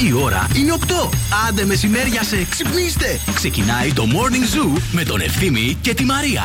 [0.00, 1.08] Η ώρα είναι 8.
[1.48, 3.20] Άντε μεσημέρια σε ξυπνήστε.
[3.34, 6.42] Ξεκινάει το Morning Zoo με τον Ευθύμη και τη Μαρία.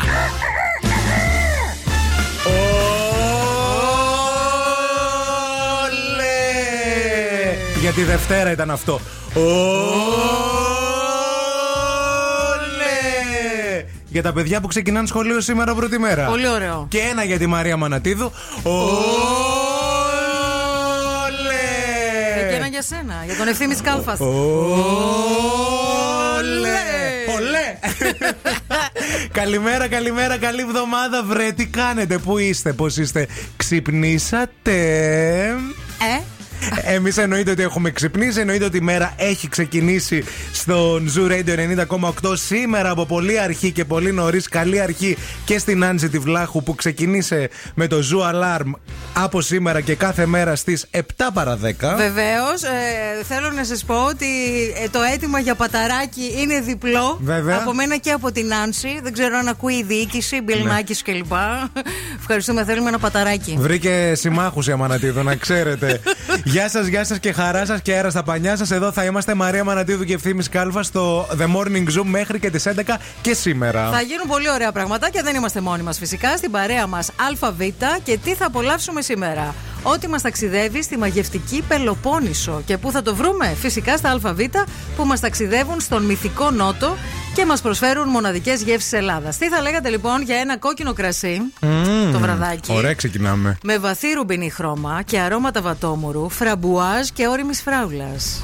[5.86, 6.32] Ολέ!
[7.82, 9.00] Γιατί Δευτέρα ήταν αυτό.
[9.34, 9.44] Ολέ!
[14.08, 16.26] Για τα παιδιά που ξεκινάνε σχολείο σήμερα πρώτη μέρα.
[16.26, 16.86] Πολύ ωραίο.
[16.90, 18.32] Και ένα για τη Μαρία Μανατίδου.
[18.64, 19.61] Ολέ!
[22.82, 24.18] Για σένα, για τον ευθύνη Κάλφα.
[24.20, 24.40] Ολέ!
[27.36, 27.80] Ολέ!
[29.40, 31.52] καλημέρα, καλημέρα, καλή εβδομάδα, βρε.
[31.52, 33.28] Τι κάνετε, πού είστε, πώς είστε,
[33.58, 34.80] ξυπνήσατε.
[36.00, 36.22] Ε,
[36.84, 42.10] Εμείς εννοείται ότι έχουμε ξυπνήσει, εννοείται ότι η μέρα έχει ξεκινήσει στον Zoo Radio 90,8
[42.34, 44.48] σήμερα από πολύ αρχή και πολύ νωρίς.
[44.48, 48.72] Καλή αρχή και στην Άντζη τη Βλάχου που ξεκινήσε με το Zoo Alarm
[49.14, 51.00] από σήμερα και κάθε μέρα στις 7
[51.34, 51.96] παρα 10.
[51.98, 54.26] Βεβαίως, ε, θέλω να σας πω ότι
[54.84, 57.20] ε, το αίτημα για παταράκι είναι διπλό.
[57.22, 57.58] Βέβαια.
[57.62, 59.00] Από μένα και από την Άνση.
[59.04, 60.70] Δεν ξέρω αν ακούει η διοίκηση, Μπιλ Ναι.
[60.70, 61.32] Νάκης κλπ.
[62.20, 63.56] Ευχαριστούμε, θέλουμε ένα παταράκι.
[63.60, 66.00] Βρήκε συμμάχους η Αμανατίδου, να ξέρετε.
[66.52, 68.72] γεια σας, γεια σας και χαρά σας και αέρα στα πανιά σας.
[68.72, 72.68] Εδώ θα είμαστε Μαρία Μανατίδου και ευθύνη Κάλβα στο The Morning Zoom μέχρι και τις
[72.68, 73.90] 11 και σήμερα.
[73.92, 75.24] Θα γίνουν πολύ ωραία πραγματάκια.
[75.24, 76.38] Δεν είμαστε μόνοι μας φυσικά.
[76.38, 77.12] Στην παρέα μας
[77.42, 77.62] ΑΒ
[78.04, 79.56] και τι θα απολαύσουμε σήμερα.
[79.84, 82.62] Ό,τι μας ταξιδεύει στη μαγευτική Πελοπόννησο.
[82.66, 84.40] Και πού θα το βρούμε, φυσικά στα ΑΒ
[84.96, 86.96] που μας ταξιδεύουν στον μυθικό Νότο
[87.36, 89.38] και μας προσφέρουν μοναδικές γεύσεις Ελλάδας.
[89.38, 91.42] Τι θα λέγατε λοιπόν για ένα κόκκινο κρασί
[92.12, 93.58] το βραδάκι; Ωραία, ξεκινάμε.
[93.64, 98.42] Με βαθύ ρουμπινί χρώμα και αρώματα βατόμουρου, φραμπουάζ και όριμης φράουλας.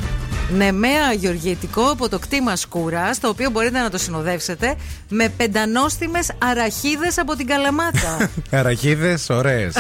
[0.52, 4.76] Νεμαία γεωργιετικό από το κτήμα σκούρα, το οποίο μπορείτε να το συνοδεύσετε
[5.10, 8.30] με πεντανόστιμες αραχίδες από την Καλαμάτα.
[8.52, 9.76] Αραχίδες, ωραίες.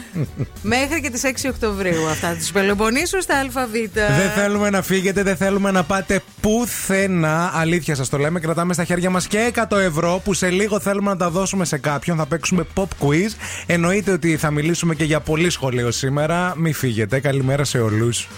[0.80, 3.70] Μέχρι και τις 6 Οκτωβρίου αυτά τους Πελοποννήσου στα ΑΒ.
[3.92, 7.50] δεν θέλουμε να φύγετε, δεν θέλουμε να πάτε πουθενά.
[7.54, 8.40] Αλήθεια σας το λέμε.
[8.40, 11.78] Κρατάμε στα χέρια μας και 100 ευρώ που σε λίγο θέλουμε να τα δώσουμε σε
[11.78, 12.16] κάποιον.
[12.16, 13.30] Θα παίξουμε pop quiz.
[13.66, 16.54] Εννοείται ότι θα μιλήσουμε και για πολύ σχολείο σήμερα.
[16.56, 17.20] Μην φύγετε.
[17.20, 18.28] Καλημέρα σε όλους.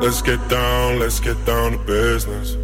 [0.00, 2.63] Let's get down, let's get down to business.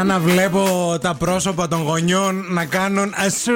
[0.00, 3.52] Σαν να βλέπω τα πρόσωπα των γονιών να κάνουν ασού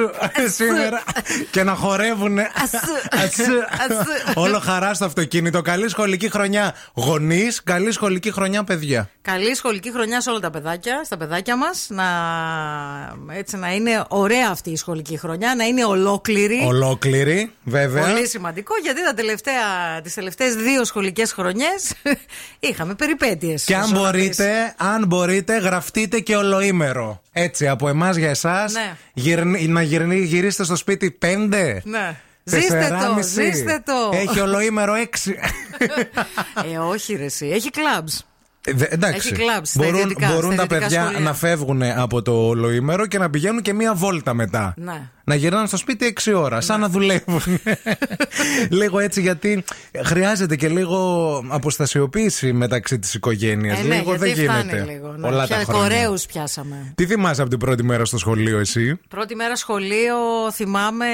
[0.57, 1.03] σήμερα
[1.51, 2.37] και να χορεύουν.
[2.39, 3.51] Ασού.
[4.33, 5.61] Όλο χαρά στο αυτοκίνητο.
[5.61, 9.09] Καλή σχολική χρονιά γονείς, καλή σχολική χρονιά παιδιά.
[9.21, 11.87] Καλή σχολική χρονιά σε όλα τα παιδάκια, στα παιδάκια μας.
[11.89, 12.03] Να,
[13.31, 16.63] έτσι, να είναι ωραία αυτή η σχολική χρονιά, να είναι ολόκληρη.
[16.65, 18.07] Ολόκληρη, βέβαια.
[18.07, 21.93] Πολύ σημαντικό γιατί τα τελευταία, τις τελευταίες δύο σχολικές χρονιές
[22.69, 23.63] είχαμε περιπέτειες.
[23.63, 24.11] Και αν Όσο να πεις.
[24.19, 27.21] μπορείτε, αν μπορείτε, γραφτείτε και ολοήμερο.
[27.31, 28.95] Έτσι, από εμάς για εσάς, Ναι.
[29.67, 31.81] να γυρνή, γυρίστε στο σπίτι πέντε.
[31.85, 32.15] Ναι.
[32.47, 33.29] Ζήστε το, τεσσεράμιση.
[33.51, 33.93] ζήστε το.
[34.13, 35.35] Έχει ολοήμερο έξι.
[36.73, 38.25] Ε, όχι ρε εσύ, έχει κλαμπς.
[38.65, 39.17] Ε, δε- εντάξει.
[39.17, 41.19] Έχει κλαμπς στα μπορούν ιδιωτικά- μπορούν στα τα ιδιωτικά παιδιά σχολεία.
[41.19, 44.73] να φεύγουν από το ολοήμερο και να πηγαίνουν και μία βόλτα μετά.
[44.77, 45.01] Ναι.
[45.27, 47.41] Να γυρνάνε στο σπίτι 6 ώρα, σαν να δουλεύουν.
[48.69, 49.63] λίγο έτσι, γιατί
[50.05, 50.99] χρειάζεται και λίγο
[51.47, 53.79] αποστασιοποίηση μεταξύ της οικογένειας.
[53.79, 54.91] Ε, ναι, λίγο γιατί δεν φτάνει γίνεται.
[54.91, 55.11] λίγο.
[55.11, 55.27] Ναι.
[55.27, 55.81] Πολλά τα Πια χρόνια.
[55.97, 56.91] κορέους πιάσαμε.
[56.95, 60.15] Τι θυμάσαι από την πρώτη μέρα στο σχολείο, εσύ; Πρώτη μέρα σχολείο
[60.53, 61.05] θυμάμαι.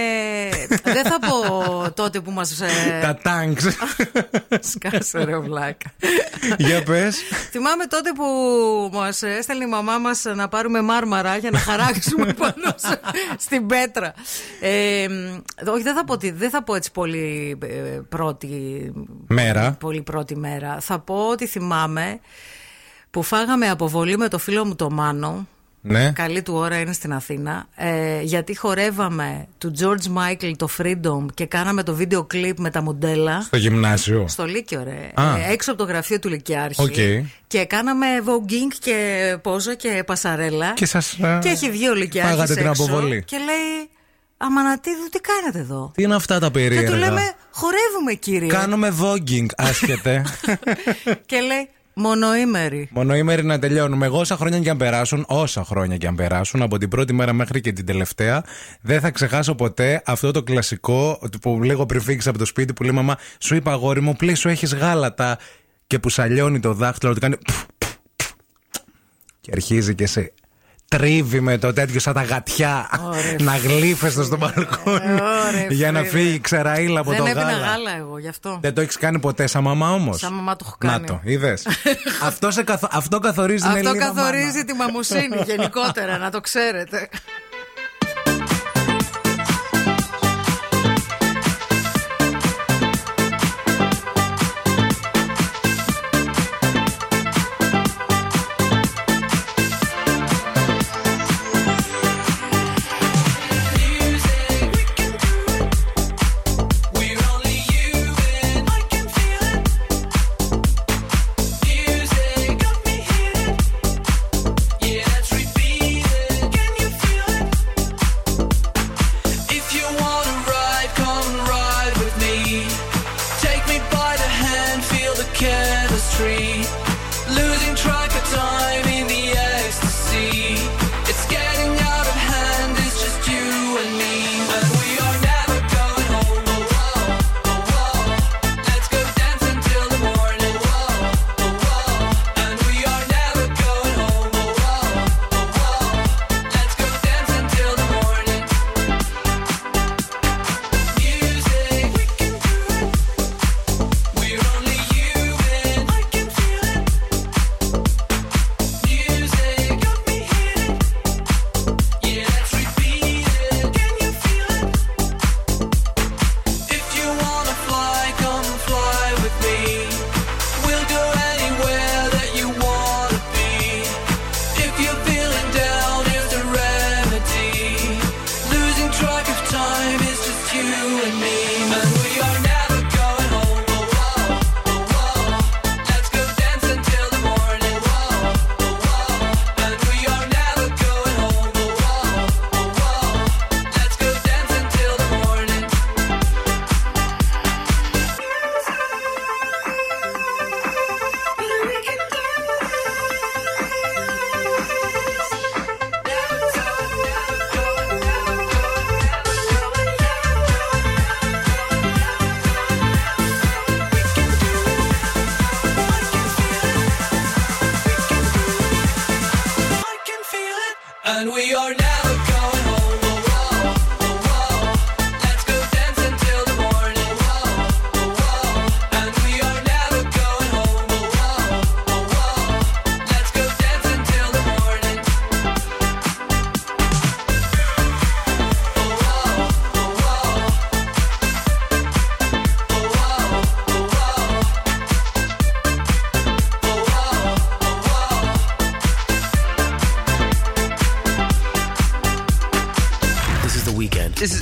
[0.83, 2.67] δεν θα πω τότε που μας ε,
[3.01, 3.55] Τα τάγκ.
[4.59, 5.91] Σκάσε ρε βλάκα.
[6.57, 7.17] Για πες.
[7.51, 8.25] Θυμάμαι τότε που
[8.97, 12.99] μας έστελνε η μαμά μας να πάρουμε μάρμαρα για να χαράξουμε πάνω σε-
[13.37, 14.00] στην πέτρα.
[14.59, 15.05] Ε,
[15.71, 18.47] όχι, δεν θα, πω, τι- δεν θα πω έτσι πολύ ε, πρώτη
[19.27, 19.71] Μέρα.
[19.79, 20.77] Πολύ πρώτη μέρα.
[20.79, 22.19] Θα πω ότι θυμάμαι
[23.11, 25.47] που φάγαμε αποβολή με το φίλο μου το Μάνο.
[25.81, 26.11] Ναι.
[26.11, 27.67] Καλή του ώρα είναι στην Αθήνα.
[27.75, 32.81] Ε, γιατί χορεύαμε του George Michael το Freedom και κάναμε το βίντεο κλιπ με τα
[32.81, 33.41] μοντέλα.
[33.41, 34.27] Στο γυμνάσιο.
[34.27, 35.21] Στο Λύκειο, ρε.
[35.21, 35.37] Α.
[35.37, 36.81] Ε, έξω από το γραφείο του Λυκειάρχη.
[36.81, 37.25] Οκ.
[37.47, 40.73] Και κάναμε voguing και πόζο και πασαρέλα.
[40.73, 43.23] Και σας, ε, Και έχει βγει ο Λυκειάρχης φάγατε την έξω αποβολή.
[43.23, 43.89] Και λέει,
[44.37, 48.47] Αμανατίδου, τι κάνετε εδώ; Τι είναι αυτά τα περίεργα; Και του λέμε, χορεύουμε κύριε.
[48.47, 50.25] Κάνουμε voguing, άσχετε.
[51.29, 52.89] και λέει, μονοήμερη.
[52.91, 54.05] Μονοήμερη να τελειώνουμε.
[54.05, 57.33] Εγώ όσα χρόνια και αν περάσουν, όσα χρόνια και αν περάσουν, από την πρώτη μέρα
[57.33, 58.43] μέχρι και την τελευταία,
[58.81, 62.83] δεν θα ξεχάσω ποτέ αυτό το κλασικό που λίγο πριν φύγεις από το σπίτι που
[62.83, 65.37] λέει Μαμά, σου είπα αγόρι μου, πλήσου έχεις γάλατα.
[65.87, 67.35] Και που σαλιώνει το δάχτυλο, ότι κάνει.
[69.41, 70.33] Και αρχίζει και σε
[70.97, 72.89] τρίβει με το τέτοιο σαν τα γατιά
[73.39, 77.35] να γλύφεσαι στο μπαλκόνι ε, Ωραία, για να φύγει η ξεραίλα από δεν το γάλα.
[77.35, 78.57] Δεν έπινα γάλα εγώ γι' αυτό.
[78.61, 80.19] Δεν το έχεις κάνει ποτέ σαν μαμά όμως.
[80.19, 80.77] Σαν μαμά το έχω.
[80.97, 81.67] Να το, είδες.
[82.29, 82.87] αυτό, καθο...
[82.91, 87.09] αυτό καθορίζει την την Αυτό καθορίζει τη μαμουσίνη γενικότερα, να το ξέρετε.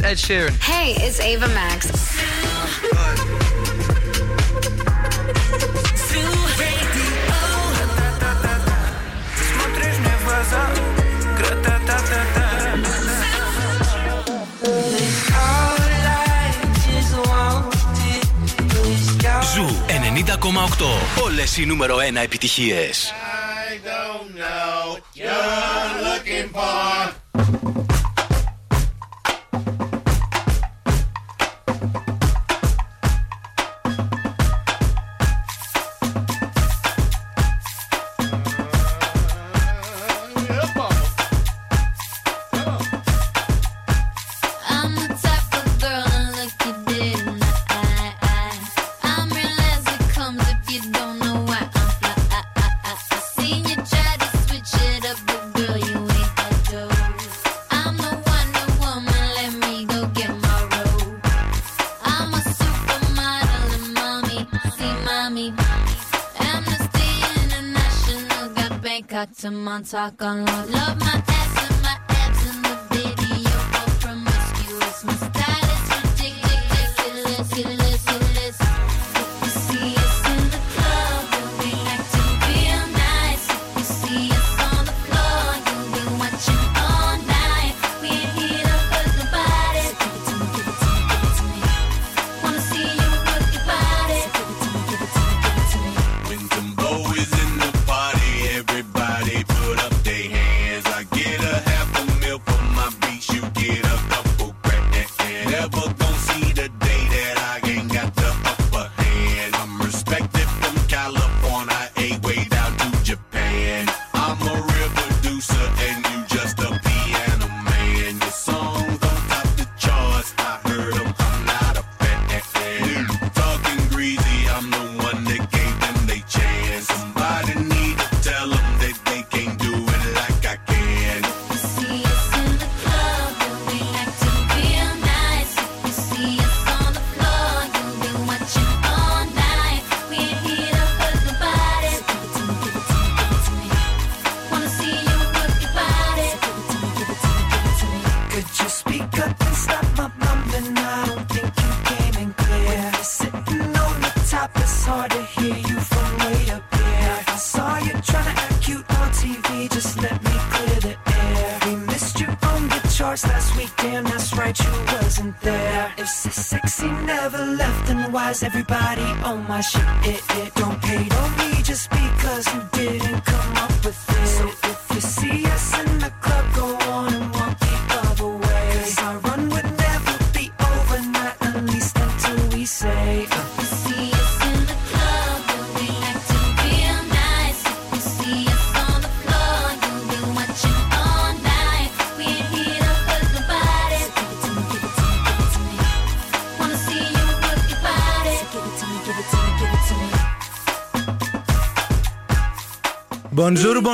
[0.10, 0.56] Ed Sheeran.
[0.64, 1.92] Hey, it's Ava Max.
[19.54, 19.66] Ζου
[21.18, 21.24] 90,8.
[21.24, 23.14] Όλες οι νούμερο ένα επιτυχίες.
[69.84, 70.70] talk on love.
[70.72, 71.29] Love my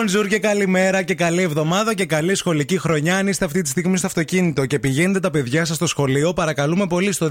[0.05, 3.17] Bonjour, bonjour και καλημέρα και καλή εβδομάδα και καλή σχολική χρονιά.
[3.17, 6.87] Αν είστε αυτή τη στιγμή στο αυτοκίνητο και πηγαίνετε τα παιδιά σας στο σχολείο, παρακαλούμε
[6.87, 7.29] πολύ στο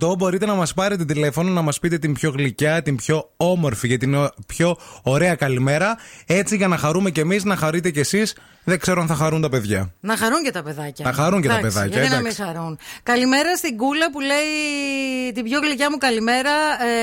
[0.00, 3.88] 232-908 μπορείτε να μας πάρετε τηλέφωνο να μας πείτε την πιο γλυκιά, την πιο όμορφη
[3.88, 5.96] και την ο- πιο ωραία καλημέρα.
[6.26, 8.36] Έτσι για να χαρούμε κι εμείς, να χαρείτε κι εσείς.
[8.64, 9.92] Δεν ξέρω αν θα χαρούν τα παιδιά.
[10.00, 11.04] Να χαρούν και τα παιδάκια.
[11.04, 12.42] Να χαρούν και τα Εντάξει, παιδάκια, Γιατί να μην εντάξει.
[12.42, 12.78] χαρούν.
[13.02, 16.50] Καλημέρα στην Κούλα που λέει την πιο γλυκιά μου καλημέρα.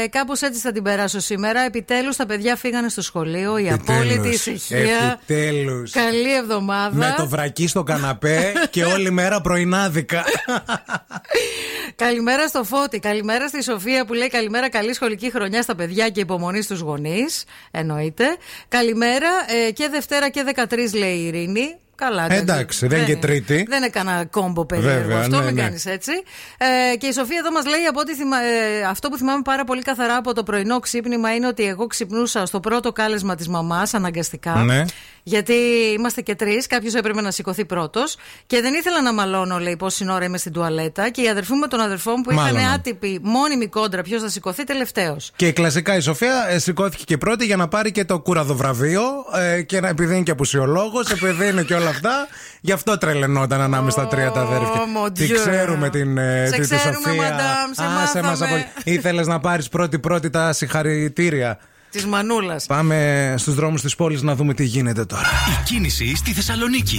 [0.03, 1.61] Ε, Κάπως έτσι θα την περάσω σήμερα.
[1.61, 3.57] Επιτέλους τα παιδιά φύγανε στο σχολείο.
[3.57, 5.19] Η απόλυτη ησυχία.
[5.24, 5.91] Επιτέλους.
[5.91, 6.95] Καλή εβδομάδα.
[6.95, 10.24] Με το βρακί στο καναπέ και όλη μέρα πρωινάδικα.
[11.95, 13.00] Καλημέρα στο Φώτη.
[13.00, 14.69] Καλημέρα στη Σοφία που λέει καλημέρα.
[14.69, 17.43] Καλή σχολική χρονιά στα παιδιά και υπομονή στους γονείς.
[17.71, 18.25] Εννοείται.
[18.67, 19.29] Καλημέρα
[19.67, 21.50] ε, και Δευτέρα και 13 λέει η Ειρήνη.
[21.96, 23.66] Καλά, Εντάξει, δεν είναι και Τρίτη.
[23.70, 25.61] Δεν έκανα κόμπο περίεργο Βέβαια, αυτό, ναι, μην ναι.
[25.61, 26.11] κάνεις έτσι.
[26.92, 29.64] Ε, και η Σοφία εδώ μας λέει από ό,τι θυμα- ε, αυτό που θυμάμαι πάρα
[29.64, 33.94] πολύ καθαρά από το πρωινό ξύπνημα είναι ότι εγώ ξυπνούσα στο πρώτο κάλεσμα της μαμάς
[33.94, 34.53] αναγκαστικά.
[34.55, 34.85] Ναι.
[35.24, 35.53] Γιατί
[35.98, 38.16] είμαστε και τρεις, κάποιος έπρεπε να σηκωθεί πρώτος.
[38.48, 41.10] Και δεν ήθελα να μαλώνω, λέει, πόση ώρα είμαι στην τουαλέτα.
[41.10, 42.70] Και η αδερφή μου με τον αδερφό μου που είχαν Μάλωνα.
[42.72, 45.31] άτυπη μόνιμη κόντρα, ποιος θα σηκωθεί τελευταίος.
[45.36, 49.01] Και κλασικά η Σοφία ε, σηκώθηκε και πρώτη για να πάρει και το κούραδο βραβείο
[49.36, 52.27] ε, και να, επειδή είναι και απουσιολόγος, επειδή είναι και όλα αυτά.
[52.62, 54.81] Γι' αυτό τρελαινόταν ανάμεσα στα τρία τα αδέρφια.
[55.05, 55.34] mon Τι Dieu.
[55.36, 57.29] ξέρουμε την, ε, Σε τη, τη ξέρουμε, Σοφία.
[57.29, 58.60] madame, σε Άσε μας μάθαμε.
[58.60, 61.60] από- Ήθελες να πάρεις πρώτη-πρώτη τα συγχαρητήρια.
[61.91, 62.65] Της Μανούλας.
[62.65, 65.27] Πάμε στους δρόμους της πόλης να δούμε τι γίνεται τώρα.
[65.61, 66.97] Η κίνηση στη Θεσσαλονίκη.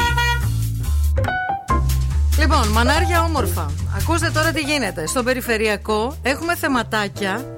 [2.38, 3.70] Λοιπόν, μανάρια όμορφα.
[3.96, 5.06] Ακούστε τώρα τι γίνεται.
[5.06, 7.54] Στο περιφερειακό έχουμε θεματάκια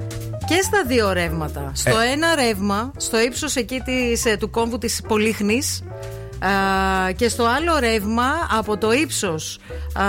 [0.46, 1.70] και στα δύο ρεύματα.
[1.74, 2.10] Στο Ε.
[2.12, 5.82] ένα ρεύμα, στο ύψος εκεί της, ε, του κόμβου της Πολύχνης.
[7.16, 9.58] και στο άλλο ρεύμα από το ύψος
[9.94, 10.04] α,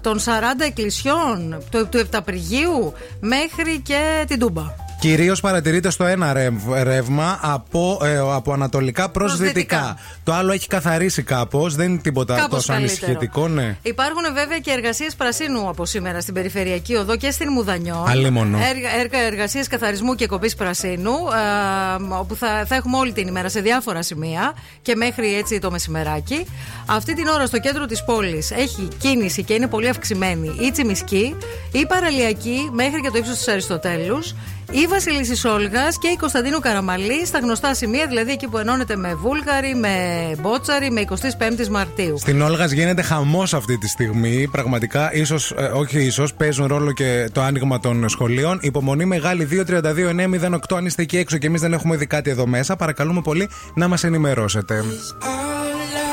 [0.00, 4.62] των 40 εκκλησιών του, του Επταπριγείου μέχρι και την Τούμπα.
[5.08, 9.76] Κυρίως παρατηρείται στο ένα ρεύ- ρεύμα από, ε, από ανατολικά προς Προς δυτικά.
[9.78, 9.96] δυτικά.
[10.24, 13.06] Το άλλο έχει καθαρίσει κάπως, δεν είναι τίποτα Κάπως τόσο καλύτερο.
[13.06, 13.76] ανησυχητικό, ναι.
[13.82, 18.04] Υπάρχουν βέβαια και εργασίες πρασίνου από σήμερα στην Περιφερειακή Οδό και στην Μουδανιό.
[18.08, 18.58] Αλίμονο.
[18.58, 23.48] Έργα, έργα εργασίε καθαρισμού και κοπής πρασίνου, α, όπου θα, θα έχουμε όλη την ημέρα
[23.48, 26.46] σε διάφορα σημεία και μέχρι έτσι το μεσημεράκι.
[26.86, 31.36] Αυτή την ώρα στο κέντρο της πόλης έχει κίνηση και είναι πολύ αυξημένη η Τσιμισκή,
[31.72, 34.34] η Παραλιακή μέχρι και το ύψος της Αριστοτέλους,
[34.70, 39.14] η Βασιλίση Όλγας και η Κωνσταντίνου Καραμαλή στα γνωστά σημεία, δηλαδή εκεί που ενώνεται με
[39.14, 39.96] Βούλγαρη, με
[40.40, 42.18] Μπότσαρη, με 25η Μαρτίου.
[42.18, 44.48] Στην Όλγας γίνεται χαμός αυτή τη στιγμή.
[44.52, 48.58] Πραγματικά, ίσως, όχι ίσως, παίζουν ρόλο και το άνοιγμα των σχολείων.
[48.62, 50.76] Υπομονή μεγάλη 232-908.
[50.76, 53.88] Αν είστε εκεί έξω και εμείς δεν έχουμε δει κάτι εδώ μέσα, παρακαλούμε πολύ να
[53.88, 54.84] μας ενημερώσετε.
[55.20, 55.54] All
[55.96, 56.08] I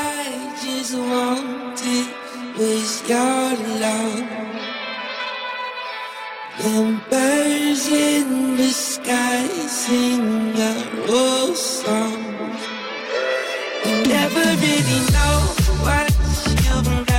[3.08, 4.51] just
[7.08, 10.74] birds in the sky sing a
[11.08, 12.22] old song.
[13.84, 15.38] You never really know
[15.82, 16.10] what
[16.64, 17.11] you've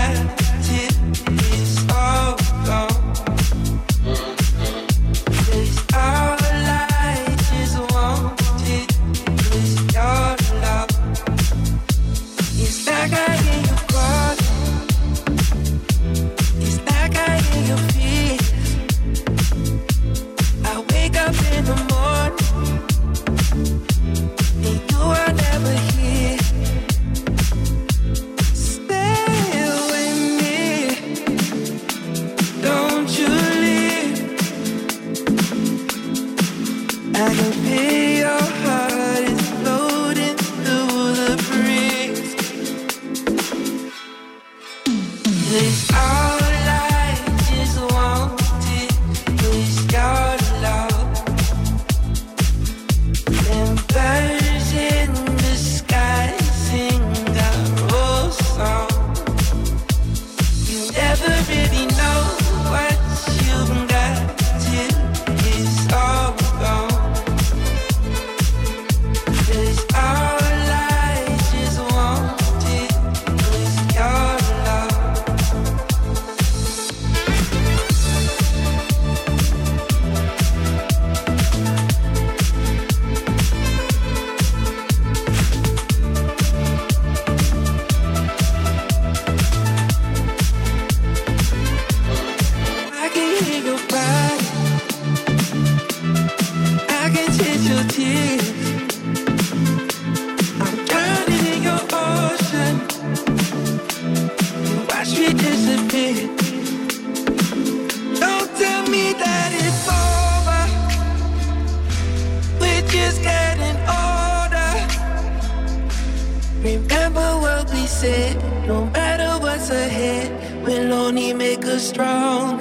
[121.83, 122.13] strong.
[122.13, 122.52] drown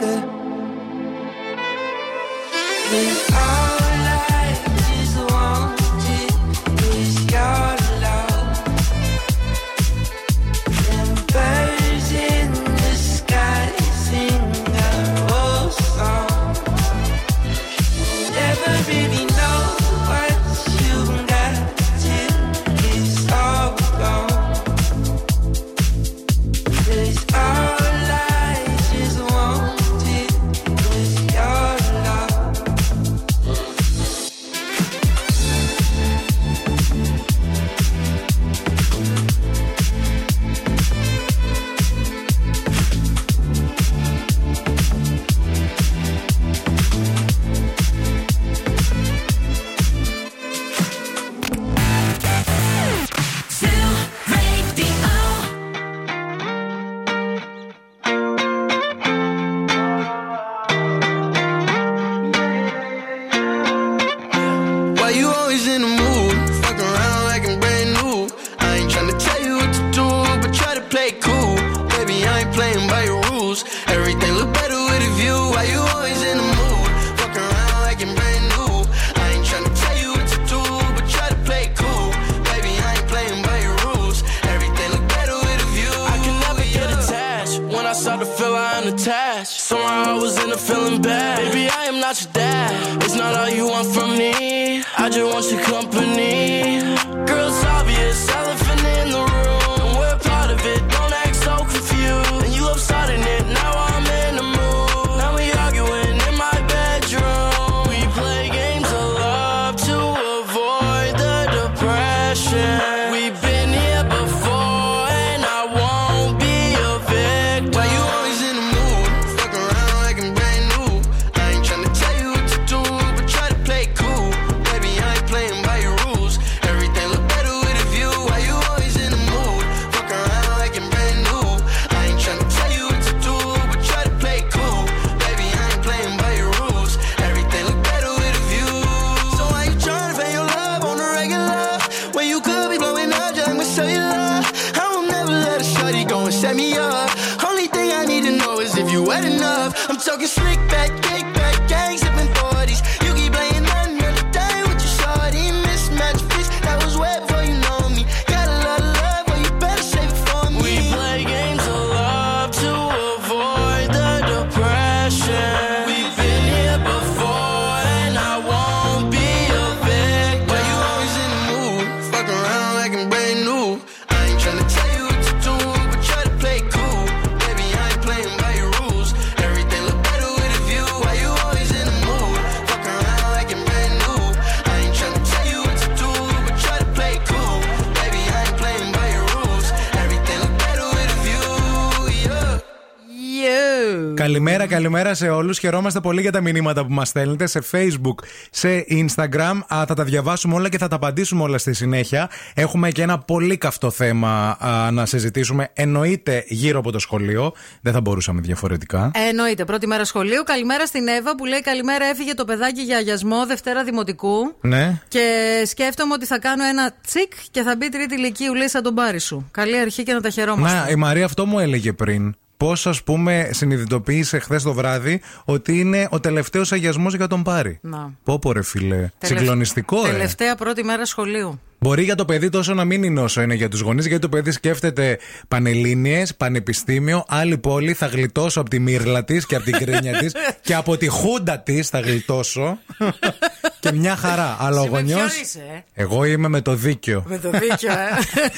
[194.93, 195.59] Καλημέρα, καλημέρα σε όλους.
[195.59, 199.59] Χαιρόμαστε πολύ για τα μηνύματα που μας στέλνετε σε Facebook, σε Instagram.
[199.75, 202.31] Α, θα τα διαβάσουμε όλα και θα τα απαντήσουμε όλα στη συνέχεια.
[202.55, 205.69] Έχουμε και ένα πολύ καυτό θέμα α, να συζητήσουμε.
[205.73, 207.53] Εννοείται γύρω από το σχολείο.
[207.81, 209.11] Δεν θα μπορούσαμε διαφορετικά.
[209.29, 210.43] Εννοείται, πρώτη μέρα σχολείου.
[210.43, 214.55] Καλημέρα στην Εύα που λέει Καλημέρα, έφυγε το παιδάκι για αγιασμό Δευτέρα Δημοτικού.
[214.61, 215.01] Ναι.
[215.09, 215.23] Και
[215.67, 219.21] σκέφτομαι ότι θα κάνω ένα τσικ και θα μπει τρίτη ηλικίου, λέει σαν τον πάρη
[219.21, 219.49] σου.
[219.51, 220.79] Καλή αρχή και να τα χαιρόμαστε.
[220.79, 222.35] Να, η Μαρία αυτό μου έλεγε πριν.
[222.63, 227.79] Πώς, ας πούμε, συνειδητοποίησε χθες το βράδυ ότι είναι ο τελευταίος αγιασμός για τον Πάρη.
[227.83, 228.13] Να.
[228.25, 228.95] Πω, πω, ρε φιλέ.
[229.19, 230.11] Τελευ- Συγκλονιστικό, ε.
[230.11, 231.61] Τελευταία πρώτη μέρα σχολείου.
[231.79, 234.29] Μπορεί για το παιδί τόσο να μην είναι όσο είναι για τους γονείς, γιατί το
[234.29, 239.73] παιδί σκέφτεται πανελλήνιες, πανεπιστήμιο, άλλη πόλη, θα γλιτώσω από τη μύρλα της και από την
[239.73, 240.33] κρίνια της
[240.67, 242.79] και από τη χούντα της θα γλιτώσω.
[243.83, 244.57] και μια χαρά.
[244.65, 245.17] Αλλά ο Εσύ με γονιό.
[245.17, 245.59] ποιον είσαι,
[245.95, 247.25] ε; Εγώ είμαι με το δίκιο.
[247.29, 248.09] Με το δίκιο, ε.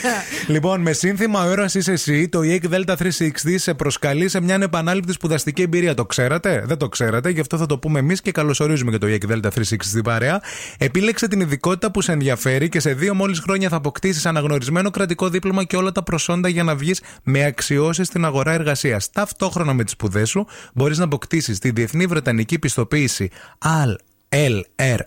[0.54, 3.10] Λοιπόν, με σύνθημα Ωρα είσαι εσύ, το EEC Delta 360
[3.54, 5.94] σε προσκαλεί σε μια επανάληπτη σπουδαστική εμπειρία.
[5.94, 9.06] Το ξέρατε, δεν το ξέρατε, γι' αυτό θα το πούμε εμείς και καλωσορίζουμε και το
[9.10, 10.42] EEC Delta 360 στην παρέα.
[10.78, 15.28] Επίλεξε την ειδικότητα που σε ενδιαφέρει και σε δύο μόλις χρόνια θα αποκτήσεις αναγνωρισμένο κρατικό
[15.28, 19.10] δίπλωμα και όλα τα προσόντα για να βγεις με αξιώσεις στην αγορά εργασίας.
[19.10, 24.98] Ταυτόχρονα με τις σπουδές σου, μπορείς να αποκτήσεις τη διεθνή βρετανική πιστοποίηση ALLR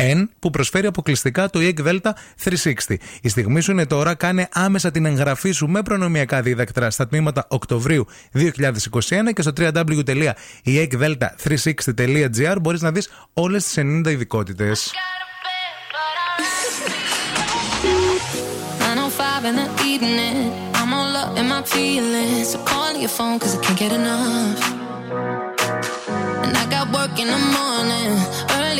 [0.00, 2.10] N που προσφέρει αποκλειστικά το EEC Delta
[2.44, 2.94] 360.
[3.22, 7.46] Η στιγμή σου είναι τώρα, κάνε άμεσα την εγγραφή σου με προνομιακά δίδακτρα στα τμήματα
[7.48, 8.40] Οκτωβρίου 2021
[9.34, 14.92] και στο www.eecdelta360.gr e μπορείς να δεις όλες τις 90 ειδικότητες.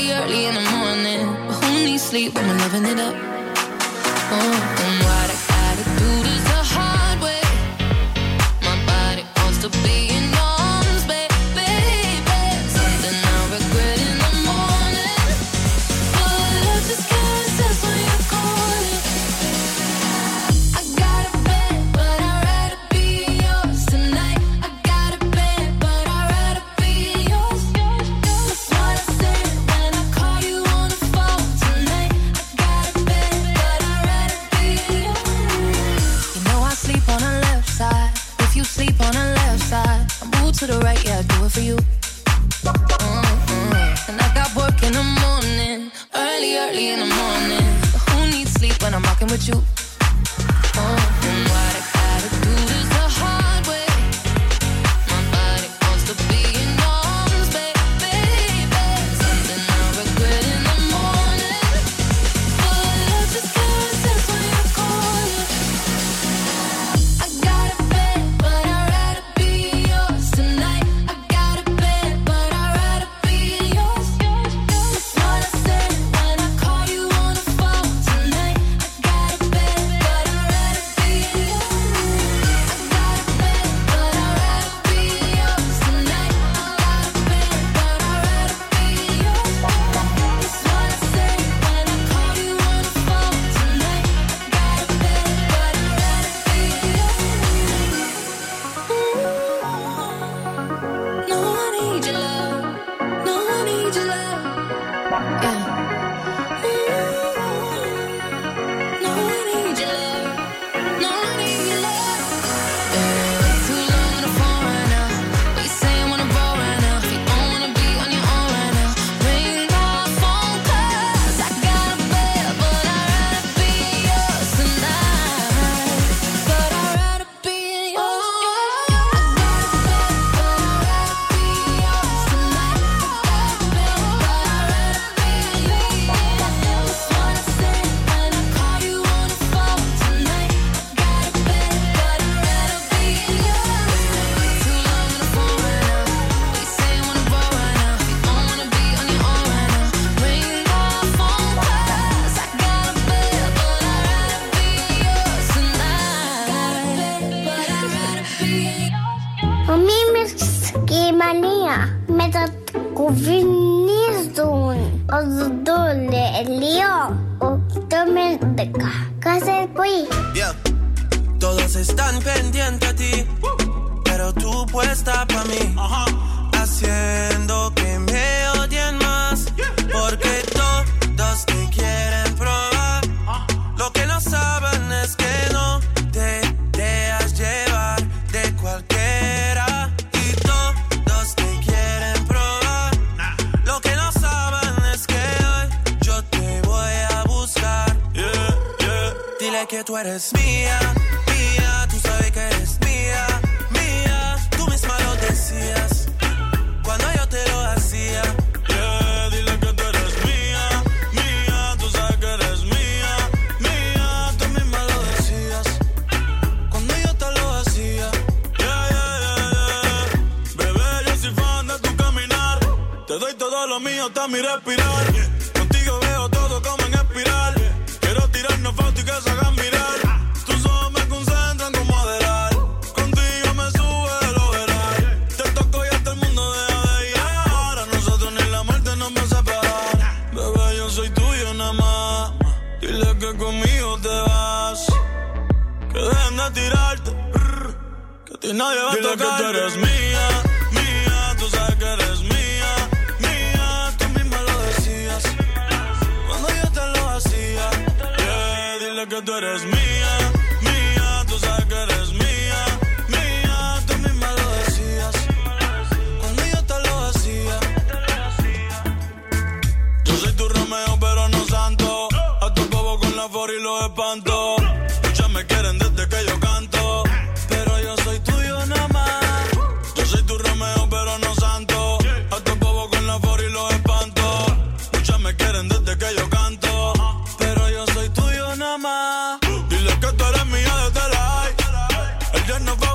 [0.00, 1.26] early, early in the morning.
[1.46, 3.14] But who needs sleep when we're loving it up?
[4.32, 4.79] Oh.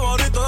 [0.06, 0.45] favorito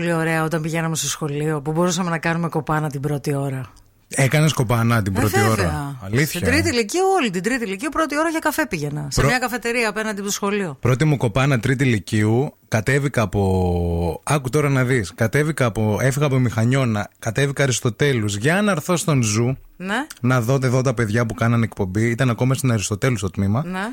[0.00, 3.72] πολύ ωραία όταν πηγαίναμε στο σχολείο που μπορούσαμε να κάνουμε κοπάνα την πρώτη ώρα.
[4.08, 5.50] Έκανες κοπανά την Ε, πρώτη βέβαια.
[5.50, 5.96] ώρα.
[6.04, 6.26] Αλήθεια.
[6.26, 9.06] Στην τρίτη ηλικία, όλη την τρίτη λυκείου, πρώτη ώρα για καφέ πήγαινα.
[9.10, 10.76] Σε Προ- μια καφετερία απέναντι από το σχολείο.
[10.80, 14.20] Πρώτη μου κοπάνα τρίτη λυκείου, κατέβηκα από.
[14.24, 15.12] Άκου τώρα να δεις.
[15.14, 15.98] Κατέβηκα από.
[16.00, 20.94] Έφυγα από Μηχανιώνα, κατέβηκα Αριστοτέλους για να έρθω στον Zoo Ναι, να δω εδώ τα
[20.94, 22.10] παιδιά που κάνανε εκπομπή.
[22.10, 23.62] Ήταν ακόμα στην Αριστοτέλου το τμήμα.
[23.66, 23.88] ναι.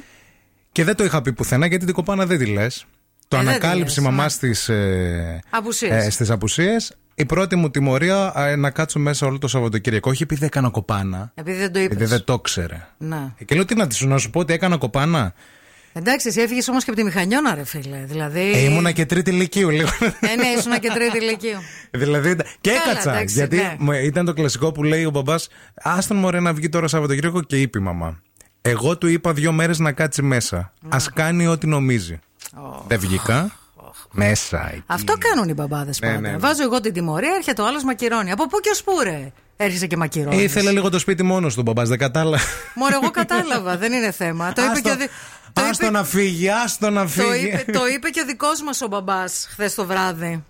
[0.72, 2.86] Και δεν το είχα πει πουθενά γιατί την κοπάνα δεν τη λες.
[3.28, 4.30] Το Ε, δεν τη ανακάλυψε η λες, μαμά ναι.
[4.30, 6.06] στις, ε, Απουσίες.
[6.06, 6.96] ε, στις απουσίες.
[7.16, 10.10] Η πρώτη μου τιμωρία ε, να κάτσω μέσα όλο το Σαββατοκύριακο.
[10.10, 11.32] Όχι επειδή έκανα κοπάνα.
[11.36, 11.96] Επειδή δεν το είπες.
[11.96, 12.88] Επειδή δεν το ήξερε.
[12.98, 13.32] Ναι.
[13.38, 15.34] Ε, Και λέω τι να, της- να σου πω ότι έκανα κοπάνα.
[15.94, 18.04] Εντάξει, εσύ έφυγες όμως και από τη μηχανιώνα, ρε φίλε.
[18.06, 18.52] Δηλαδή.
[18.54, 19.90] Ε, ήμουνα και τρίτη ηλικίου λίγο.
[20.02, 21.58] Ε, ναι, ήσουν και τρίτη ηλικίου.
[22.02, 23.12] δηλαδή, και Καλά, έκατσα.
[23.14, 23.76] εντάξει, γιατί ναι.
[23.80, 27.62] μου- ήταν το κλασικό που λέει ο μπαμπάς, Άστον μωρέ να βγει τώρα Σαββατοκύριακο και
[27.62, 28.22] είπε η μαμά.
[28.62, 30.74] Εγώ του είπα δύο μέρες να κάτσει μέσα.
[30.90, 32.20] Α κάνει ό,τι νομίζει.
[32.88, 33.52] Δεν βγήκα.
[34.12, 34.70] Μέσα.
[34.72, 34.84] εκεί.
[34.88, 36.20] Αυτό κάνουν οι μπαμπάδες Ναι, πάντα.
[36.20, 36.38] ναι.
[36.38, 38.32] Βάζω εγώ την τιμωρία, έρχεται ο άλλος μακυρώνει.
[38.32, 40.40] Από πού και ως πού, ρε; Έρχεσαι και μακυρώνεις.
[40.40, 42.44] Ε, ήθελε λίγο το σπίτι μόνος του μπαμπάς, δεν κατάλαβα.
[42.76, 44.54] Μωρέ, εγώ κατάλαβα, δεν είναι θέμα.
[44.54, 44.96] Το είπε και ο.
[44.96, 45.10] δι-
[45.54, 47.48] το Άστο είπε- να φύγει, άστο να Το φύγει.
[47.48, 50.44] είπε, το είπε και ο δικός μας ο μπαμπάς χθες το βράδυ.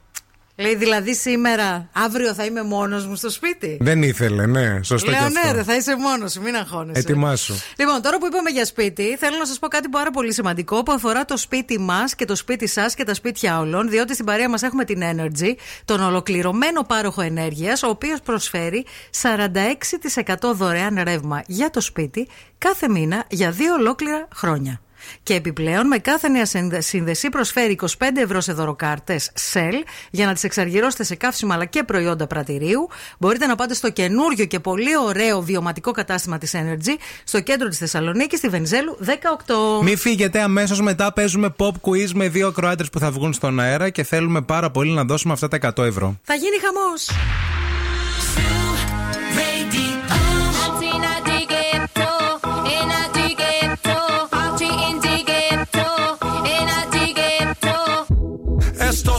[0.60, 5.20] Λέει δηλαδή σήμερα, αύριο θα είμαι μόνος μου στο σπίτι; Δεν ήθελε, ναι, σωστό Λέω
[5.20, 5.56] και ναι, αυτό.
[5.56, 7.00] ρε, θα είσαι μόνος σου, μην αγχώνεσαι.
[7.00, 7.54] Ετοιμάσου.
[7.78, 10.92] Λοιπόν, τώρα που είπαμε για σπίτι, θέλω να σας πω κάτι πάρα πολύ σημαντικό που
[10.92, 13.90] αφορά το σπίτι μας και το σπίτι σας και τα σπίτια όλων.
[13.90, 15.54] Διότι στην παρέα μας έχουμε την Energy,
[15.86, 18.86] τον ολοκληρωμένο πάροχο ενέργειας, ο οποίος προσφέρει
[19.22, 22.28] 46% δωρεάν ρεύμα για το σπίτι
[22.58, 24.82] κάθε μήνα για δύο ολόκληρα χρόνια.
[25.24, 29.74] Και επιπλέον με κάθε νέα σύνδε- σύνδεση προσφέρει 25 ευρώ σε δωροκάρτες Shell
[30.12, 32.90] για να τις εξαργυρώσετε σε καύσιμα αλλά και προϊόντα πρατηρίου.
[33.18, 37.78] Μπορείτε να πάτε στο καινούριο και πολύ ωραίο βιωματικό κατάστημα της Energy στο κέντρο της
[37.78, 39.82] Θεσσαλονίκης, στη Βενιζέλου 18.
[39.84, 41.14] Μην φύγετε αμέσως μετά.
[41.14, 44.92] Παίζουμε pop quiz με δύο ακροάτε που θα βγουν στον αέρα και θέλουμε πάρα πολύ
[44.92, 46.20] να δώσουμε αυτά τα 100 ευρώ.
[46.24, 47.10] Θα γίνει χαμός.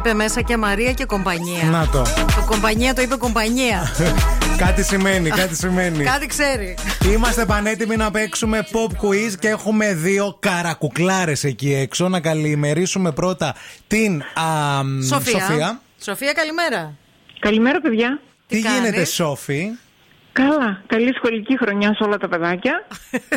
[0.00, 1.64] Είπε μέσα και Μαρία και κομπανία.
[1.70, 2.02] Να το.
[2.02, 3.92] Το κομπανία το είπε κομπανία.
[4.64, 6.04] κάτι σημαίνει, κάτι σημαίνει.
[6.04, 6.76] Κάτι ξέρει.
[7.12, 12.08] Είμαστε πανέτοιμοι να παίξουμε pop quiz και έχουμε δύο καρακουκλάρες εκεί έξω.
[12.08, 13.54] Να καλημερίσουμε πρώτα
[13.86, 15.40] την α, μ, Σοφία.
[15.40, 15.80] Σοφία.
[16.00, 16.94] Σοφία, καλημέρα.
[17.38, 18.20] Καλημέρα, παιδιά.
[18.46, 19.68] Τι κάνεις; γίνεται, Σόφη;
[20.32, 20.82] Καλά.
[20.86, 22.86] Καλή σχολική χρονιά σε όλα τα παιδάκια.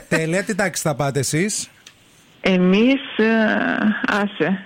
[0.08, 1.70] Τέλεια, τι τάξη θα πάτε εσείς;
[2.46, 3.26] Εμείς, ε,
[4.08, 4.66] άσε.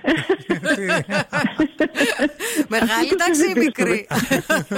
[2.68, 4.06] Μεγάλη τάξη ή μικρή.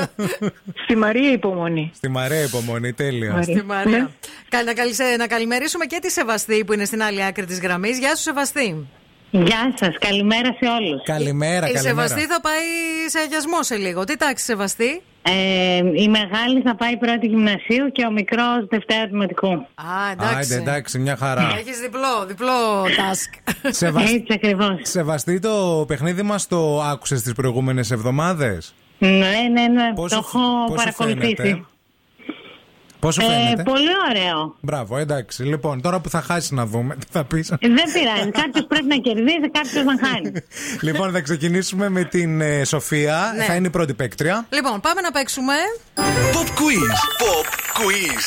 [0.84, 1.90] Στη Μαρία υπομονή.
[1.94, 3.30] Στη Μαρία υπομονή, τέλεια.
[3.32, 3.42] Μαρία.
[3.56, 3.98] Στη Μαρία.
[3.98, 4.06] Ναι.
[4.48, 7.98] Κα- να, καλυσε- να καλημερίσουμε και τη Σεβαστή που είναι στην άλλη άκρη της γραμμής.
[7.98, 8.86] Γεια σου, Σεβαστή.
[9.30, 11.02] Γεια σας, καλημέρα σε όλους.
[11.04, 12.08] Καλημέρα, Η καλημέρα.
[12.08, 12.62] Σεβαστή θα πάει
[13.08, 14.04] σε αγιασμό σε λίγο.
[14.04, 19.52] Τι τάξη, Σεβαστή; Ε, η μεγάλη θα πάει πρώτη γυμνασίου και ο μικρός Δευτέρα Δημοτικού.
[19.52, 20.34] Α, εντάξει.
[20.36, 21.54] Άιντε, εντάξει, μια χαρά.
[21.58, 23.52] Έχεις διπλό, διπλό task.
[23.80, 24.74] Σεβασ- Έτσι ακριβώς.
[24.82, 29.08] Σεβαστή το παιχνίδι μας το άκουσες τις προηγούμενες εβδομάδες; Ναι,
[29.52, 29.92] ναι, ναι.
[29.94, 31.34] Πόσο- το έχω πόσο παρακολουθήσει.
[31.36, 31.64] φαίνεται;
[33.00, 34.56] Πόσο Ε, φαίνεται; πολύ ωραίο.
[34.60, 35.42] Μπράβο, εντάξει.
[35.42, 37.50] Λοιπόν, τώρα που θα χάσει να δούμε, τι θα πεις.
[37.50, 38.30] Ε, Δεν πειράζει.
[38.30, 40.32] κάποιος πρέπει να κερδίζει, κάποιος να χάνει.
[40.86, 43.32] λοιπόν, θα ξεκινήσουμε με την ε, Σοφία.
[43.36, 43.44] Ναι.
[43.44, 44.46] Θα είναι η πρώτη παίκτρια.
[44.50, 45.54] λοιπόν, πάμε να παίξουμε.
[46.32, 46.90] Pop quiz.
[47.22, 47.46] Pop
[47.78, 48.22] quiz.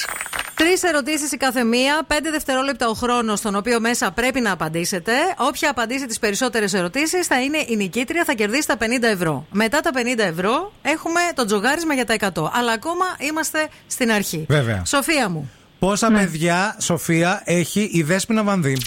[0.56, 5.12] Τρεις ερωτήσεις η κάθε μία, πέντε δευτερόλεπτα ο χρόνος, στον οποίο μέσα πρέπει να απαντήσετε.
[5.38, 9.48] Όποια απαντήσει τις περισσότερες ερωτήσεις θα είναι η νικήτρια, θα κερδίσει τα 50 ευρώ.
[9.52, 12.50] Μετά τα 50 ευρώ έχουμε το τζογάρισμα για τα 100.
[12.54, 14.46] Αλλά ακόμα είμαστε στην αρχή.
[14.50, 14.86] Βέβαια.
[14.86, 15.52] Σοφία μου.
[15.80, 16.20] Πόσα Ναι.
[16.20, 18.78] παιδιά, Σοφία, έχει η Δέσποινα Βανδύ.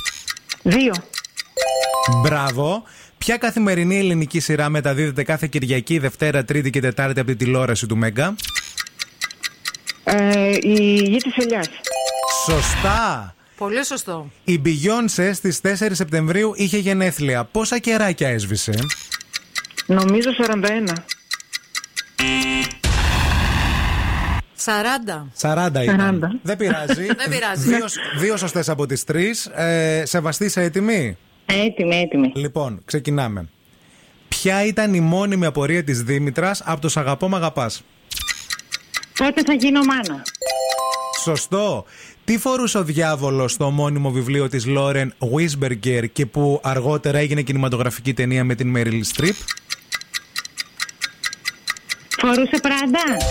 [0.63, 0.93] Δύο.
[2.23, 2.83] Μπράβο.
[3.19, 7.97] Ποια καθημερινή ελληνική σειρά μεταδίδεται κάθε Κυριακή, Δευτέρα, Τρίτη και Τετάρτη από την τηλεόραση του
[7.97, 8.35] Μέγκα;
[10.09, 11.69] Ε, η γη της ελιάς.
[12.45, 13.35] Σωστά.
[13.57, 14.31] Πολύ σωστό.
[14.45, 17.45] Η Beyoncé στις 4 Σεπτεμβρίου είχε γενέθλια.
[17.45, 18.75] Πόσα κεράκια έσβησε;
[19.87, 20.93] Νομίζω 41.
[24.65, 25.27] 40.
[25.41, 26.21] 40 ήταν.
[26.21, 26.41] 40.
[26.43, 27.07] Δεν πειράζει.
[27.21, 27.69] Δεν πειράζει.
[27.69, 27.87] Δύο,
[28.19, 29.47] δύο σωστές από τις τρεις.
[29.47, 32.33] Ε, Σεβαστή, είσαι έτοιμη; Έτοιμη, έτοιμη.
[32.35, 33.49] Λοιπόν, ξεκινάμε.
[34.29, 37.29] Ποια ήταν η μόνιμη απορία της Δήμητρας από το «Σ' αγαπώ,
[39.19, 39.35] μ' αγαπάς».
[39.35, 40.23] Πότε θα γίνω μάνα.
[41.23, 41.85] Σωστό.
[42.25, 48.15] Τι φορούσε ο διάβολος στο μόνιμο βιβλίο της Λόρεν Wisberger και που αργότερα έγινε κινηματογραφική
[48.15, 49.35] ταινία με την Meryl Streep;
[52.21, 53.25] Φορούσε πράντα.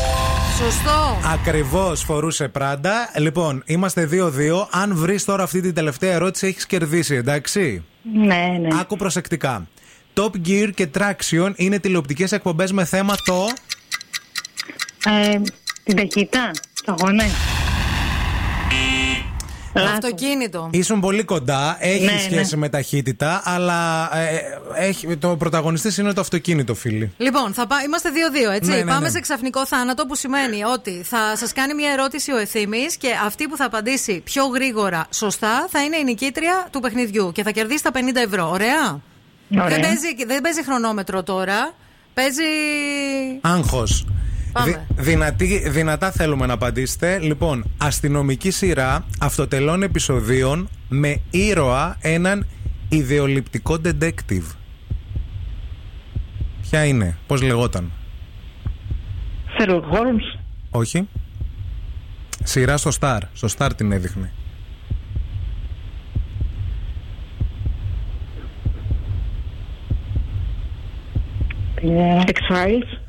[0.57, 1.17] Σωστό.
[1.33, 3.11] Ακριβώς φορούσε πράντα.
[3.17, 4.67] Λοιπόν, είμαστε 2-2.
[4.71, 7.83] Αν βρεις τώρα αυτή την τελευταία ερώτηση έχεις κερδίσει, εντάξει;
[8.13, 8.67] Ναι, ναι.
[8.79, 9.67] Άκου προσεκτικά.
[10.13, 13.47] Top Gear και Traction είναι τηλεοπτικές εκπομπές με θέμα το...
[15.05, 15.41] Ε,
[15.85, 16.51] την ταχύτητα.
[16.85, 17.29] Το γονέ.
[19.73, 20.69] Αυτοκίνητο.
[20.71, 22.59] Ήσουν πολύ κοντά, έχει Ναι, σχέση ναι.
[22.59, 24.39] με ταχύτητα, αλλά ε,
[24.75, 27.13] έχει, το πρωταγωνιστής είναι το αυτοκίνητο, φίλοι.
[27.17, 27.75] Λοιπόν, θα πά...
[27.85, 28.09] είμαστε
[28.49, 28.69] 2-2, έτσι.
[28.69, 29.09] Ναι, ναι, Πάμε ναι.
[29.09, 33.47] σε ξαφνικό θάνατο που σημαίνει ότι θα σας κάνει μια ερώτηση ο ευθύνη και αυτή
[33.47, 37.83] που θα απαντήσει πιο γρήγορα σωστά θα είναι η νικήτρια του παιχνιδιού και θα κερδίσει
[37.83, 38.49] τα 50 ευρώ.
[38.49, 39.01] Ωραία.
[39.51, 39.67] Ωραία.
[39.67, 41.73] Δεν, παίζει, δεν παίζει χρονόμετρο τώρα.
[42.13, 42.43] Παίζει.
[43.41, 44.05] Άγχος.
[44.55, 44.87] Πάμε.
[44.95, 47.19] δυνατή, δυνατά θέλουμε να απαντήσετε.
[47.19, 52.47] Λοιπόν, αστυνομική σειρά αυτοτελών επεισοδίων με ήρωα έναν
[52.89, 54.55] ιδεολειπτικό detective.
[56.61, 57.91] Ποια είναι, πώς λεγόταν;
[59.57, 60.39] Sherlock Holmes.
[60.69, 61.07] Όχι.
[62.43, 63.19] Σειρά στο Star.
[63.33, 64.31] Στο Star την έδειχνε.
[72.25, 72.99] X-Files.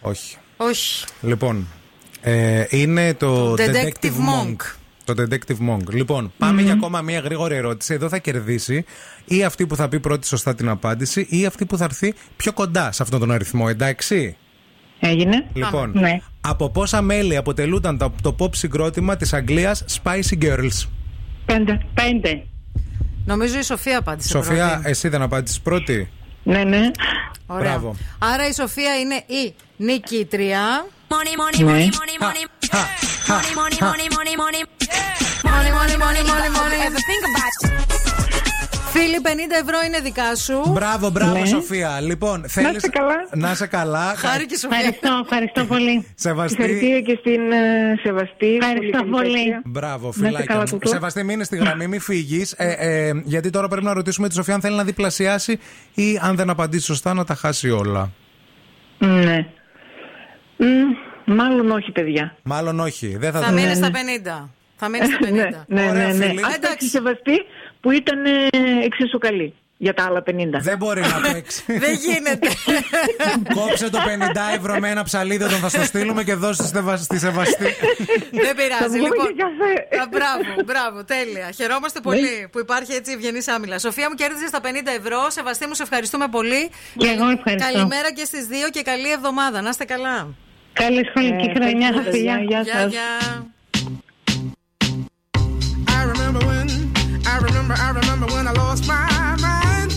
[0.00, 0.36] Όχι.
[0.60, 1.04] Όχι.
[1.20, 1.66] Λοιπόν,
[2.20, 4.56] ε, είναι το Detective Monk.
[5.04, 5.88] Το Detective Monk.
[5.92, 7.94] Λοιπόν, πάμε για ακόμα μία γρήγορη ερώτηση.
[7.94, 8.84] Εδώ θα κερδίσει
[9.24, 12.52] ή αυτή που θα πει πρώτη σωστά την απάντηση ή αυτή που θα έρθει πιο
[12.52, 14.36] κοντά σε αυτόν τον αριθμό, εντάξει;
[15.00, 15.46] Έγινε.
[15.52, 16.18] Λοιπόν, Ναι.
[16.40, 20.86] από πόσα μέλη αποτελούνταν το, το pop συγκρότημα της Αγγλίας Spicy Girls;
[21.46, 21.80] Πέντε.
[21.94, 22.42] Πέντε.
[23.24, 24.28] Νομίζω η Σοφία απάντησε.
[24.28, 24.88] Σοφία, πρώτη.
[24.88, 26.08] εσύ δεν απάντησες πρώτη;
[26.42, 26.80] Ναι, ναι.
[28.18, 30.86] Άρα η Σοφία είναι η νικήτρια.
[39.00, 39.28] Φίλοι, 50
[39.62, 40.62] ευρώ είναι δικά σου.
[40.72, 41.46] Μπράβο, μπράβο, Ναι.
[41.46, 42.00] Σοφία.
[42.00, 42.76] Λοιπόν, θέλεις...
[42.76, 43.14] είστε καλά.
[43.34, 44.14] Να είσαι καλά.
[44.16, 44.78] Χάρη και η Σοφία.
[44.78, 46.06] Ευχαριστώ, ευχαριστώ πολύ.
[46.14, 46.54] Σεβαστή.
[46.62, 48.58] Συγχαρητήρια και στην ε, Σεβαστή.
[48.60, 49.32] Ευχαριστώ καλή πολύ.
[49.32, 49.62] παίκτρια.
[49.64, 50.70] Μπράβο, Να είστε φιλάκια καλά, μου.
[50.70, 50.90] κουκλό.
[50.90, 52.52] Σεβαστή, μείνε στη γραμμή, μην φύγεις.
[52.56, 55.58] Ε, ε, γιατί τώρα πρέπει να ρωτήσουμε τη Σοφία αν θέλει να διπλασιάσει
[55.94, 58.10] ή αν δεν απαντήσει σωστά να τα χάσει όλα.
[58.98, 59.46] Ναι.
[60.56, 60.64] Μ,
[61.34, 62.36] μάλλον όχι, παιδιά.
[62.42, 63.16] Μάλλον όχι.
[63.16, 64.48] Δεν θα, Θα το- μείνει στα 50.
[64.78, 65.30] Θα μείνει στα 50.
[65.32, 66.12] Ναι, ναι, Ωραία, ναι.
[66.12, 66.24] ναι.
[66.26, 66.40] φίλοι.
[66.44, 66.60] Ας Εντάξει.
[66.68, 67.36] παίξει Σεβαστή
[67.80, 68.30] που ήταν ε,
[68.84, 70.32] εξίσου καλή για τα άλλα 50.
[70.60, 71.62] Δεν μπορεί να παίξει.
[71.66, 72.48] Δεν γίνεται.
[73.54, 76.96] Κόψε το 50 ευρώ με ένα ψαλίδι όταν θα στο στείλουμε και δώσει στη Σεβα-
[76.96, 77.64] στη Σεβαστή.
[78.44, 78.84] Δεν πειράζει.
[78.98, 80.02] βγούμε Λοιπόν, για καφέ.
[80.02, 81.50] Α, μπράβο, μπράβο, τέλεια.
[81.56, 83.78] Χαιρόμαστε πολύ που υπάρχει έτσι ευγενής άμυλα.
[83.78, 84.66] Σοφία μου κέρδισε τα 50
[84.98, 85.30] ευρώ.
[85.30, 86.70] Σεβαστή μου, σε ευχαριστούμε πολύ.
[86.96, 87.72] Και εγώ ευχαριστώ.
[87.72, 89.60] Καλημέρα και στις δύο και καλή εβδομάδα.
[89.62, 90.28] Να είστε καλά.
[90.72, 92.34] Καλή σχολική Ε, χρονιά, ευχαριστώ, φιλιά.
[92.38, 92.46] παιδιά.
[92.48, 92.90] Γεια Γεια, σας.
[92.92, 93.46] γεια.
[95.98, 96.68] I remember when,
[97.26, 99.90] I remember, I remember when I lost my mind.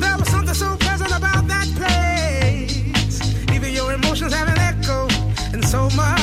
[0.00, 0.74] There was something so
[1.12, 3.20] about that place.
[3.52, 5.06] Even your emotions have an echo
[5.52, 6.17] in so much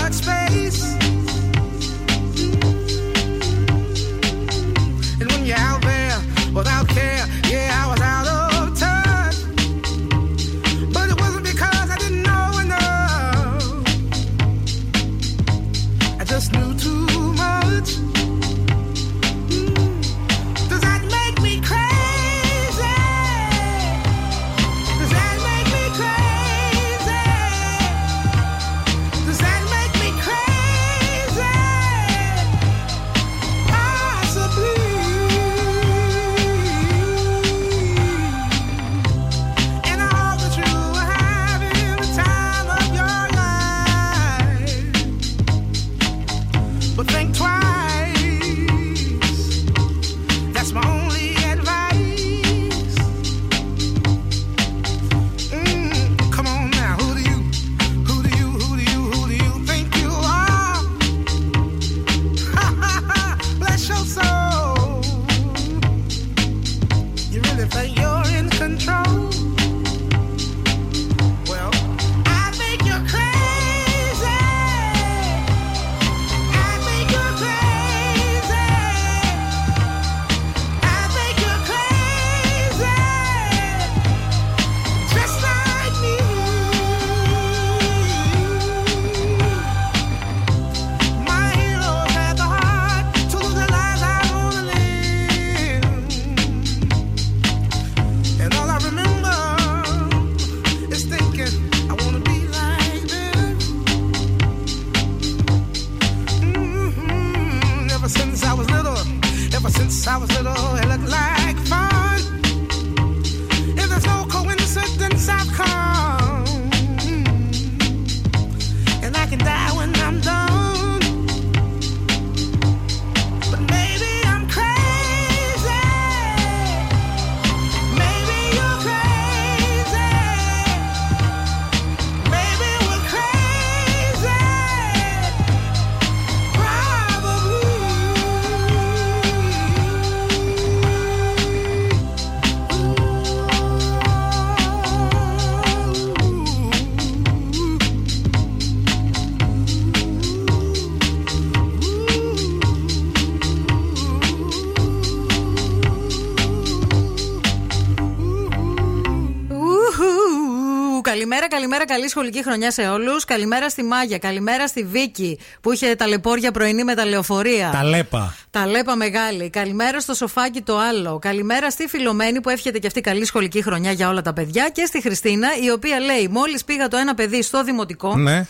[161.35, 163.25] Καλημέρα, καλημέρα, καλή σχολική χρονιά σε όλους.
[163.25, 167.69] Καλημέρα στη Μάγια, καλημέρα στη Βίκη που είχε ταλαιπώρια πρωινή με τα λεωφορεία.
[167.71, 168.35] Τα λέπα.
[168.51, 169.49] Τα λέπα μεγάλη.
[169.49, 171.19] Καλημέρα στο σοφάκι το άλλο.
[171.19, 174.69] Καλημέρα στη Φιλομένη που εύχεται και αυτή καλή σχολική χρονιά για όλα τα παιδιά.
[174.69, 178.15] Και στη Χριστίνα η οποία λέει: Μόλις πήγα το ένα παιδί στο δημοτικό.
[178.15, 178.45] Ναι.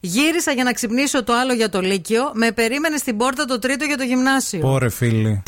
[0.00, 2.30] Γύρισα για να ξυπνήσω το άλλο για το Λύκειο.
[2.34, 4.60] Με περίμενε στην πόρτα το τρίτο για το γυμνάσιο.
[4.60, 5.42] Πόρε φίλοι.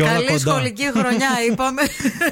[0.00, 0.38] Και όλα Καλή κοντά.
[0.50, 1.82] σχολική χρονιά, είπαμε.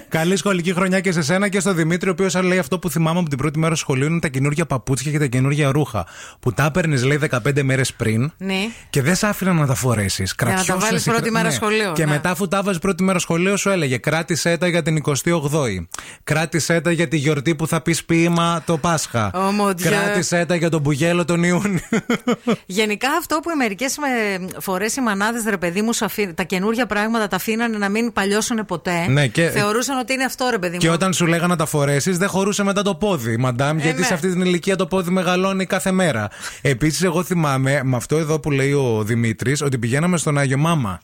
[0.09, 3.19] Καλή σχολική χρονιά και σε σένα και στο Δημήτρη, ο οποίος λέει αυτό που θυμάμαι
[3.19, 6.07] από την πρώτη μέρα σχολείου είναι τα καινούργια παπούτσια και τα καινούργια ρούχα.
[6.41, 8.55] Που τα έπαιρνες, λέει, 15 μέρες πριν ναι.
[8.91, 10.35] και δεν σ' άφηναν να τα φορέσεις.
[10.45, 12.11] Για να τα βάλεις πρώτη μέρα σχολείου, Και ναι.
[12.11, 15.87] μετά, αφού τα βάζεις πρώτη μέρα σχολείου, σου έλεγε κράτησέ τα για την 28η.
[16.25, 19.31] Κράτησέ τα για τη γιορτή που θα πεις ποίημα το Πάσχα.
[19.35, 19.83] Ω, mon Dieu.
[19.83, 21.81] Κράτησέ τα για τον Μπουγέλο τον Ιούνιο.
[22.66, 23.97] Γενικά αυτό που μερικές
[24.61, 28.13] φορές οι μανάδες, ρε παιδί μου, σου αφή- τα καινούργια πράγματα τα αφήνανε να μην
[28.13, 29.07] παλιώσουν ποτέ.
[29.09, 30.79] Ναι, και- Θεωρούσαν ότι είναι αυτό, ρε παιδί μου.
[30.79, 34.07] Και όταν σου λέγανε να τα φορέσεις, δεν χωρούσε μετά το πόδι, μαντάμ, γιατί ναι.
[34.07, 36.29] σε αυτή την ηλικία το πόδι μεγαλώνει κάθε μέρα.
[36.63, 41.01] Επίσης, εγώ θυμάμαι με αυτό εδώ που λέει ο Δημήτρης, ότι πηγαίναμε στον Άγιο Μάμα.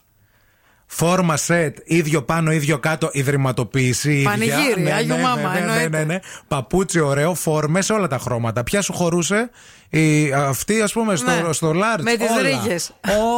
[0.87, 4.11] Φόρμα σετ, ίδιο πάνω, ίδιο κάτω, ιδρυματοποίηση.
[4.13, 4.29] ίδια.
[4.29, 5.97] Πανηγύρι, ναι, Άγιο ναι, Μάμα, ναι, ναι, ναι, εννοείται.
[5.97, 6.19] ναι, ναι.
[6.47, 8.63] Παπούτσι ωραίο, φόρμε, όλα τα χρώματα.
[8.63, 9.49] Ποια σου χωρούσε,
[9.89, 11.53] η, αυτή ας πούμε στο, Ναι.
[11.53, 12.01] στο large.
[12.01, 12.41] Με τις όλα.
[12.41, 12.91] ρίγες.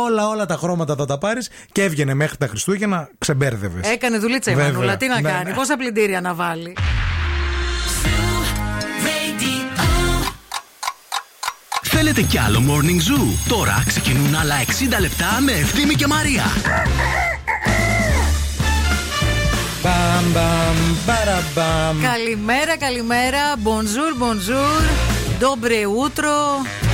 [0.06, 3.90] Όλα, όλα τα χρώματα θα τα πάρεις και έβγαινε μέχρι τα Χριστούγεννα, ξεμπέρδευες.
[3.92, 4.72] Έκανε δουλίτσα η Βέβαια.
[4.72, 4.98] Μανούλα.
[4.98, 5.56] Τι να Ναι, κάνει, ναι.
[5.56, 6.74] πόσα πλυντήρια να βάλει.
[12.00, 14.56] Θέλετε κι άλλο Morning Zoo; Τώρα ξεκινούν άλλα
[14.96, 16.44] 60 λεπτά με Ευθύμη και Μαρία.
[19.84, 20.76] Μπαμ, μπαμ,
[21.06, 22.02] μπαραμπαμ.
[22.02, 23.40] Καλημέρα, καλημέρα.
[23.64, 24.82] Bonjour, bonjour.
[25.40, 26.87] Dobre utro.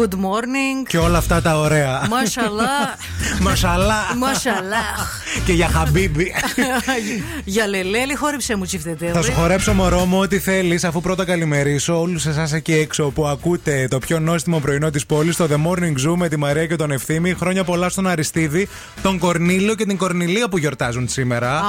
[0.00, 0.86] Good morning.
[0.88, 2.06] Και όλα αυτά τα ωραία.
[2.10, 2.96] Μασαλά.
[3.46, 4.14] Μασαλά.
[4.18, 4.84] Μασαλά.
[5.44, 6.32] Και για χαμπίμπι.
[7.44, 9.12] Για λελέλη, χόρεψε μου τσιφτετέλη.
[9.12, 13.26] Θα σου χορέψω μωρό μου ό,τι θέλεις, αφού πρώτα καλημερίσω όλους εσάς εκεί έξω που
[13.26, 16.76] ακούτε το πιο νόστιμο πρωινό της πόλης, το The Morning Zoo με τη Μαρία και
[16.76, 17.34] τον Ευθύμη.
[17.34, 18.68] Χρόνια πολλά στον Αριστίδη,
[19.02, 21.50] τον Κορνίλιο και την Κορνιλία που γιορτάζουν σήμερα.
[21.50, 21.62] Α,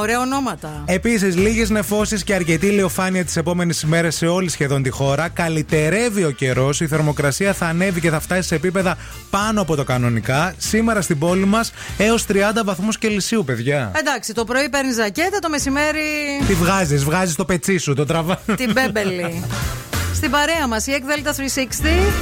[0.00, 0.82] ωραία ονόματα.
[0.84, 5.28] Επίσης, λίγες νεφώσεις και αρκετή ηλιοφάνεια τις επόμενες ημέρες σε όλη σχεδόν τη χώρα.
[5.28, 8.96] Καλυτερεύει ο καιρός, η θερμοκρασία θα ανέβει και θα φτάσει σε επίπεδα
[9.30, 10.54] πάνω από το κανονικά.
[10.58, 12.34] Σήμερα στην πόλη μας έως 30
[12.64, 13.92] βαθμούς Κελσίου, παιδιά.
[13.98, 16.00] Εντάξει, το πρωί παίρνεις ζακέτα, το μεσημέρι
[16.46, 18.36] Τι βγάζεις, βγάζεις το πετσί σου, το τραβά.
[18.56, 19.44] την μπέμπελη.
[20.16, 21.38] Στην παρέα μας η Εκδέλτα 360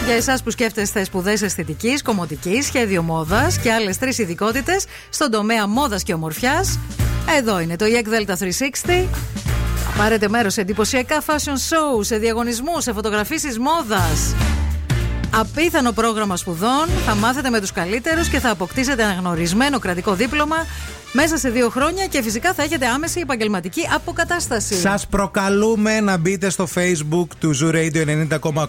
[0.07, 5.67] για εσάς που σκέφτεστε σπουδές αισθητικής, κομμωτικής, σχέδιο μόδας και άλλες τρεις ειδικότητες στον τομέα
[5.67, 6.79] μόδας και ομορφιάς.
[7.39, 9.07] Εδώ είναι το Εκδέλτα 360.
[9.97, 14.35] Πάρετε μέρος σε εντυπωσιακά fashion show, σε διαγωνισμούς, σε φωτογραφίσεις μόδας.
[15.39, 20.57] Απίθανο πρόγραμμα σπουδών, θα μάθετε με τους καλύτερους και θα αποκτήσετε αναγνωρισμένο κρατικό δίπλωμα
[21.17, 24.75] μέσα σε δύο χρόνια και φυσικά θα έχετε άμεση επαγγελματική αποκατάσταση.
[24.75, 28.29] Σας προκαλούμε να μπείτε στο facebook του Zoo Radio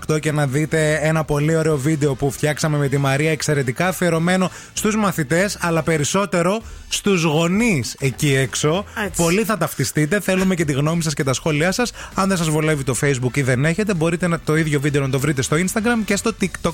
[0.10, 4.52] 90,8 και να δείτε ένα πολύ ωραίο βίντεο που φτιάξαμε με τη Μαρία εξαιρετικά αφιερωμένο
[4.74, 8.86] στους μαθητές αλλά περισσότερο στους γονείς εκεί έξω.
[9.06, 9.22] Έτσι.
[9.22, 10.20] Πολύ θα ταυτιστείτε.
[10.20, 11.92] Θέλουμε και τη γνώμη σας και τα σχόλιά σας.
[12.14, 15.10] Αν δεν σας βολεύει το facebook ή δεν έχετε, μπορείτε να, το ίδιο βίντεο να
[15.10, 16.74] το βρείτε στο instagram και στο tiktok.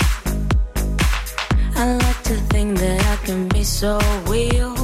[1.75, 4.75] I like to think that I can be so real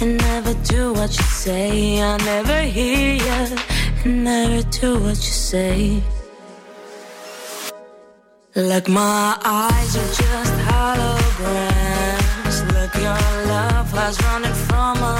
[0.00, 2.00] and never do what you say.
[2.02, 3.56] I never hear you
[4.04, 6.02] and never do what you say.
[8.56, 12.56] Like my eyes are just holograms.
[12.74, 13.20] Look, your
[13.52, 15.19] love has running from my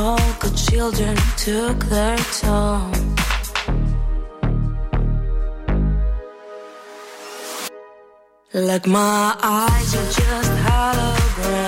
[0.00, 2.92] All good children took their toll.
[8.54, 11.67] Like my eyes are just holograms.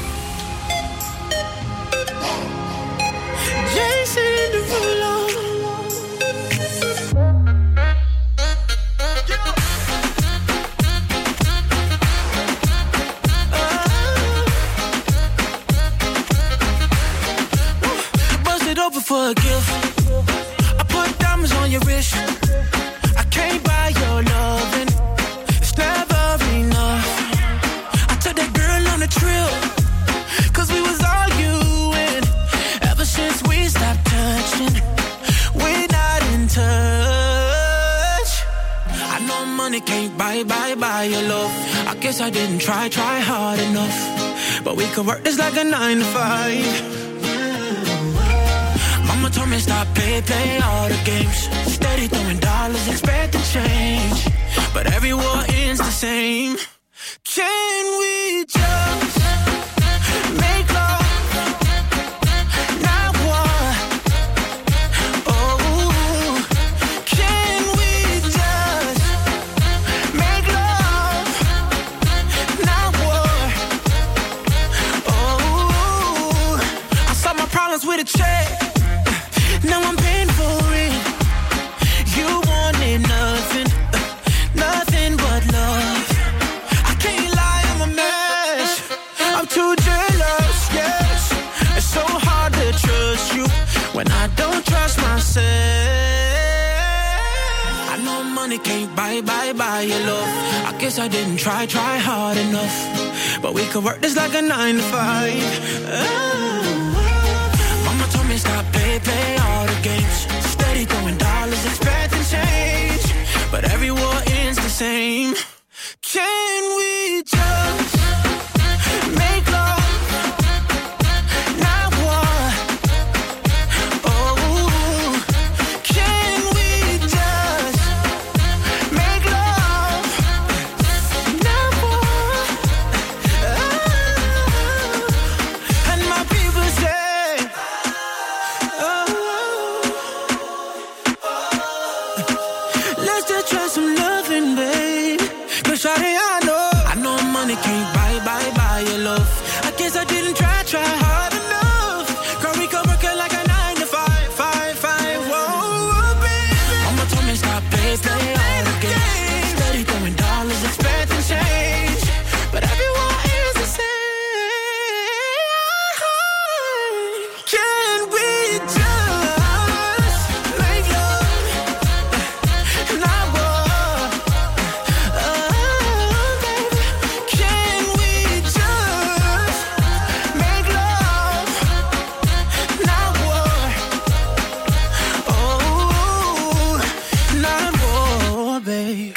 [45.51, 45.99] Like a nine.
[45.99, 46.10] to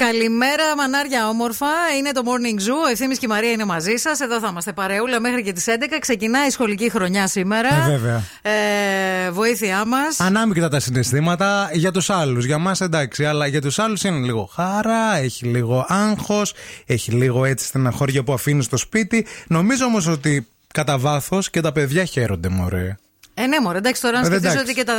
[0.07, 1.67] Καλημέρα, μανάρια όμορφα.
[1.99, 2.87] Είναι το Morning Zoo.
[2.87, 4.21] Ο Ευθύνη και η Μαρία είναι μαζί σας.
[4.21, 5.99] Εδώ θα είμαστε παρεούλα μέχρι και τις 11.
[6.01, 7.69] Ξεκινάει η σχολική χρονιά σήμερα.
[7.69, 8.23] Ε, βέβαια.
[8.43, 10.21] Ε, βοήθειά μας.
[10.21, 12.45] Ανάμεικτα τα συναισθήματα για τους άλλους.
[12.45, 16.55] Για μας εντάξει, αλλά για τους άλλους είναι λίγο χαρά, έχει λίγο άγχος,
[16.87, 19.27] έχει λίγο έτσι στεναχώρια που αφήνεις στο σπίτι.
[19.47, 22.97] Νομίζω όμως ότι κατά βάθος και τα παιδιά χαίρονται, μωρέ.
[23.37, 24.65] Ε, ναι, μωρέ, εντάξει, τώρα να Ε, σκεφτείς εντάξει.
[24.65, 24.95] ότι και τα,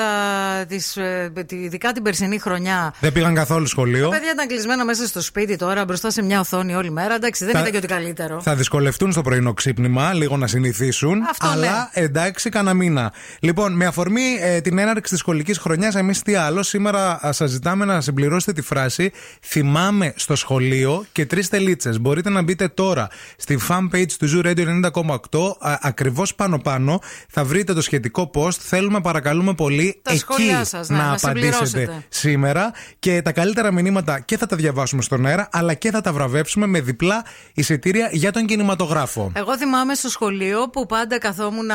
[0.68, 2.94] τις, ε, τη- ειδικά την περσινή χρονιά.
[3.00, 4.10] Δεν πήγαν καθόλου σχολείο.
[4.10, 7.16] Τα παιδιά ήταν κλεισμένα μέσα στο σπίτι τώρα, μπροστά σε μια οθόνη όλη μέρα.
[7.16, 8.42] Εντάξει, δεν Θα- ήταν και ότι καλύτερο.
[8.42, 11.22] Θα δυσκολευτούν στο πρωινό ξύπνημα, λίγο να συνηθίσουν.
[11.30, 13.14] Αυτό, αλλά εντάξει, κανένα μήνα.
[13.40, 16.64] Λοιπόν, με αφορμή ε, την έναρξη της σχολικής χρονιάς, εμείς τι άλλο.
[16.64, 19.12] Σήμερα σας ζητάμε να συμπληρώσετε τη φράση
[19.42, 22.00] Θυμάμαι στο σχολείο και τρεις τελίτσες.
[22.00, 23.08] Μπορείτε να μπείτε τώρα
[23.38, 25.58] στη fanpage του Zoo Radio 90,8.
[25.82, 28.52] Ακριβώς πάνω-πάνω θα βρείτε το σχετικό post.
[28.60, 32.04] Θέλουμε, παρακαλούμε πολύ, Τα εκεί σχόλιά σας, ναι, να, να απαντήσετε συμπληρώσετε.
[32.10, 32.72] σήμερα.
[33.00, 36.66] Και τα καλύτερα μηνύματα και θα τα διαβάσουμε στον αέρα, αλλά και θα τα βραβεύσουμε
[36.68, 37.24] με διπλά
[37.54, 39.32] εισιτήρια για τον κινηματογράφο.
[39.36, 41.70] Εγώ θυμάμαι στο σχολείο που πάντα καθόμουν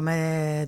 [0.00, 0.18] με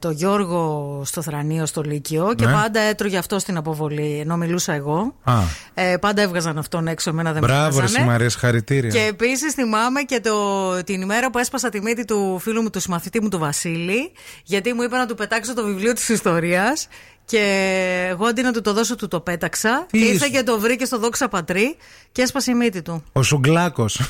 [0.01, 2.53] το Γιώργο στο θρανείο στο Λύκειο και Ναι.
[2.53, 5.15] πάντα έτρωγε αυτό στην αποβολή ενώ μιλούσα εγώ.
[5.25, 5.35] Α,
[5.75, 8.07] Ε, πάντα έβγαζαν αυτόν έξω, εμένα δεν με μπράβο, ρε βγάζανε.
[8.07, 8.91] Μαρία, συγχαρητήρια.
[8.91, 10.35] Και επίσης θυμάμαι και το,
[10.85, 14.13] την ημέρα που έσπασα τη μύτη του φίλου μου, του συμμαθητή μου, του Βασίλη,
[14.45, 16.88] γιατί μου είπα να του πετάξω το βιβλίο της ιστορίας.
[17.24, 17.42] Και
[18.11, 19.86] εγώ αντί να του το δώσω, του το πέταξα.
[19.90, 21.76] Τι και είσαι; ήρθε και το βρήκε στο δόξα πατρί
[22.12, 23.05] και έσπασε η μύτη του.
[23.12, 24.01] Ο Σουγκλάκος.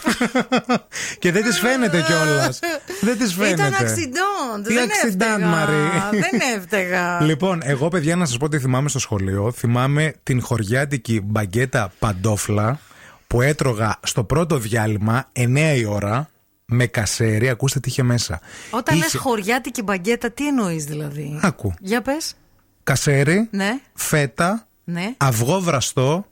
[1.20, 2.60] και δεν της φαίνεται κιόλας.
[3.00, 3.52] δεν της φαίνεται.
[3.52, 4.64] Ήταν accident.
[4.66, 5.46] Τι δεν accident, έφταιγα.
[5.46, 5.90] Μαρή.
[6.10, 7.20] δεν έφταιγα.
[7.30, 9.52] Λοιπόν, εγώ παιδιά να σας πω τι θυμάμαι στο σχολείο.
[9.52, 12.78] Θυμάμαι την χωριάτικη μπαγκέτα παντόφλα
[13.26, 16.28] που έτρωγα στο πρώτο διάλειμμα 9 η ώρα
[16.66, 17.48] με κασέρι.
[17.48, 18.40] Ακούστε τι είχε μέσα.
[18.70, 19.04] Όταν είχε...
[19.04, 21.74] λες χωριάτικη μπαγκέτα, τι εννοείς δηλαδή; Άκου.
[21.80, 22.34] Για πες.
[22.82, 25.14] Κασέρι, Ναι, φέτα, ναι.
[25.16, 26.26] αυγό βραστό,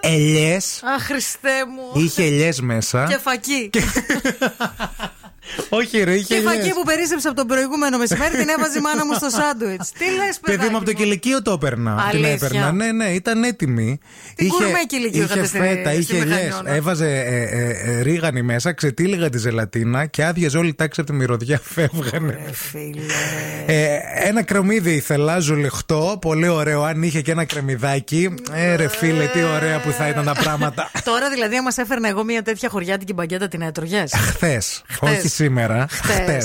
[0.00, 0.82] ελιές.
[0.82, 2.02] Αχ, Χριστέ μου.
[2.02, 3.06] Είχε ελιές μέσα.
[3.06, 3.70] Και φακή.
[5.68, 6.72] Όχι, ρε, είχε Και φακή ελιές.
[6.74, 9.90] που περίσσεψε από τον προηγούμενο μεσημέρι την έβαζε η μάνα μου στο σάντουιτς.
[9.92, 12.06] Τι λες, Παιδί μου από το κηλικείο το έπαιρνα.
[12.10, 12.32] Την Αλήθεια.
[12.46, 12.72] έπαιρνα.
[12.72, 13.98] Ναι, ναι, ήταν έτοιμη.
[14.34, 16.36] Τι κουρμέ κηλικείο είχε είχατε στη- φέτα, στη είχε ελιές.
[16.44, 16.70] Μηχανιώνα.
[16.70, 21.10] Έβαζε ε, ε, ε, ρίγανη μέσα, ξετύλιγα τη ζελατίνα και άδειαζε όλη η τάξη από
[21.10, 21.60] τη μυρωδιά.
[21.74, 22.38] Φεύγανε.
[23.66, 23.86] Ε,
[24.24, 26.82] ένα κρεμμύδι ήθελα, ζουλιχτό, πολύ ωραίο.
[26.82, 28.34] Αν είχε και ένα κρεμμυδάκι.
[28.52, 30.90] Ε, ρε φίλε, τι ωραία που θα ήταν τα πράγματα.
[31.04, 34.82] Τώρα δηλαδή, αν μα έφερνα εγώ μια τέτοια χωριάτικη μπαγκέτα, την έτρωγες; Χθες.
[35.00, 35.87] Όχι σήμερα.
[35.89, 36.39] Χθε.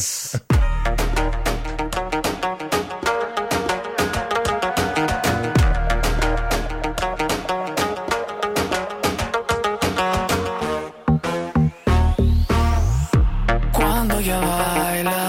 [13.72, 15.20] Cuando ella baila,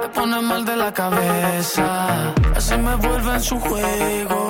[0.00, 1.86] me pone mal de la cabeza.
[2.58, 4.40] Así me vuelve en su juego,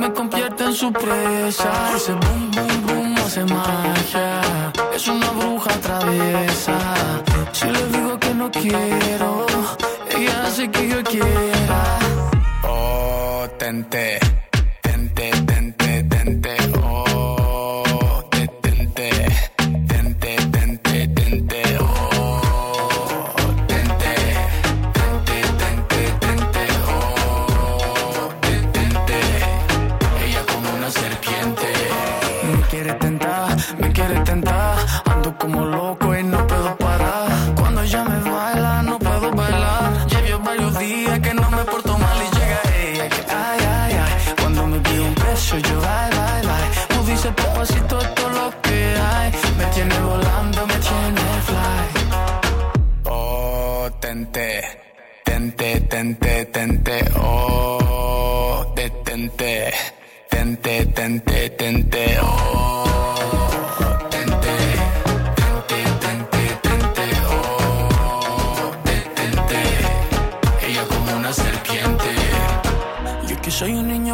[0.00, 1.70] me convierte en su presa.
[1.96, 4.30] Ese boom, boom, boom hace magia.
[4.96, 6.78] Es una bruja traviesa.
[8.43, 9.45] no quiero,
[10.17, 11.99] ella hace que yo quiera.
[12.63, 13.47] Oh,
[47.35, 48.95] Papá si todo lo que
[49.57, 51.85] me tiene volando, me tiene fly.
[53.05, 54.61] Oh, tente,
[55.23, 57.05] tente, tente, tente.
[57.15, 59.73] Oh, tente,
[60.29, 62.19] tente, tente, tente.
[62.21, 62.83] Oh,
[64.09, 64.55] tente,
[65.35, 67.05] tente, tente, tente.
[67.29, 68.71] Oh,
[69.15, 69.59] tente.
[70.67, 72.09] Ella como una serpiente,
[73.27, 73.91] yo que soy un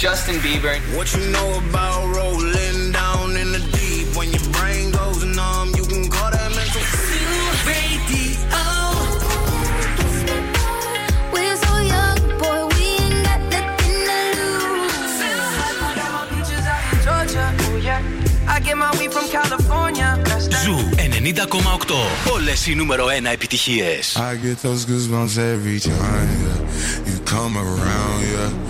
[0.00, 0.76] Justin Bieber.
[0.96, 4.16] What you know about rolling down in the deep?
[4.16, 6.82] When your brain goes numb, you can call that mental
[11.32, 14.18] We're so young, boy, we ain't got nothing to
[17.04, 18.02] Georgia, oh yeah.
[18.48, 20.08] I get my weed from California.
[20.24, 20.64] That's that.
[20.64, 20.76] Ζου
[21.26, 22.32] 90,8.
[22.32, 24.16] Όλες οι νούμερο 1 επιτυχίες.
[24.16, 27.08] I get those goosebumps every time yeah.
[27.08, 28.18] you come around.
[28.32, 28.50] Yeah,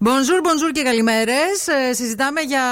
[0.00, 1.66] Bonjour, bonjour και καλημέρες.
[1.92, 2.62] συζητάμε για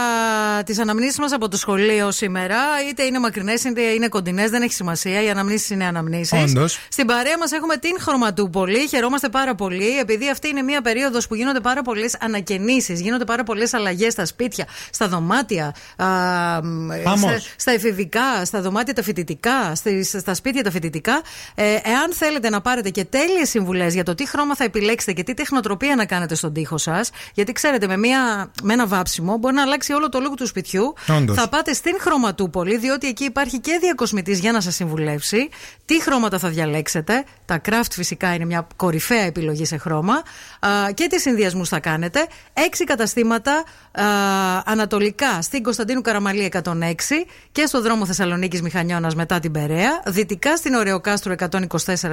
[0.67, 2.57] τις αναμνήσεις μας από το σχολείο σήμερα.
[2.91, 5.23] Είτε είναι μακρινές είτε είναι κοντινές, δεν έχει σημασία.
[5.23, 6.43] Οι αναμνήσεις είναι αναμνήσεις.
[6.51, 6.79] Όντως.
[6.89, 8.89] Στην παρέα μας έχουμε την Χρωματούπολη.
[8.89, 13.43] Χαιρόμαστε πάρα πολύ, επειδή αυτή είναι μια περίοδος που γίνονται πάρα πολλές ανακαινήσεις, γίνονται πάρα
[13.45, 16.07] πολλές αλλαγές στα σπίτια, στα δωμάτια, α,
[17.05, 17.21] Βάμος.
[17.21, 21.21] στα, στα εφηβικά, στα δωμάτια τα φοιτητικά, στις- στα σπίτια τα φοιτητικά.
[21.55, 25.23] Ε, εάν θέλετε να πάρετε και τέλειες συμβουλές για το τι χρώμα θα επιλέξετε και
[25.23, 29.55] τι τεχνοτροπία να κάνετε στον τοίχο σας, γιατί ξέρετε, με, μια, με ένα βάψιμο μπορεί
[29.55, 30.95] να αλλάξει όλο το look του σπιτιού.
[31.09, 31.37] Όντως.
[31.37, 35.49] Θα πάτε στην Χρωματούπολη, διότι εκεί υπάρχει και διακοσμητής για να σας συμβουλεύσει
[35.85, 37.25] τι χρώματα θα διαλέξετε.
[37.45, 40.15] Τα craft φυσικά είναι μια κορυφαία επιλογή σε χρώμα.
[40.61, 42.27] Α, και τι συνδυασμούς θα κάνετε.
[42.53, 44.05] Έξι καταστήματα α,
[44.65, 46.63] ανατολικά στην Κωνσταντίνου Καραμαλή 106
[47.53, 50.03] και στο δρόμο Θεσσαλονίκης Μηχανιώνας μετά την Περαία.
[50.07, 51.57] Δυτικά στην Ωρεοκάστρου 124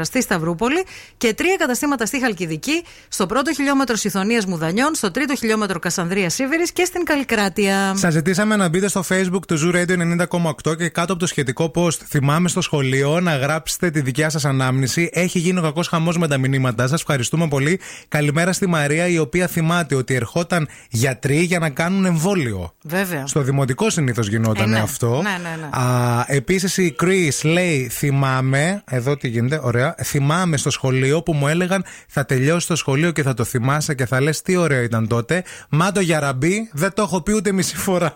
[0.01, 0.85] στη Σταυρούπολη
[1.17, 6.63] και τρία καταστήματα στη Χαλκιδική, στο πρώτο χιλιόμετρο Συθωνία Μουδανιών, στο τρίτο χιλιόμετρο Κασανδρίας Σίβηρη
[6.73, 7.93] και στην Καλικράτεια.
[7.95, 10.25] Σας ζητήσαμε να μπείτε στο facebook του Zoo Radio
[10.65, 14.45] 90,8 και κάτω από το σχετικό post θυμάμαι στο σχολείο να γράψετε τη δικιά σας
[14.45, 15.09] ανάμνηση.
[15.13, 16.99] Έχει γίνει ο κακός χαμός με τα μηνύματά σας.
[17.01, 17.79] Ευχαριστούμε πολύ.
[18.07, 22.73] Καλημέρα στη Μαρία, η οποία θυμάται ότι ερχόταν γιατροί για να κάνουν εμβόλιο.
[22.83, 23.27] Βέβαια.
[23.27, 24.79] Στο δημοτικό συνήθως γινόταν Ε, ναι.
[24.79, 25.21] αυτό.
[25.21, 25.83] Ναι, ναι, ναι.
[25.83, 29.95] Α, Επίσης η Chris λέει: Θυμάμαι, εδώ τι γίνεται, ωραία.
[30.03, 34.05] Θυμάμαι στο σχολείο που μου έλεγαν θα τελειώσει το σχολείο και θα το θυμάσαι και
[34.05, 35.43] θα λες τι ωραίο ήταν τότε.
[35.69, 38.15] Μα το γιαραμπί δεν το έχω πει ούτε μισή φορά.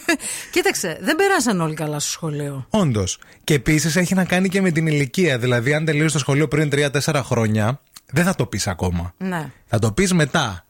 [0.52, 2.66] Κοίταξε, δεν περάσαν όλοι καλά στο σχολείο.
[2.70, 3.18] Όντως.
[3.44, 5.38] Και επίσης έχει να κάνει και με την ηλικία.
[5.38, 7.80] Δηλαδή, αν τελείωσε το σχολείο πριν 3-4 χρόνια,
[8.12, 9.14] δεν θα το πεις ακόμα.
[9.18, 9.50] Ναι.
[9.66, 10.64] Θα το πεις μετά.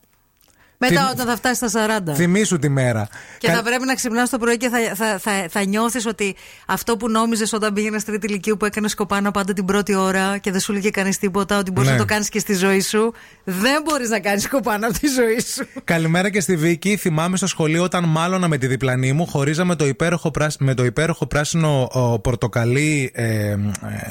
[0.80, 1.68] Μετά Θυμ- όταν θα φτάσει στα
[2.08, 2.14] 40.
[2.14, 3.08] Θυμήσου τη μέρα.
[3.38, 6.34] Και Κα- θα πρέπει να ξυπνάς το πρωί και θα, θα, θα, θα νιώθεις ότι
[6.66, 10.50] αυτό που νόμιζες όταν πήγαινες τρίτη ηλικίου που έκανες κοπάνα πάντα την πρώτη ώρα και
[10.50, 11.94] δεν σου έλεγε κανείς τίποτα, ότι μπορείς Ναι.
[11.96, 13.14] να το κάνεις και στη ζωή σου.
[13.44, 15.66] Δεν μπορείς να κάνεις κοπάνα από τη ζωή σου.
[15.84, 16.96] Καλημέρα και στη Βίκη.
[16.96, 20.84] Θυμάμαι στο σχολείο όταν μάλωνα με τη διπλανή μου, χωρίζαμε το υπέροχο πράσ- με το
[20.84, 23.10] υπέροχο πράσινο ο, πορτοκαλί.
[23.14, 23.56] Ε, ε,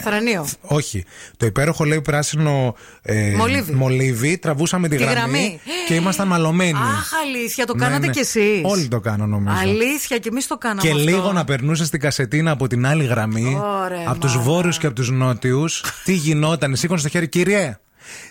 [0.04, 0.48] Θρανίο.
[0.62, 1.06] όχι.
[1.38, 2.76] Το υπέροχο λέει πράσινο.
[3.02, 3.74] Ε, Μολύβι.
[3.74, 4.38] μολύβι.
[4.38, 5.60] Τραβούσαμε τη Τη γραμμή, γραμμή.
[5.88, 6.56] και ήμασταν μαλωμένοι.
[6.66, 8.12] Αχ, αλήθεια, το Ναι, κάνατε ναι.
[8.12, 8.62] κι εσείς.
[8.64, 9.56] Όλοι το κάνουν νομίζω.
[9.60, 10.82] Αλήθεια, και εμείς το κάναμε.
[10.82, 11.04] Και αυτό.
[11.04, 13.58] λίγο να περνούσε την κασετίνα από την άλλη γραμμή.
[13.84, 14.44] Ωραία, από τους μάνα.
[14.50, 15.84] βόρειους και από τους νότιους.
[16.04, 16.76] τι γινόταν.
[16.76, 17.80] Σήκωνε στο χέρι, κύριε.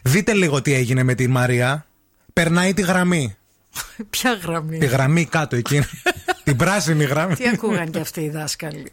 [0.03, 1.87] Δείτε λίγο τι έγινε με τη Μαρία.
[2.33, 3.37] Περνάει τη γραμμή.
[4.11, 5.85] Ποια γραμμή; Τη γραμμή κάτω εκείνη.
[6.45, 7.35] την πράσινη γραμμή.
[7.35, 8.93] Τι ακούγαν και αυτοί οι δάσκαλοι.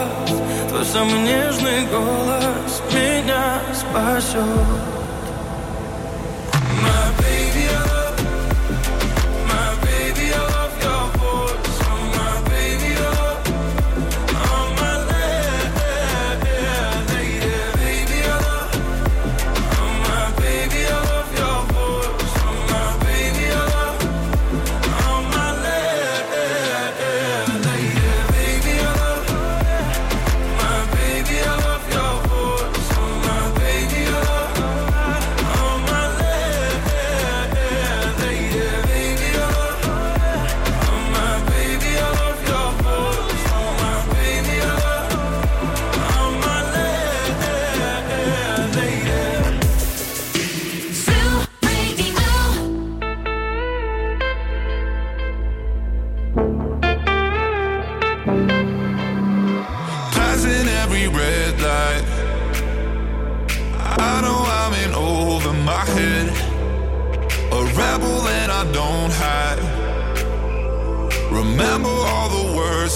[0.83, 5.00] самый нежный голос меня спасет.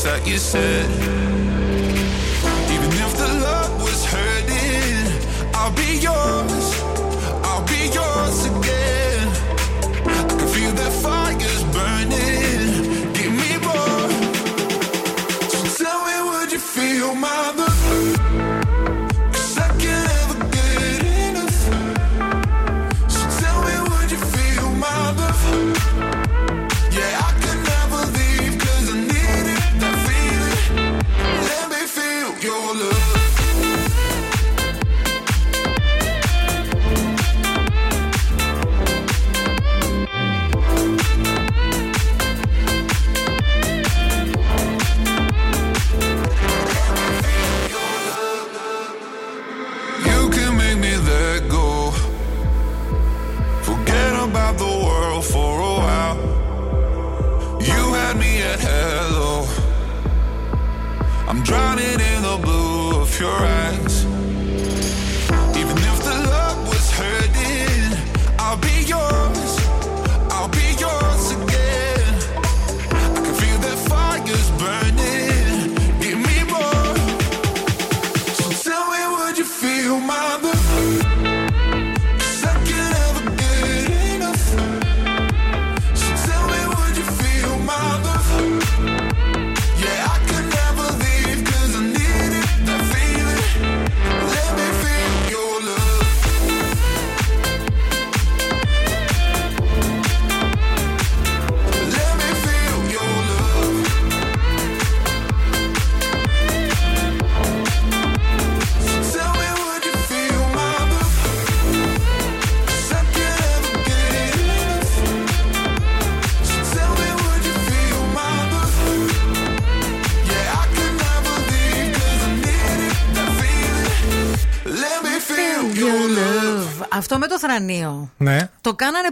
[0.06, 1.05] That you said.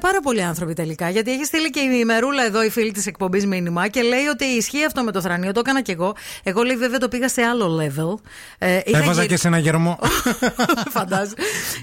[0.08, 1.10] Πάρα πολλοί άνθρωποι τελικά.
[1.10, 4.46] Γιατί έχεις στείλει και η Μερούλα εδώ, η φίλη της εκπομπής μήνυμα και λέει ότι
[4.46, 5.52] ισχύει αυτό με το θρανίο.
[5.52, 6.16] Το έκανα κι εγώ.
[6.44, 8.20] Εγώ λέει βέβαια το πήγα σε άλλο level.
[8.58, 10.00] Ε, είχα Έβαζα γυρι- και σε ένα γερμό.
[10.96, 11.34] Φαντάζομαι.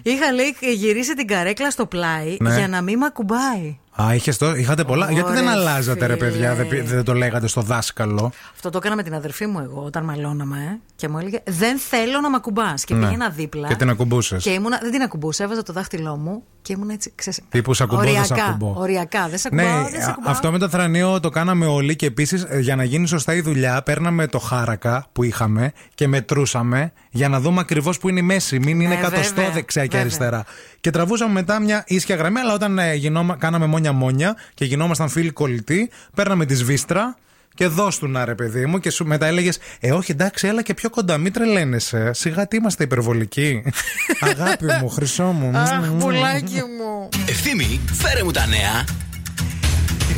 [0.03, 2.57] Είχα λέει γυρίσει την καρέκλα στο πλάι Ναι.
[2.57, 3.79] για να μην μ' ακουμπάει.
[4.01, 5.10] Α, είχες το, είχατε πολλά.
[5.12, 6.28] Γιατί δεν Ωραία, αλλάζατε, ρε φίλε.
[6.28, 9.59] παιδιά, δεν, πη- δεν το λέγατε στο δάσκαλο; Αυτό το έκανα με την αδερφή μου
[9.59, 12.85] εγώ όταν μαλώναμε ε, και μου έλεγε Δεν θέλω να μ' ακουμπάς.
[12.85, 13.05] Και Ναι.
[13.06, 13.68] πήγαινα δίπλα.
[13.68, 14.43] Και την ακουμπούσες.
[14.43, 17.12] Και ήμουνα, δεν την ακουμπούσα, έβαζα το δάχτυλό μου και ήμουν έτσι.
[17.14, 18.74] Ξέρεις, Τύπου σ' ακουμπώ, δεν σ' οριακά, ακουμπώ.
[18.77, 19.28] οριακά.
[19.28, 20.32] Δεν σε ακουμπάω, Ναι, δεν σε α- ακουμπάω.
[20.32, 23.82] αυτό με το θρανίο το κάναμε όλοι και επίσης για να γίνει σωστά η δουλειά,
[23.82, 28.59] παίρναμε το χάρακα που είχαμε και μετρούσαμε για να δούμε ακριβώς που είναι η μέση.
[28.59, 30.01] Μην είναι Ναι, εκατοστό βέβαια, δεξιά και βέβαια.
[30.01, 30.45] αριστερά.
[30.81, 35.31] Και τραβούσαμε μετά μια ίσια γραμμή, αλλά όταν ε, γινόμα, κάναμε μόνια-μόνια και γινόμασταν φίλοι
[35.31, 37.16] κολλητοί, παίρναμε τη σβίστρα
[37.55, 40.74] και δώσ' να ρε παιδί μου και σου μετά έλεγες Ε, όχι, εντάξει, έλα και
[40.74, 42.11] πιο κοντά, μην τρελαίνεσαι.
[42.12, 43.62] Σιγά τι είμαστε υπερβολικοί.
[44.20, 45.51] Αγάπη μου, χρυσό μου.
[45.59, 45.99] Αχ, Μμμ.
[45.99, 47.09] πουλάκι μου.
[47.28, 48.85] Ευθύμη, φέρε μου τα νέα.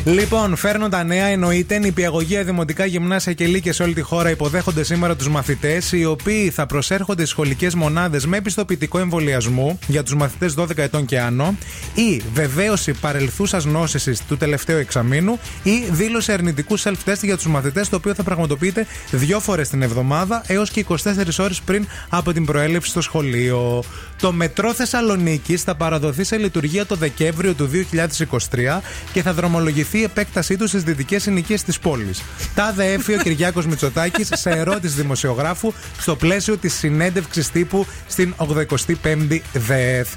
[0.05, 1.27] Λοιπόν, φέρνω τα νέα.
[1.27, 6.05] Εννοείται, νηπιαγωγεία, δημοτικά γυμνάσια και λύκες σε όλη τη χώρα υποδέχονται σήμερα τους μαθητές, οι
[6.05, 11.21] οποίοι θα προσέρχονται στις σχολικές μονάδες με επιστοποιητικό εμβολιασμού για τους μαθητές 12 ετών και
[11.21, 11.57] άνω,
[11.95, 17.97] ή βεβαίωση παρελθούσας νόσηση του τελευταίου εξαμήνου, ή δήλωση αρνητικού self-test για τους μαθητές, το
[17.97, 22.91] οποίο θα πραγματοποιείται δύο φορές την εβδομάδα έως και 24 ώρες πριν από την προέλευση
[22.91, 23.85] στο σχολείο.
[24.23, 28.81] Το μετρό Θεσσαλονίκη θα παραδοθεί σε λειτουργία το Δεκέμβριο του 2023
[29.13, 32.23] και θα δρομολογηθεί προηγηθεί η επέκτασή του στις δυτικές συνοικίες της πόλης.
[32.55, 39.41] Τάδε έφη ο Κυριάκος Μητσοτάκης σε ερώτηση δημοσιογράφου στο πλαίσιο της συνέντευξης τύπου στην 85η
[39.53, 40.09] ΔΕΘ.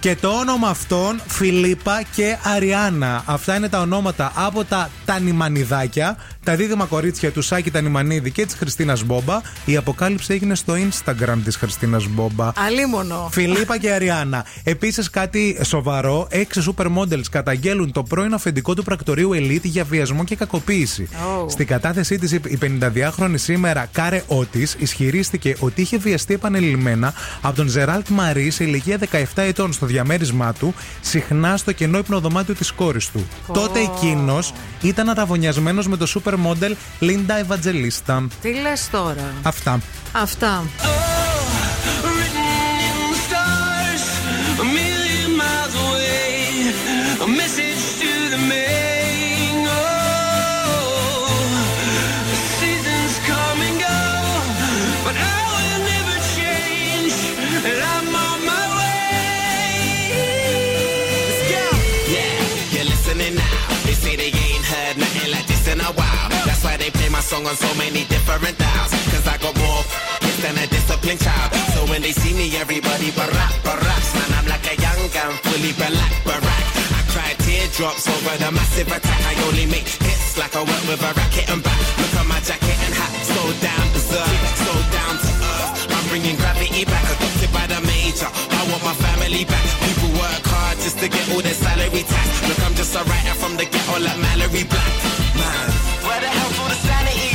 [0.00, 3.22] και το όνομα αυτών Φιλίπα και Αριάννα.
[3.26, 6.16] Αυτά είναι τα ονόματα από τα Τανιμανιδάκια,
[6.48, 9.40] τα δίδυμα κορίτσια του Σάκη Τανιμανίδη και της Χριστίνας Μπόμπα.
[9.64, 12.52] Η αποκάλυψη έγινε στο Instagram της Χριστίνας Μπόμπα.
[12.56, 13.28] Αλίμονο.
[13.32, 14.44] Φιλίπα και Αριάννα.
[14.64, 16.26] Επίσης, κάτι σοβαρό.
[16.30, 21.08] Έξι supermodels καταγγέλουν το πρώην αφεντικό του πρακτορείου Elite για βιασμό και κακοποίηση.
[21.12, 21.50] Oh.
[21.50, 27.12] Στην κατάθεσή της, η 52χρονη σήμερα Κάρε Ότη ισχυρίστηκε ότι είχε βιαστεί επανελειμμένα
[27.42, 32.54] από τον Ζεράλτ Μαρή σε ηλικία 17 ετών στο διαμέρισμά του, συχνά στο κενό υπνοδωμάτιο
[32.54, 33.26] της κόρης του.
[33.52, 34.52] Τότε εκείνος
[34.82, 36.06] ήταν αραβωνιασμένο με το
[36.38, 38.26] supermodel Linda Evangelista.
[38.40, 39.34] Τι λε τώρα.
[39.42, 39.80] Αυτά.
[40.12, 40.64] Αυτά.
[67.38, 68.90] Song on so many different dials.
[69.10, 69.82] Cause I got more
[70.22, 71.52] hits than a disciplined child.
[71.74, 74.02] So when they see me, everybody barack, barack.
[74.14, 76.64] Man, I'm like a young gun, fully black, barack.
[76.98, 79.20] I cry teardrops over the massive attack.
[79.30, 81.80] I only make hits like I work with a racket and back.
[82.00, 85.94] Look at my jacket and hat, so down berserk, so down to earth.
[85.94, 88.30] I'm bringing gravity back, adopted by the major.
[88.30, 89.66] I want my family back.
[89.86, 92.28] People work hard just to get all their salary tax.
[92.48, 94.92] Look, I'm just a writer from the ghetto like Mallory Black.
[95.38, 95.66] Man,
[96.02, 97.27] where the hell's all the sanity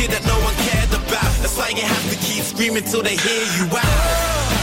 [0.00, 1.30] kid that no one cared about.
[1.42, 4.59] That's why you have to keep screaming till they hear you out.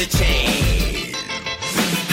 [0.00, 1.12] A change.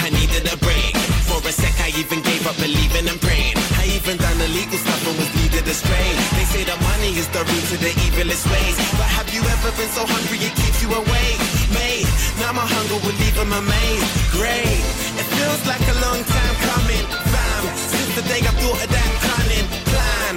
[0.03, 0.91] I needed a break.
[1.23, 3.55] For a sec, I even gave up believing and praying.
[3.79, 6.11] I even done illegal stuff and was needed astray.
[6.35, 8.75] They say the money is the root to the evilest ways.
[8.99, 11.39] But have you ever been so hungry it keeps you awake?
[11.71, 12.11] Mate,
[12.43, 14.07] now my hunger will leave them amazed.
[14.35, 14.83] Great,
[15.15, 17.05] it feels like a long time coming.
[17.31, 20.33] Fam, since the day I thought of that cunning plan.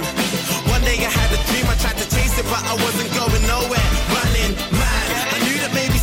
[0.71, 3.43] One day I had a dream, I tried to chase it, but I wasn't going
[3.43, 4.10] nowhere.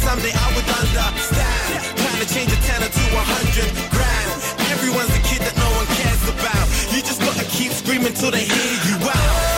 [0.08, 1.84] Someday I would understand.
[2.00, 4.28] Trying to change a tenner to a hundred grand.
[4.72, 6.66] Everyone's a kid that no one cares about.
[6.96, 9.57] You just gotta keep screaming till they hear you out.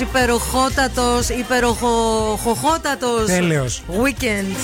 [0.00, 3.24] Υπεροχότατος, υπεροχοχότατο.
[3.26, 3.82] Τέλειος.
[3.88, 4.56] Weekend.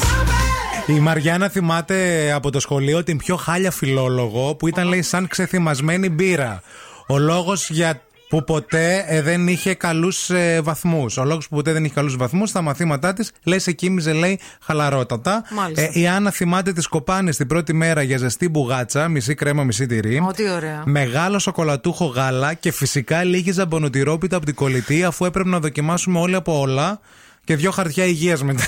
[0.86, 6.09] Η Μαριάννα θυμάται από το σχολείο την πιο χάλια φιλόλογο που ήταν λέει σαν ξεθυμασμένη
[6.09, 6.62] μπύρα.
[7.06, 8.02] Ο λόγος για
[8.32, 11.16] που ποτέ ε, δεν είχε καλούς ε, βαθμούς.
[11.16, 14.38] Ο λόγος που ποτέ δεν είχε καλούς βαθμούς στα μαθήματά της, λέει, σε κοίμιζε, λέει,
[14.60, 15.44] χαλαρότατα.
[15.50, 15.82] Μάλιστα.
[15.82, 19.86] Ε, η Άννα θυμάται τις κοπάνες την πρώτη μέρα για ζεστή μπουγάτσα, μισή κρέμα, μισή
[19.86, 20.24] τυρί.
[20.28, 20.82] Ό,τι ωραία.
[20.86, 26.34] Μεγάλο σοκολατούχο γάλα και φυσικά λίγη ζαμπονοτυρόπιτα από την κολλητή, αφού έπρεπε να δοκιμάσουμε όλοι
[26.34, 27.00] από όλα
[27.44, 28.64] και δύο χαρτιά υγείας μετά.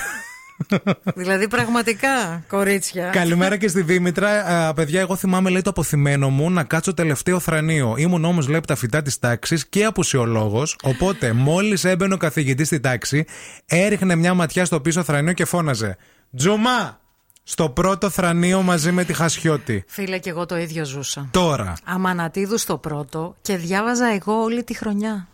[1.15, 3.11] Δηλαδή πραγματικά, κορίτσια.
[3.11, 4.29] Καλημέρα και στη Δήμητρα.
[4.29, 7.95] Α, παιδιά, εγώ θυμάμαι, λέει, το αποθυμένο μου να κάτσω τελευταίο θρανείο.
[7.99, 10.77] Ήμουν όμως, λέει, από τα φυτά της τάξης και απουσιολόγος.
[10.83, 13.25] Οπότε, μόλις έμπαινε ο καθηγητής στη τάξη,
[13.67, 15.97] έριχνε μια ματιά στο πίσω θρανείο και φώναζε
[16.37, 17.03] Τζουμά!
[17.47, 19.85] Στο πρώτο θρανείο μαζί με τη Χασιώτη.
[19.87, 21.29] Φίλε, και εγώ το ίδιο ζούσα.
[21.31, 21.75] Τώρα.
[21.85, 25.29] Αμανατίδου στο πρώτο και διάβαζα εγώ όλη τη χρονιά.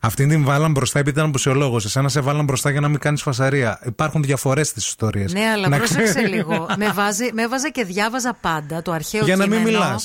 [0.00, 1.84] Αυτήν την βάλαν μπροστά επειδή ήταν απουσιολόγος.
[1.84, 3.80] Εσένα σε βάλαν μπροστά για να μην κάνεις φασαρία.
[3.84, 5.32] Υπάρχουν διαφορές στις ιστορίες.
[5.32, 6.66] Ναι, αλλά πρόσεξε λίγο.
[6.76, 9.96] με, βάζει, με έβαζε και διάβαζα πάντα το αρχαίο Για να μην κείμενο.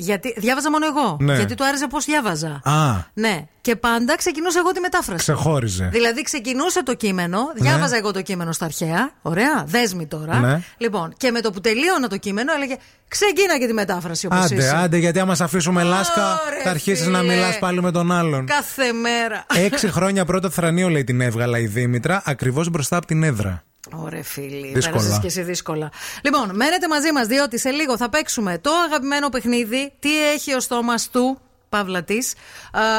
[0.00, 0.06] Μιλάς.
[0.06, 1.16] Γιατί διάβαζα μόνο εγώ.
[1.20, 1.34] Ναι.
[1.36, 2.60] Γιατί του άρεσε πώς διάβαζα.
[2.64, 3.44] Α, Ναι.
[3.60, 5.18] Και πάντα ξεκινούσα εγώ τη μετάφραση.
[5.18, 5.88] ξεχώριζε.
[5.92, 9.10] Δηλαδή ξεκινούσε το κείμενο, διάβαζα εγώ το κείμενο στα αρχαία.
[9.22, 10.38] Ωραία, δέσμη τώρα.
[10.38, 10.60] Ναι.
[10.76, 12.76] Λοιπόν, και με το που τελείωνα το κείμενο έλεγε
[13.08, 14.76] Ξεκίνα και τη μετάφραση όπως Άντε, είσαι.
[14.76, 17.16] άντε, γιατί άμα σε αφήσουμε λάσκα, Ωρε, θα αρχίσεις φίλε.
[17.16, 18.46] να μιλάς πάλι με τον άλλον.
[18.46, 19.44] Κάθε μέρα.
[19.54, 23.62] Έξι χρόνια πρώτο θρανείο, λέει την έβγαλα η Δήμητρα, ακριβώς μπροστά από την έδρα.
[23.94, 24.72] Ωραία, φίλοι.
[24.74, 24.96] Δύσκολα.
[24.96, 25.90] Πέρασες και εσύ δύσκολα.
[26.22, 29.92] Λοιπόν, μένετε μαζί μας, διότι σε λίγο θα παίξουμε το αγαπημένο παιχνίδι.
[29.98, 31.40] Τι έχει ο στόμας του;
[31.70, 32.34] Παύλα της,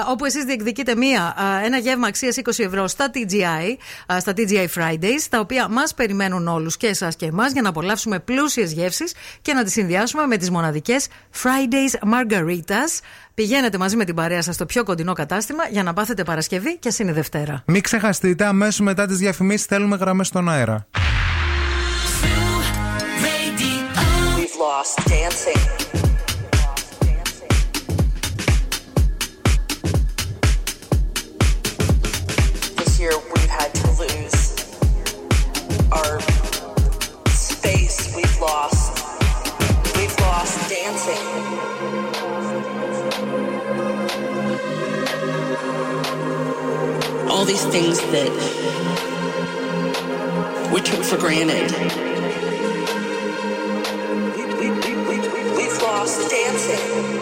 [0.10, 3.78] όπου εσείς διεκδικείτε μία, α, ένα γεύμα αξίας 20 ευρώ στα TGI,
[4.14, 7.70] α, στα TGI Fridays, τα οποία μας περιμένουν όλους και εσάς και εμάς για να
[7.70, 11.08] απολαύσουμε πλούσιες γεύσεις και να τις συνδυάσουμε με τις μοναδικές
[11.44, 13.00] Fridays Margaritas.
[13.34, 16.94] Πηγαίνετε μαζί με την παρέα σας στο πιο κοντινό κατάστημα για να πάθετε Παρασκευή και
[16.98, 17.64] είναι Δευτέρα.
[17.66, 20.88] Μην ξεχαστείτε, αμέσως μετά τις διαφημίσεις θέλουμε γραμμές στον αέρα.
[24.38, 25.91] We've lost dancing.
[40.82, 41.22] Dancing.
[47.30, 48.32] All these things that
[50.74, 51.72] we took for granted.
[55.58, 57.21] We've lost dancing.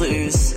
[0.00, 0.49] Lose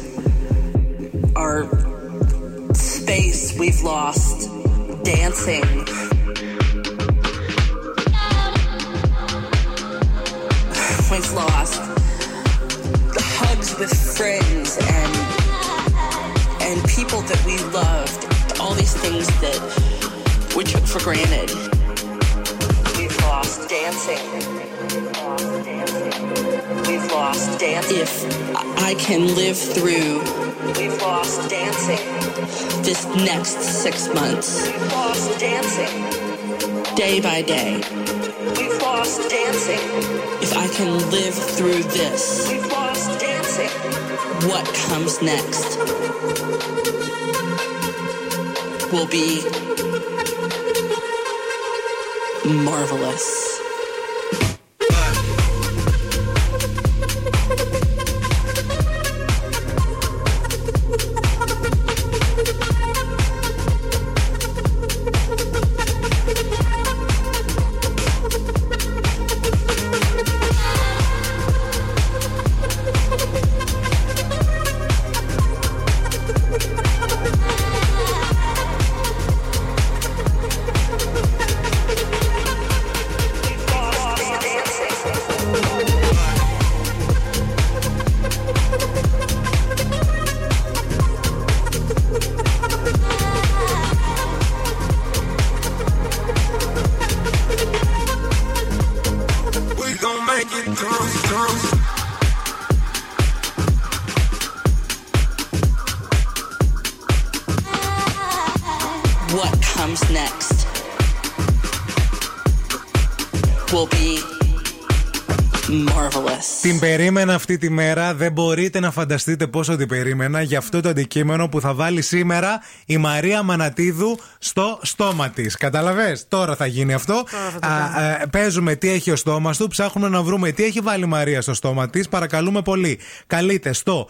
[116.64, 118.14] Την περίμενα αυτή τη μέρα.
[118.14, 122.62] Δεν μπορείτε να φανταστείτε πόσο την περίμενα για αυτό το αντικείμενο που θα βάλει σήμερα
[122.86, 125.58] η Μαρία Μανατίδου στο στόμα της.
[125.58, 126.18] Καταλαβέ.
[126.28, 127.24] Τώρα θα γίνει αυτό.
[127.60, 129.68] Α, ε, παίζουμε τι έχει ο στόμας του.
[129.68, 132.10] Ψάχνουμε να βρούμε τι έχει βάλει η Μαρία στο στόμα της.
[132.10, 133.00] Παρακαλούμε πολύ.
[133.34, 134.08] Καλείτε στο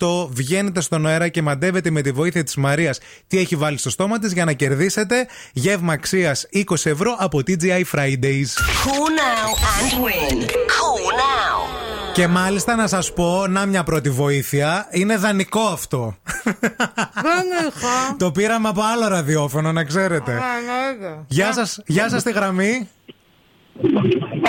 [0.00, 0.28] 232-908.
[0.28, 4.18] Βγαίνετε στον αέρα και μαντεύετε με τη βοήθεια της Μαρίας τι έχει βάλει στο στόμα
[4.18, 8.50] της για να κερδίσετε γεύμα αξίας 20 ευρώ από TGI Fridays.
[8.84, 9.48] Call now
[9.78, 10.36] and win.
[10.46, 11.58] Call now.
[12.12, 16.16] Και μάλιστα να σας πω, να μια πρώτη βοήθεια, είναι δανεικό αυτό.
[18.16, 20.40] Το πήραμε από άλλο ραδιόφωνο, να ξέρετε.
[21.26, 22.88] Γεια σας, γεια σας τη γραμμή.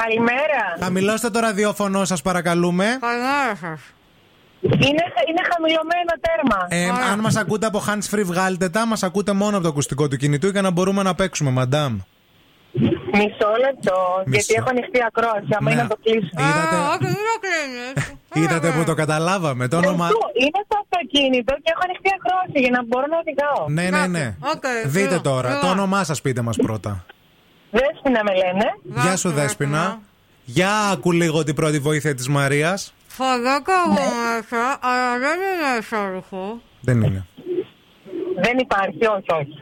[0.02, 0.61] Καλημέρα.
[0.80, 2.98] Χαμηλώστε το ραδιόφωνο σας παρακαλούμε.
[3.02, 3.80] Καλημέρα σας.
[4.61, 6.68] Είναι, είναι χαμηλωμένο τέρμα.
[6.70, 10.07] Ε, αν μας ακούτε από hands free βγάλτε τα, μας ακούτε μόνο από το ακουστικό
[10.07, 11.99] του κινητού για να μπορούμε να παίξουμε, μαντάμ.
[13.14, 15.48] Μισό λεπτό, γιατί έχω ανοιχτή ακρόαση.
[15.57, 15.72] Άμα Ναι.
[15.72, 16.30] είναι να το κλείσω.
[16.38, 17.94] Είδατε, Όχι, δεν το κλείνεις.
[18.34, 19.68] είδατε που το καταλάβαμε.
[19.68, 20.06] Το όνομα...
[20.06, 23.68] Αυτό, Είναι στο αυτοκίνητο και έχω ανοιχτή ακρόαση για να μπορώ να οδηγάω.
[23.68, 24.36] Ναι, ναι, ναι.
[24.86, 27.06] Δείτε τώρα, το όνομά σας πείτε μας πρώτα.
[27.78, 28.66] Δέσποινα με λένε.
[29.04, 30.00] Γεια σου Δέσποινα.
[30.45, 32.94] Για άκου λίγο την πρώτη βοήθεια της Μαρίας.
[33.08, 36.62] Φαγάκα εγώ μέσα, αλλά δεν είναι εσώρουχο.
[36.82, 37.26] Δεν είναι.
[38.44, 39.60] Δεν υπάρχει, όχι, όχι.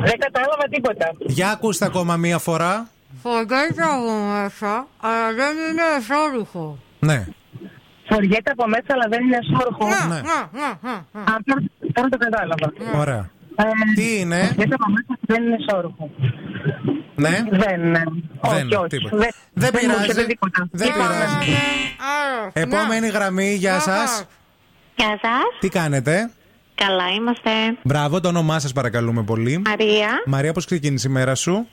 [0.00, 1.12] Δεν κατάλαβα τίποτα.
[1.20, 2.88] Για ακούστε ακόμα μία φορά.
[3.22, 4.12] Φοριέται από
[4.42, 6.78] μέσα, αλλά δεν είναι εσώρουχο.
[6.98, 7.26] Ναι.
[8.08, 9.86] Φοριέται από μέσα, αλλά δεν είναι εσώρουχο.
[10.08, 10.18] Ναι,
[11.20, 12.72] Α, τώρα- Τώρα το κατάλαβα.
[13.00, 13.30] Ωραία.
[13.56, 13.64] Ε,
[13.94, 16.10] Τι είναι; Φοριέται από μέσα, δεν είναι εσώρουχο.
[17.14, 17.42] Ναι.
[17.50, 18.02] Δεν, ναι.
[18.40, 18.86] όχι, Δεν, όχι.
[18.88, 19.16] τίποτα.
[19.16, 20.00] Δεν, Δεν μου πειράζει.
[20.02, 20.68] έρχεται τίποτα.
[20.70, 21.04] Δεν Είπαμε.
[21.08, 21.52] πειράζει.
[22.52, 24.24] Επόμενη γραμμή, γεια σας.
[24.96, 25.42] Γεια σας.
[25.60, 26.30] Τι κάνετε;
[26.74, 27.50] Καλά είμαστε.
[27.82, 29.62] Μπράβο, το όνομά σας παρακαλούμε πολύ.
[29.66, 30.08] Μαρία.
[30.26, 31.66] Μαρία, πώς ξεκίνησε η μέρα σου;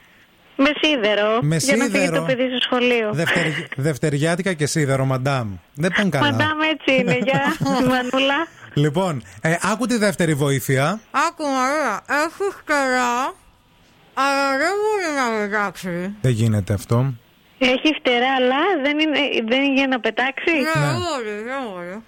[0.56, 1.40] Με σίδερο.
[1.42, 2.16] Με Για να φύγει σίδερο.
[2.20, 3.10] το παιδί στο σχολείο.
[3.14, 3.68] Δευτερι...
[3.76, 5.50] Δευτεριάτικα και σίδερο, μαντάμ.
[5.74, 6.32] Δεν πάνε καλά.
[6.32, 7.18] Μαντάμ έτσι είναι.
[7.24, 7.42] Γεια.
[7.90, 8.48] Μανούλα.
[8.74, 11.00] Λοιπόν, ε, άκου τη δεύτερη βοήθεια.
[11.12, 13.34] Άκου Μαρία, έχεις φτερά,
[14.14, 16.16] αλλά δεν μπορεί να πετάξει.
[16.22, 17.14] Δεν γίνεται αυτό.
[17.58, 20.52] Έχει φτερά, αλλά δεν είναι, δεν είναι για να πετάξει.
[20.52, 22.04] Ναι, δεν μπορεί, δεν μπορεί.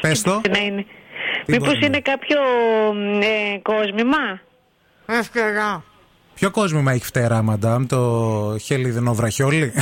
[0.00, 0.40] Πες το.
[0.50, 0.86] Να είναι.
[1.44, 2.40] Τι Μήπως μπορεί να είναι κάποιο
[3.22, 4.40] ε, κόσμημα;
[5.06, 5.84] Ευκαιρά.
[6.36, 9.72] Ποιο κόσμημα έχει φτερά, μαντάμ, το χελιδινό βραχιόλι;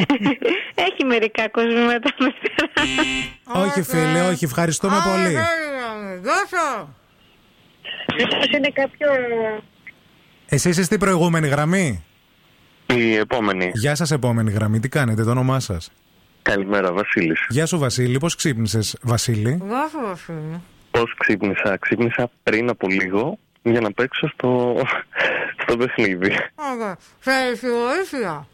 [0.86, 3.64] Έχει μερικά κόσμηματα με φτερά.
[3.66, 5.34] όχι, φίλε, όχι, ευχαριστούμε πολύ.
[6.22, 6.94] Δώσα.
[8.16, 9.08] Μήπως είναι κάποιο...
[10.48, 12.04] Εσείς είστε στην προηγούμενη γραμμή;
[12.86, 13.70] Η επόμενη.
[13.74, 14.80] Γεια σας, επόμενη γραμμή.
[14.80, 15.90] Τι κάνετε, το όνομά σας;
[16.42, 17.46] Καλημέρα, Βασίλης.
[17.48, 18.18] Γεια σου, Βασίλη.
[18.18, 20.60] Πώς ξύπνησες, Βασίλη; Δώσα, Βασίλη.
[20.90, 24.82] Πώς ξύπνησα, ξύπνησα πριν από λίγο για να παίξω στο,
[25.62, 26.32] στο παιχνίδι.
[26.72, 26.96] Ωραία.
[27.18, 28.46] Θέλεις τη βοήθεια;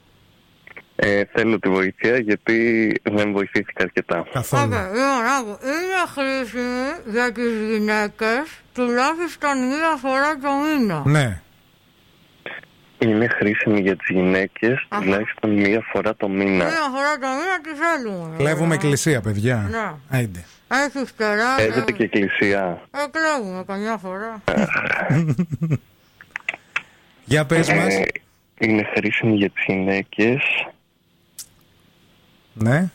[0.96, 4.26] Ε, θέλω τη βοήθεια γιατί δεν βοηθήθηκα αρκετά.
[4.32, 4.62] Καθόλου.
[4.62, 5.58] Άκου, λοιπόν, άκου.
[5.64, 11.02] Είναι χρήσιμη για τις γυναίκες τουλάχιστον μία φορά το μήνα.
[11.06, 11.40] Ναι.
[12.98, 15.02] Είναι χρήσιμη για τις γυναίκες Αχα.
[15.02, 16.64] τουλάχιστον μία φορά το μήνα.
[16.64, 18.36] Μία φορά το μήνα τις θέλουμε.
[18.36, 19.68] Κλέβουμε εκκλησία, παιδιά.
[19.70, 19.92] Ναι.
[20.08, 20.44] Άιντε.
[20.68, 21.54] Έχεις φτερά.
[21.56, 22.80] Παίζεται και εκκλησία.
[22.90, 24.42] Ε, κλέβουμε καμιά φορά.
[27.24, 27.94] Για πες μας.
[27.94, 28.06] Ε,
[28.58, 30.66] είναι χρήσιμη για τις γυναίκες.
[32.54, 32.90] Ναι.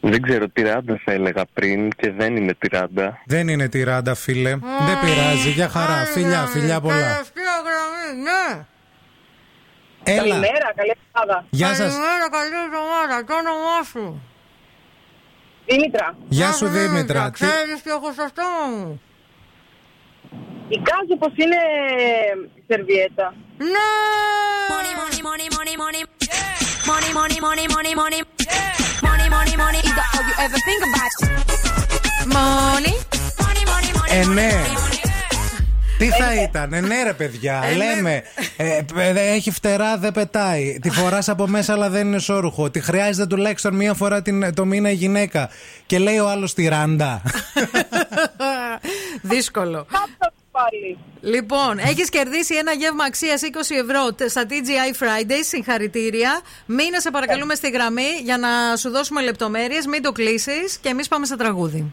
[0.00, 3.22] Δεν ξέρω, τυράντα θα έλεγα πριν και δεν είναι τυράντα.
[3.26, 4.50] Δεν είναι τυράντα, φίλε.
[4.86, 5.50] Δεν πειράζει.
[5.50, 6.04] Για χαρά.
[6.04, 6.94] Φιλιά, φιλιά πολλά.
[6.94, 8.64] Τελευταία γραμμή, ναι.
[10.02, 10.16] Έλα.
[10.20, 11.46] Καλημέρα, καλή εβδομάδα.
[11.50, 11.78] Γεια σας.
[11.78, 13.24] Καλημέρα, καλή εβδομάδα.
[13.24, 14.22] Το όνομά σου.
[15.70, 16.16] Δήμητρα.
[16.28, 17.24] Γεια σου, Δήμητρα.
[17.30, 19.00] Τι- Ξέρεις ποιο έχω στο στόμα μου.
[20.68, 21.60] Εικάζω πως είναι
[22.68, 23.34] σερβιέτα.
[23.58, 23.88] Ναι!
[24.72, 26.02] Money, money, money, money, money.
[26.90, 28.20] Money, money, money, money, money.
[29.06, 31.12] Money, money, money is all you ever think about.
[32.36, 32.94] Money.
[33.44, 34.10] Money, money, money.
[34.18, 34.50] Ε, ναι.
[36.00, 38.22] Τι θα ήταν, ε, ναι ρε παιδιά, λέμε.
[38.56, 40.78] ε, ε, έχει φτερά, δεν πετάει.
[40.82, 42.70] Τη φοράς από μέσα, αλλά δεν είναι σόρουχο.
[42.70, 45.48] Τη χρειάζεται τουλάχιστον μία φορά την, το μήνα η γυναίκα.
[45.86, 47.22] Και λέει ο άλλος τη ράντα.
[49.22, 49.86] Δύσκολο.
[50.50, 50.98] Πάλι.
[51.20, 53.46] Λοιπόν, έχεις κερδίσει ένα γεύμα αξίας 20
[53.84, 55.44] ευρώ τε- στα TGI Fridays.
[55.48, 56.40] Συγχαρητήρια.
[56.66, 59.86] Μείνε, σε παρακαλούμε, στη γραμμή για να σου δώσουμε λεπτομέρειες.
[59.86, 61.92] Μην το κλείσεις και εμείς πάμε σε τραγούδι.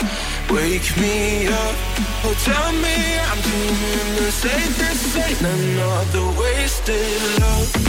[0.53, 1.75] wake me up.
[2.23, 2.97] Oh, tell me
[3.29, 4.73] I'm doing the same.
[4.81, 7.80] This ain't another wasted love.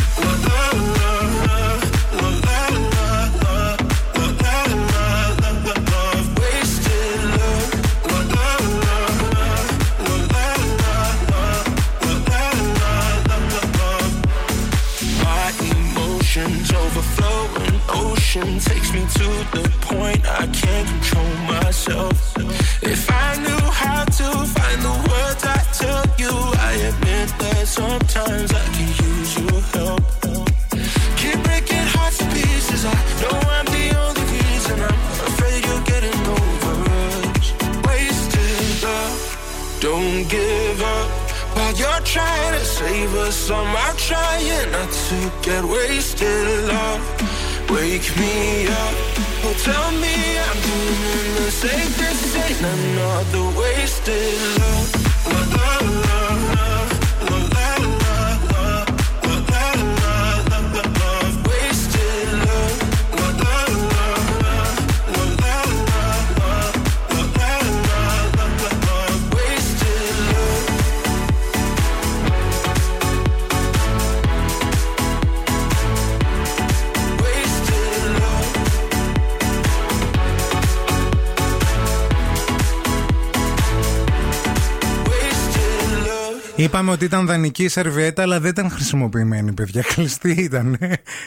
[86.62, 89.82] Είπαμε ότι ήταν δανεική η σερβιέτα, αλλά δεν ήταν χρησιμοποιημένη, παιδιά.
[89.94, 90.78] Κλειστή ήταν.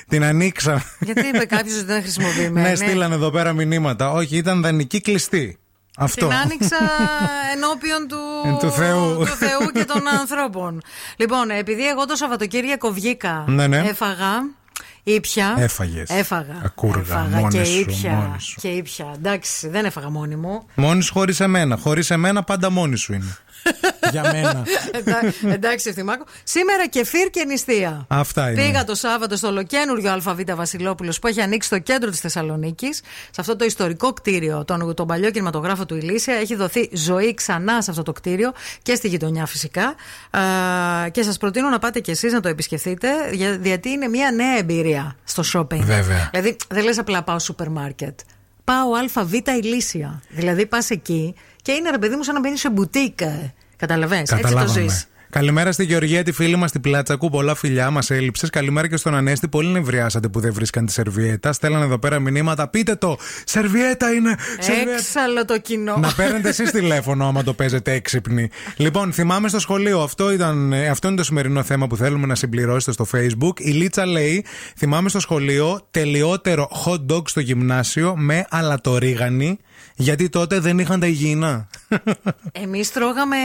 [0.10, 0.84] Την ανοίξαμε.
[1.00, 4.12] Γιατί είπε κάποιος ότι δεν χρησιμοποιημένη; Ναι, στείλανε εδώ πέρα μηνύματα.
[4.12, 5.58] Όχι, ήταν δανεική κλειστή.
[5.98, 6.28] Αυτό.
[6.28, 6.78] Την άνοιξα
[7.56, 9.18] ενώπιον του, Εν του Θεού.
[9.18, 10.82] του Θεού και των ανθρώπων.
[11.18, 13.78] Λοιπόν, επειδή εγώ το Σαββατοκύριακο βγήκα, Ναι, ναι.
[13.78, 14.44] έφαγα,
[15.04, 15.56] ήπια.
[15.58, 16.10] Έφαγες.
[16.10, 16.62] Έφαγα.
[16.64, 18.12] Ακούργα, έφαγα μόνη και σου, ήπια.
[18.12, 18.56] μόνη σου.
[18.62, 19.12] Και ήπια.
[19.16, 20.66] Εντάξει, δεν έφαγα μόνη μου.
[20.76, 21.78] Μόνη σου χωρίς εμένα.
[21.78, 23.38] Χωρίς εμένα πάντα μόνη σου είναι.
[24.12, 24.64] Για μένα.
[24.92, 26.24] Εντά- Εντάξει, Ευθυμάκο.
[26.44, 28.06] Σήμερα κεφίρ και νηστεία.
[28.08, 28.62] Αυτά είναι.
[28.62, 32.98] Πήγα το Σάββατο στο ολοκένουργιο ΑΒ Βασιλόπουλος που έχει ανοίξει στο κέντρο της Θεσσαλονίκης,
[33.32, 36.34] σε αυτό το ιστορικό κτίριο, τον, τον παλιό κινηματογράφο του Ηλίσια.
[36.36, 38.52] Έχει δοθεί ζωή ξανά σε αυτό το κτίριο
[38.82, 39.96] και στη γειτονιά φυσικά.
[40.30, 44.32] Α, και σας προτείνω να πάτε κι εσείς να το επισκεφτείτε, για- γιατί είναι μια
[44.32, 45.80] νέα εμπειρία στο shopping.
[45.84, 46.30] Βέβαια.
[46.32, 48.20] Δηλαδή, δεν λες απλά πάω σούπερ μάρκετ.
[48.64, 50.22] Πάω ΑΒ Ηλίσια.
[50.30, 51.36] Δηλαδή, πας εκεί
[51.66, 53.20] και είναι ρε παιδί μου σαν να μπαίνει σε μπουτίκ.
[53.76, 54.82] Καταλαβαίνεις, έτσι το Καταλάβαμε.
[54.82, 55.08] ζεις.
[55.30, 57.30] Καλημέρα στη Γεωργία, τη φίλη μας στην Πλάτσακου.
[57.30, 58.50] Πολλά φιλιά, μας έλειψες.
[58.50, 59.48] Καλημέρα και στον Ανέστη.
[59.48, 61.54] Πολύ νευριάσατε που δεν βρίσκαν τη σερβιέτα.
[61.54, 62.68] Στέλνανε εδώ πέρα μηνύματα.
[62.68, 63.18] Πείτε το!
[63.46, 64.36] Σερβιέτα είναι!
[64.60, 64.92] Σερβιέτα.
[64.92, 65.98] Έξαλλο το κοινό.
[65.98, 68.50] Να παίρνετε εσείς τηλέφωνο άμα το παίζετε έξυπνοι.
[68.76, 70.02] Λοιπόν, θυμάμαι στο σχολείο.
[70.02, 73.60] Αυτό, ήταν, ε, αυτό είναι το σημερινό θέμα που θέλουμε να συμπληρώσετε στο Facebook.
[73.60, 74.46] Η Λίτσα λέει:
[74.78, 79.60] Θυμάμαι στο σχολείο τελειότερο hot dog στο γυμνάσιο με αλατορίγανη.
[79.96, 81.68] Γιατί τότε δεν είχαν τα υγιεινά.
[82.52, 83.36] Εμείς τρώγαμε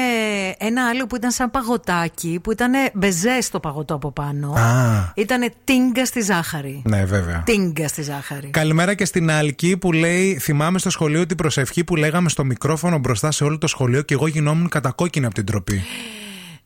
[0.58, 4.52] ένα άλλο που ήταν σαν παγωτάκι, που ήταν μπεζέ στο παγωτό από πάνω.
[4.52, 5.12] Α.
[5.14, 6.82] Ήταν τίγκα στη ζάχαρη.
[6.84, 7.42] ναι, βέβαια.
[7.46, 8.48] Τίγκα στη ζάχαρη.
[8.48, 12.98] Καλημέρα και στην Άλκη που λέει: Θυμάμαι στο σχολείο την προσευχή που λέγαμε στο μικρόφωνο
[12.98, 15.82] μπροστά σε όλο το σχολείο και εγώ γινόμουν κατακόκκινη από την τροπή.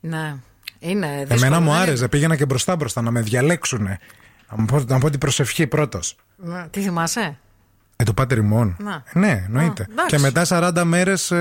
[0.01, 0.36] Ναι.
[0.78, 1.47] Είναι δύσκολο.
[1.47, 3.99] Εμένα μου δεν είναι; άρεσε, πήγαινα και μπροστά μπροστά να με διαλέξουνε.
[4.51, 6.16] Να μου πω, να πω την προσευχή πρώτος.
[6.36, 6.66] Ναι.
[6.70, 7.39] Τι θυμάσαι;
[7.97, 8.77] Ε, το Πάτερ ημών.
[8.79, 9.03] Να.
[9.12, 9.83] Ε, Ναι, εννοείται.
[9.83, 10.16] Α, εντάξει.
[10.16, 11.33] και μετά 40 μέρες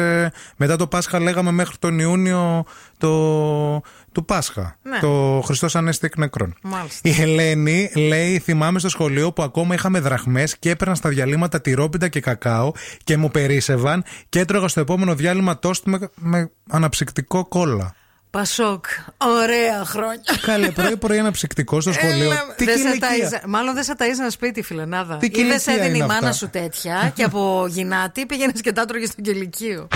[0.57, 2.65] μετά το Πάσχα λέγαμε μέχρι τον Ιούνιο
[2.97, 3.81] το,
[4.11, 4.77] του Πάσχα.
[4.81, 4.99] Ναι.
[4.99, 6.55] Το Χριστός Ανέστη εκ νεκρών.
[6.61, 7.09] Μάλιστα.
[7.09, 12.07] Η Ελένη λέει: Θυμάμαι στο σχολείο που ακόμα είχαμε δραχμές και έπαιρνα στα διαλύματα τυρόπιτα
[12.07, 12.71] και κακάο
[13.03, 17.95] και μου περίσευαν και έτρωγα στο επόμενο διάλειμμα τόστ με, με αναψυκτικό κόλλα.
[18.37, 18.85] Πασόκ.
[19.17, 20.21] Ωραία χρόνια.
[20.45, 22.31] Καλέ, πρωί-πρωί αναψυκτικό στο σχολείο.
[22.31, 23.07] Έλα, Τι δεν σε ηλικία.
[23.29, 25.17] ταΐζα- Μάλλον δεν σε ταΐζε ένα σπίτι, φιλενάδα.
[25.17, 28.25] Τι Ή δεν ηλικία σε έδινε η είναι μάνα αυτά; σου τέτοια και από γυνάτη
[28.25, 29.87] πήγαινες και τα τρώγε στο κελικείο.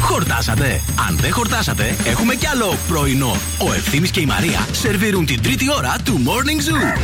[0.00, 0.80] Χορτάσατε.
[1.08, 3.36] Αν δεν χορτάσατε, έχουμε κι άλλο πρωινό.
[3.68, 6.98] Ο Ευθύμης και η Μαρία σερβίρουν την τρίτη ώρα του Morning Zoo.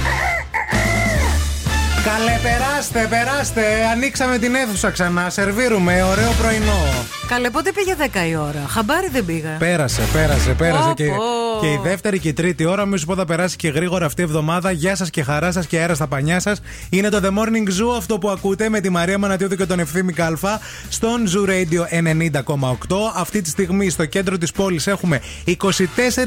[2.06, 3.62] Καλέ, περάστε, περάστε.
[3.92, 5.30] Ανοίξαμε την αίθουσα ξανά.
[5.30, 6.02] Σερβίρουμε.
[6.02, 6.78] Ωραίο πρωινό.
[7.28, 9.56] Καλέ, πότε πήγε 10 η ώρα; Χαμπάρι δεν πήγα.
[9.58, 10.88] Πέρασε, πέρασε, πέρασε.
[10.88, 11.60] Πω, Και, πω.
[11.60, 14.20] και η δεύτερη και η τρίτη ώρα, μη σου πω θα περάσει και γρήγορα αυτή
[14.20, 14.70] η εβδομάδα.
[14.70, 16.60] Γεια σας και χαρά σας και αέρα στα πανιά σας.
[16.90, 20.12] Είναι το The Morning Zoo αυτό που ακούτε με τη Μαρία Μανατιούδη και τον Ευθύμη
[20.12, 22.96] Κάλφα στον Zoo Radio 90,8.
[23.14, 25.54] Αυτή τη στιγμή στο κέντρο της πόλης έχουμε 24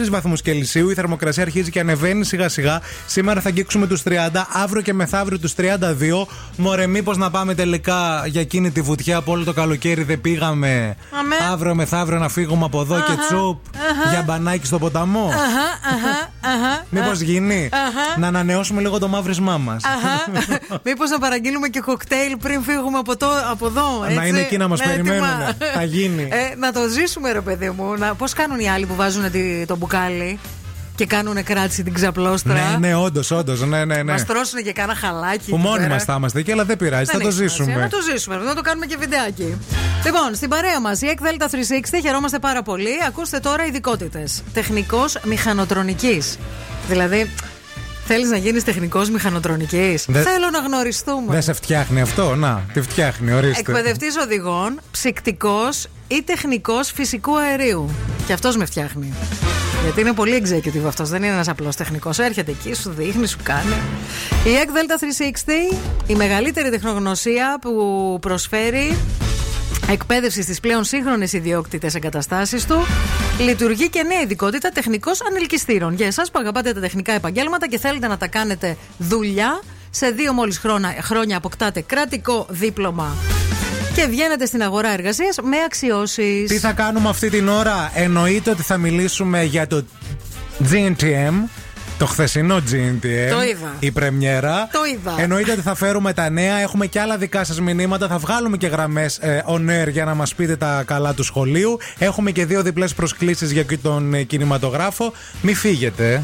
[0.10, 0.90] βαθμούς Κελσίου.
[0.90, 2.82] Η θερμοκρασία αρχίζει και ανεβαίνει σιγά σιγά.
[3.06, 6.26] Σήμερα θα αγγίξουμε τους 30, αύριο και μεθαύριο τους 32.
[6.58, 10.96] Μωρέ, μήπως να πάμε τελικά για εκείνη τη βουτιά που όλο το καλοκαίρι δεν πήγαμε.
[11.20, 11.36] Αμέ.
[11.52, 14.10] Αύριο μεθαύριο να φύγουμε από εδώ και Αχα, τσουπ αχα.
[14.10, 16.30] για μπανάκι στο ποταμό; Αχα, αχα,
[16.66, 16.86] αχα.
[16.90, 18.20] Μήπως γίνει Αχα.
[18.20, 19.84] να ανανεώσουμε λίγο το μαύρισμά μας;
[20.86, 24.00] Μήπως να παραγγείλουμε και κοκτέιλ πριν φύγουμε από, το, από εδώ.
[24.00, 25.04] Να έτσι; είναι εκεί να μας Ναι, έτοιμα.
[25.10, 25.58] περιμένουνε.
[25.74, 26.22] Θα γίνει.
[26.32, 27.94] Ε, να το ζήσουμε, ρε παιδί μου.
[27.98, 30.40] Να, Πώς κάνουν οι άλλοι που βάζουν τη- το μπουκάλι;
[31.00, 32.54] Και κάνουν κράτηση την ξαπλώστρα.
[32.54, 33.62] Ναι, ναι, όντως, όντως.
[33.62, 34.04] Ναι, ναι, ναι.
[34.12, 35.50] Μας τρώσουν και κάνα χαλάκι.
[35.50, 35.94] Που εκεί μόνοι πέρα.
[35.94, 37.82] μας θα είμαστε εκεί, αλλά δεν πειράζει, Δεν θα το έχει σημασία, ζήσουμε.
[37.82, 39.58] Να το ζήσουμε, να το κάνουμε και βιντεάκι.
[40.06, 42.90] Λοιπόν, στην παρέα μας, η ΕΚ Δέλτα 360, χαιρόμαστε πάρα πολύ.
[43.08, 44.44] Ακούστε τώρα ειδικότητες.
[44.54, 46.38] Τεχνικός μηχανοτρονικής.
[46.88, 47.32] Δηλαδή,
[48.06, 51.32] θέλεις να γίνεις τεχνικός μηχανοτρονικής; Δεν- Θέλω να γνωριστούμε.
[51.34, 53.60] Δεν σε φτιάχνει αυτό, να, τη φτιάχνει, ορίστε.
[53.60, 57.90] Εκπαιδευτής οδηγών, ψυκτικός ή τεχνικός φυσικού αερίου.
[58.28, 59.14] Και αυτός με φτιάχνει.
[59.84, 62.20] Γιατί είναι πολύ executive αυτός, δεν είναι ένας απλός τεχνικός.
[62.20, 63.76] Έρχεται εκεί, σου δείχνει, σου κάνει.
[64.44, 65.00] Η EC Delta
[65.72, 65.76] 360,
[66.08, 68.98] η μεγαλύτερη τεχνογνωσία που προσφέρει
[69.90, 72.86] εκπαίδευση στις πλέον σύγχρονες ιδιόκτητε εγκαταστάσεις του,
[73.40, 75.94] λειτουργεί και νέα ειδικότητα τεχνικός ανελκυστήρων.
[75.94, 80.34] Για εσάς που αγαπάτε τα τεχνικά επαγγέλματα και θέλετε να τα κάνετε δουλειά, σε δύο
[80.34, 80.62] μόλις
[81.02, 83.16] χρόνια αποκτάτε κρατικό δίπλωμα
[83.96, 86.50] και βγαίνετε στην αγορά εργασίας με αξιώσεις.
[86.50, 89.84] Τι θα κάνουμε αυτή την ώρα, εννοείται ότι θα μιλήσουμε για το
[90.72, 91.34] GNTM.
[91.98, 93.32] Το χθεσινό GNTM.
[93.32, 93.76] Το είδα.
[93.80, 94.70] Η πρεμιέρα.
[94.72, 95.22] Το είδα.
[95.22, 96.58] Εννοείται ότι θα φέρουμε τα νέα.
[96.58, 98.08] Έχουμε και άλλα δικά σας μηνύματα.
[98.08, 101.78] Θα βγάλουμε και γραμμές ε, on air για να μας πείτε τα καλά του σχολείου.
[101.98, 105.14] Έχουμε και δύο διπλές προσκλήσεις για και τον ε, κινηματογράφο.
[105.42, 106.24] Μη φύγετε.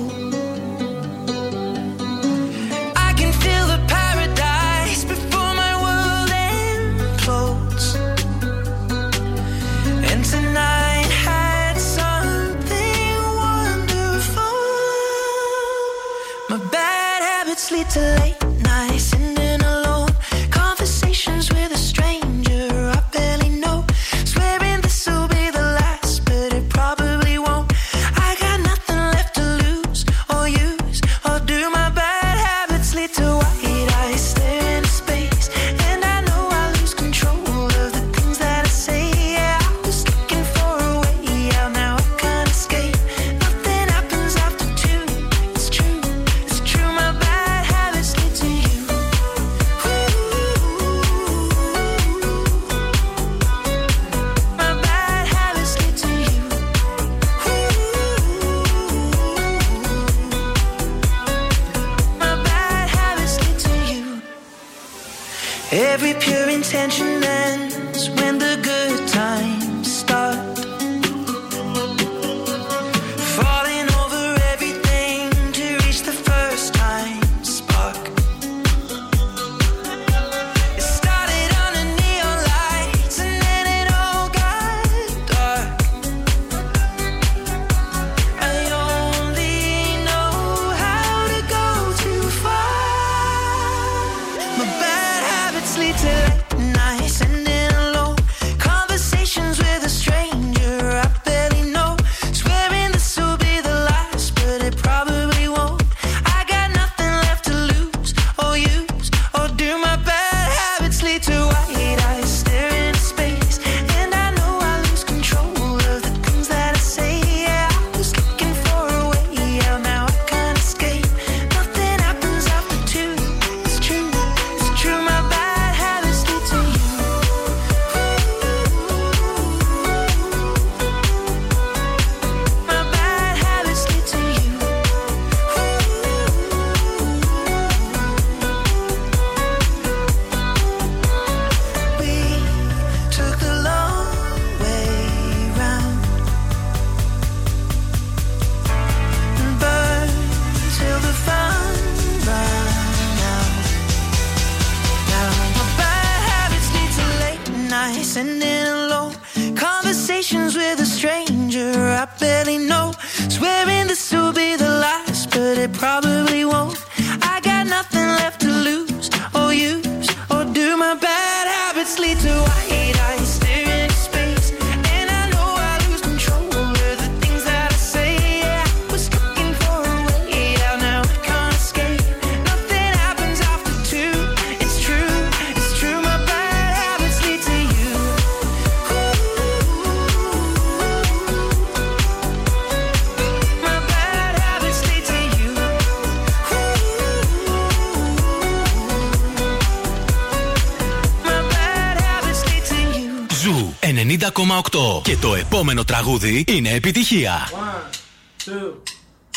[204.03, 205.01] 90,8.
[205.03, 207.49] Και το επόμενο τραγούδι είναι επιτυχία.
[207.51, 208.73] One, two,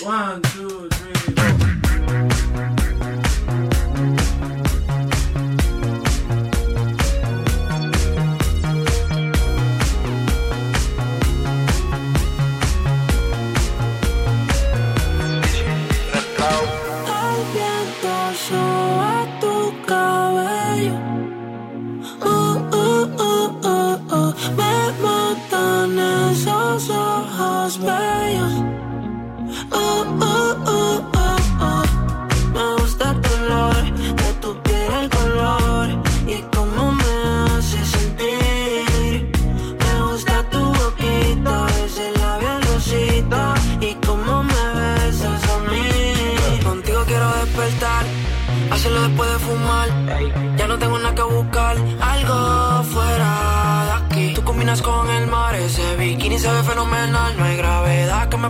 [0.03, 1.54] one, two, three,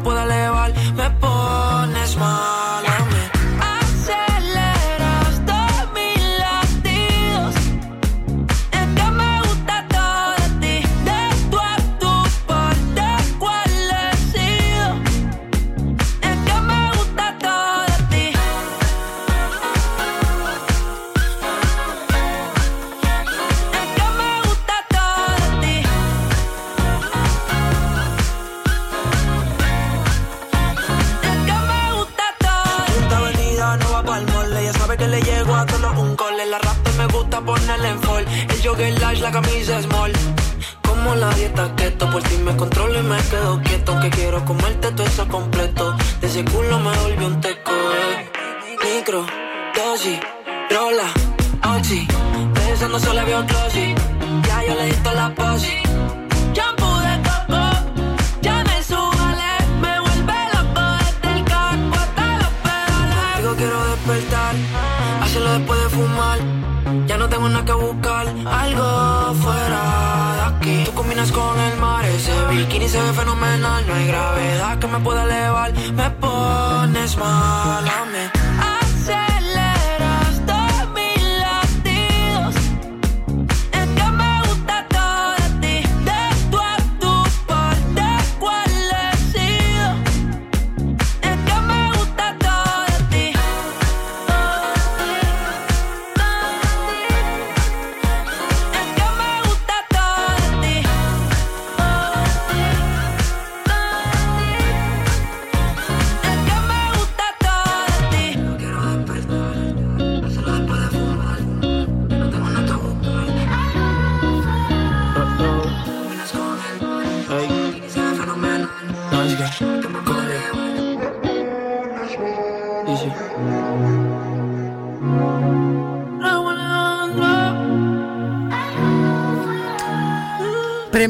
[0.04, 0.33] puedo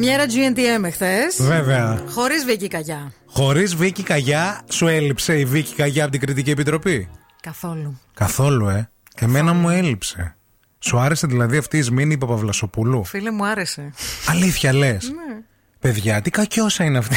[0.05, 1.37] Πρεμιέρα GNTM εχθές.
[1.43, 2.03] Βέβαια.
[2.11, 3.13] Χωρίς Βίκυ Καγιά.
[3.27, 7.09] Χωρίς Βίκυ Καγιά, σου έλειψε η Βίκυ Καγιά από την Κριτική Επιτροπή;
[7.41, 8.01] Καθόλου.
[8.15, 8.91] Καθόλου, ε.
[9.15, 10.37] Και εμένα μου έλειψε.
[10.79, 13.05] Σου άρεσε δηλαδή αυτή η Σμήνη Παπαβλασοπούλου.
[13.05, 13.93] Φίλε μου άρεσε.
[14.29, 15.37] Αλήθεια λες; Ναι.
[15.81, 17.17] Παιδιά, τι κακιόσα είναι αυτή.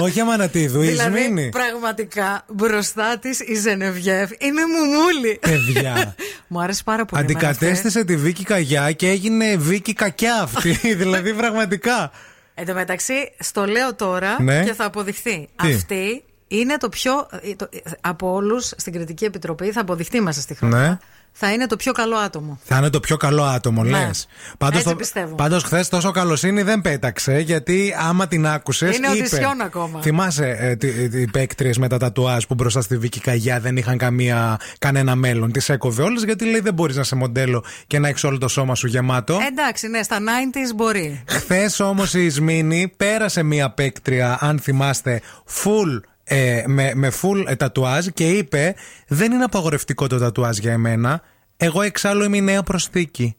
[0.00, 1.48] Όχι Αμανατίδου, η δηλαδή, Σμήνη.
[1.48, 5.38] πραγματικά μπροστά της η Ζενεβιέφ είναι μουμούλη.
[5.40, 6.14] Παιδιά.
[6.48, 7.22] Μου άρεσε πάρα πολύ.
[7.22, 7.46] εμένα αυτή.
[7.64, 10.72] Αντικατέστησε τη Βίκυ Καγιά και έγινε Βίκυ Κακιά αυτή.
[11.02, 12.10] δηλαδή πραγματικά.
[12.54, 14.64] Εν τω μεταξύ, στο λέω τώρα Ναι.
[14.64, 15.48] και θα αποδειχθεί.
[15.62, 17.26] Τι; Αυτή είναι το πιο.
[17.42, 17.68] ε, το-
[18.00, 20.78] από όλους στην Κριτική Επιτροπή, θα αποδειχθεί μέσα στη χρονιά.
[20.78, 20.98] Ναι.
[21.32, 22.58] Θα είναι το πιο καλό άτομο.
[22.64, 23.90] Θα είναι το πιο καλό άτομο, Ναι.
[23.90, 24.26] λες.
[24.58, 25.34] Πάντως Έτσι πιστεύω.
[25.34, 28.96] πάντως χθες τόσο καλοσύνη δεν πέταξε, γιατί άμα την άκουσες.
[28.96, 30.00] Είναι οντισιόν ακόμα.
[30.02, 33.98] Θυμάσαι ε, τι- οι παίκτριες με τα τατουάζ που μπροστά στη Βίκυ Καγιά δεν είχαν
[33.98, 35.52] καμία, κανένα μέλλον.
[35.52, 38.48] Τις έκοβε όλες, γιατί λέει δεν μπορείς να σε μοντέλο και να έχεις όλο το
[38.48, 39.38] σώμα σου γεμάτο.
[39.50, 41.22] Εντάξει, ναι, στα 90s μπορεί.
[41.26, 45.20] Χθες όμως η Ισμήνη πέρασε μία παίκτρια, αν θυμάστε,
[45.64, 46.00] full.
[46.24, 48.74] Ε, με, με full ε, τατουάζ και είπε
[49.08, 51.22] δεν είναι απαγορευτικό το τατουάζ για εμένα
[51.56, 53.36] εγώ εξάλλου είμαι η νέα προσθήκη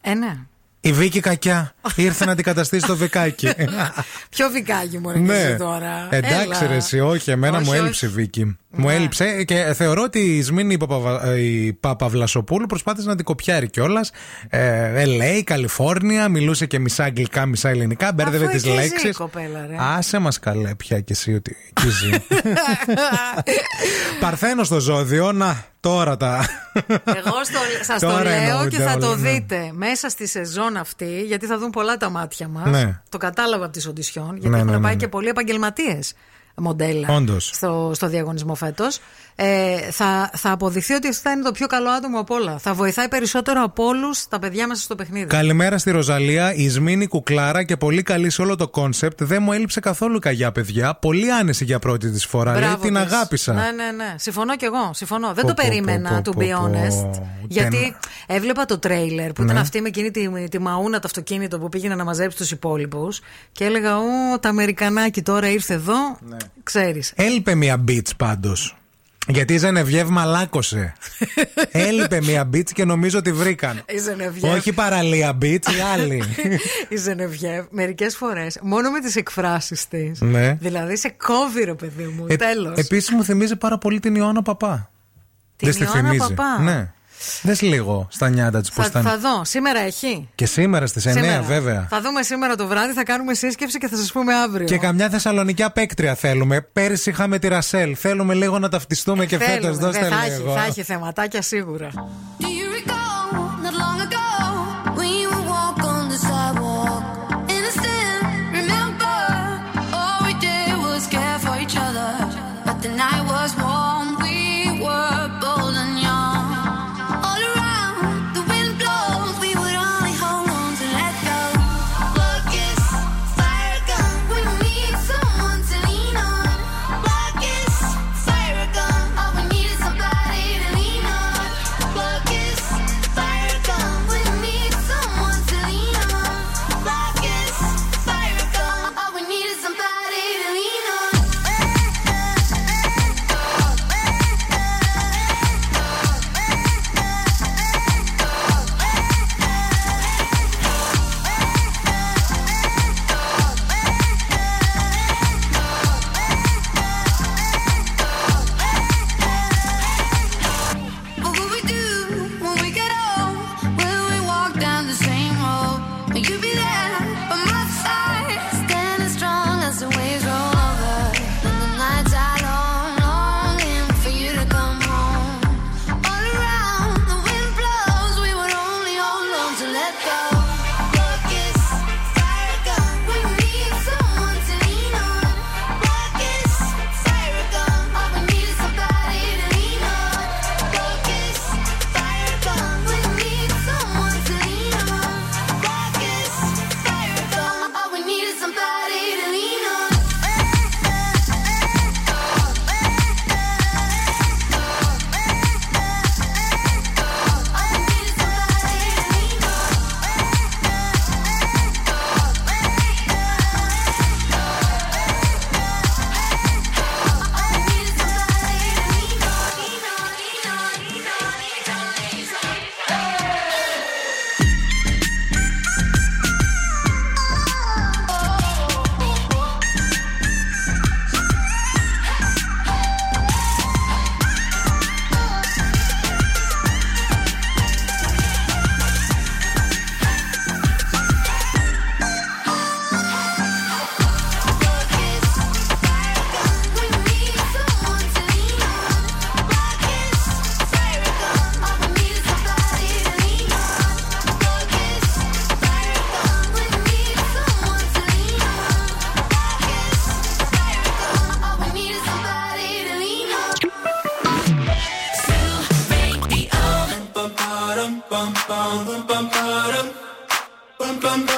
[0.00, 0.36] Ε, ναι.
[0.80, 3.48] η Βίκη Κακιά ήρθε να αντικαταστήσει το Βικάκι
[4.30, 5.18] Πιο βικάκι μου ναι.
[5.18, 5.56] ναι.
[5.56, 6.08] τώρα.
[6.10, 6.66] Εντάξει Έλα.
[6.66, 7.80] ρε εσύ, όχι, εμένα Όχι, μου όχι.
[7.80, 8.56] έλειψε η Βίκη.
[8.76, 8.94] Μου Ναι.
[8.94, 11.36] έλειψε και θεωρώ ότι η Σμήνη η, Παπαβα...
[11.38, 14.10] η Παπαβλασοπούλου προσπάθησε να την κοπιάρει κιόλας.
[14.48, 18.90] Ε, LA, Καλιφόρνια, μιλούσε και μισά αγγλικά, μισά ελληνικά, μπέρδευε Αφού τις εκεί ζει η
[18.90, 19.16] λέξεις.
[19.16, 19.76] κοπέλα, ρε.
[19.78, 22.10] Άσε μας καλέ πια κι εσύ ότι εκεί ζει.
[24.20, 26.46] Παρθένος στο ζώδιο, να τώρα τα.
[27.04, 27.34] Εγώ
[27.82, 29.30] σας το Τώρα λέω εννοούνται και θα το όλα, ναι.
[29.30, 32.66] δείτε μέσα στη σεζόν αυτή, γιατί θα δουν πολλά τα μάτια μας.
[32.70, 33.00] Ναι.
[33.08, 34.98] Το κατάλαβα από τις οντισιόν, γιατί Ναι, έχουν ναι, ναι, πάει ναι.
[34.98, 36.12] και πολλοί επαγγελματίες
[36.56, 37.50] μοντέλα Όντως.
[37.54, 39.00] στο, στο διαγωνισμό φέτος.
[39.36, 42.58] Ε, θα, θα αποδειχθεί ότι θα είναι το πιο καλό άτομο από όλα.
[42.58, 45.26] Θα βοηθάει περισσότερο από όλους τα παιδιά μέσα στο παιχνίδι.
[45.26, 49.22] Καλημέρα στη Ροζαλία, η Ισμήνη κουκλάρα και πολύ καλή σε όλο το κόνσεπτ.
[49.24, 50.94] Δεν μου έλειψε καθόλου καγιά, παιδιά.
[51.00, 52.52] Πολύ άνεση για πρώτη της φορά.
[52.52, 53.02] Λέει, Μπράβο την της.
[53.02, 53.52] αγάπησα.
[53.52, 54.14] Ναι, ναι, ναι.
[54.18, 54.90] Συμφωνώ κι εγώ.
[54.94, 55.26] Συμφωνώ.
[55.34, 56.70] Δεν Πω, το πω, περίμενα, πω, to πω, be πω.
[56.70, 57.20] honest.
[57.48, 59.60] Γιατί έβλεπα το τρέιλερ που ήταν Ναι.
[59.60, 63.20] αυτή με εκείνη τη, τη μαούνα το αυτοκίνητο που πήγαινε να μαζέψει τους υπόλοιπους.
[63.52, 66.18] Και έλεγα, Ω, τα Αμερικανάκι τώρα ήρθε εδώ.
[66.20, 66.36] Ναι.
[66.62, 67.12] Ξέρεις.
[67.16, 68.76] Έλειπε μία bitch πάντως.
[69.26, 70.92] Γιατί η Ζενεβιέβ μαλάκωσε.
[71.70, 73.82] Έλειπε μία beach και νομίζω ότι βρήκαν.
[73.86, 74.52] Η Ζενεβιέβ.
[74.54, 76.22] Όχι παραλία beach, η άλλη.
[76.88, 80.20] η Ζενεβιέβ μερικές φορές μόνο με τις εκφράσεις της.
[80.20, 80.56] Ναι.
[80.60, 82.26] Δηλαδή σε κόβει, ρε παιδί μου.
[82.28, 82.78] Ε, Τέλος.
[82.78, 84.90] Επίσης μου θυμίζει πάρα πολύ την Ιωάννα Παπά.
[85.56, 86.34] Την Δεν στη Ιωάννα θυμίζει.
[86.34, 86.62] Παπά.
[86.62, 86.92] Ναι.
[87.42, 89.02] Δες λίγο στα νιάτα τη πώς Θα, ήταν.
[89.12, 89.44] θα δω.
[89.44, 90.28] Σήμερα έχει.
[90.34, 91.42] Και σήμερα στις 9, Σήμερα.
[91.42, 91.86] βέβαια.
[91.90, 94.66] Θα δούμε σήμερα το βράδυ, θα κάνουμε σύσκεψη και θα σας πούμε αύριο.
[94.66, 96.60] Και καμιά θεσσαλονικιά παίκτρια θέλουμε.
[96.72, 97.96] Πέρυσι είχαμε τη Ρασέλ.
[97.98, 99.72] Θέλουμε λίγο να ταυτιστούμε και Θέλουμε, φέτο.
[99.74, 100.52] δε, Δώστε θα, έχει, λίγο.
[100.54, 101.90] θα έχει θεματάκια σίγουρα.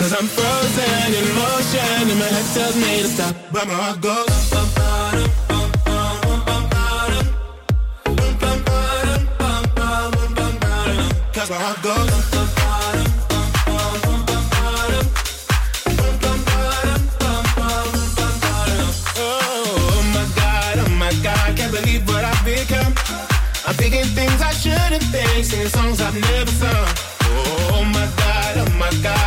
[0.00, 4.00] Cause I'm frozen in motion and my head tells me to stop, but my heart
[4.00, 4.50] goes.
[11.34, 12.10] Cause my heart goes.
[19.16, 20.12] Oh oh
[25.42, 26.99] singing songs I've never sung.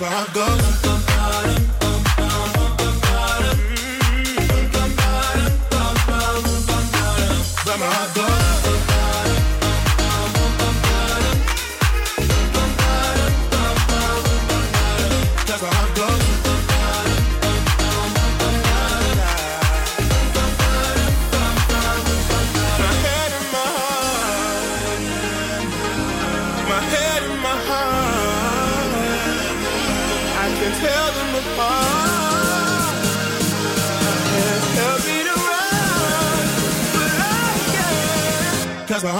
[0.00, 0.46] I go.
[7.64, 8.17] Where my heart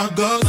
[0.07, 0.41] done.
[0.43, 0.47] Oh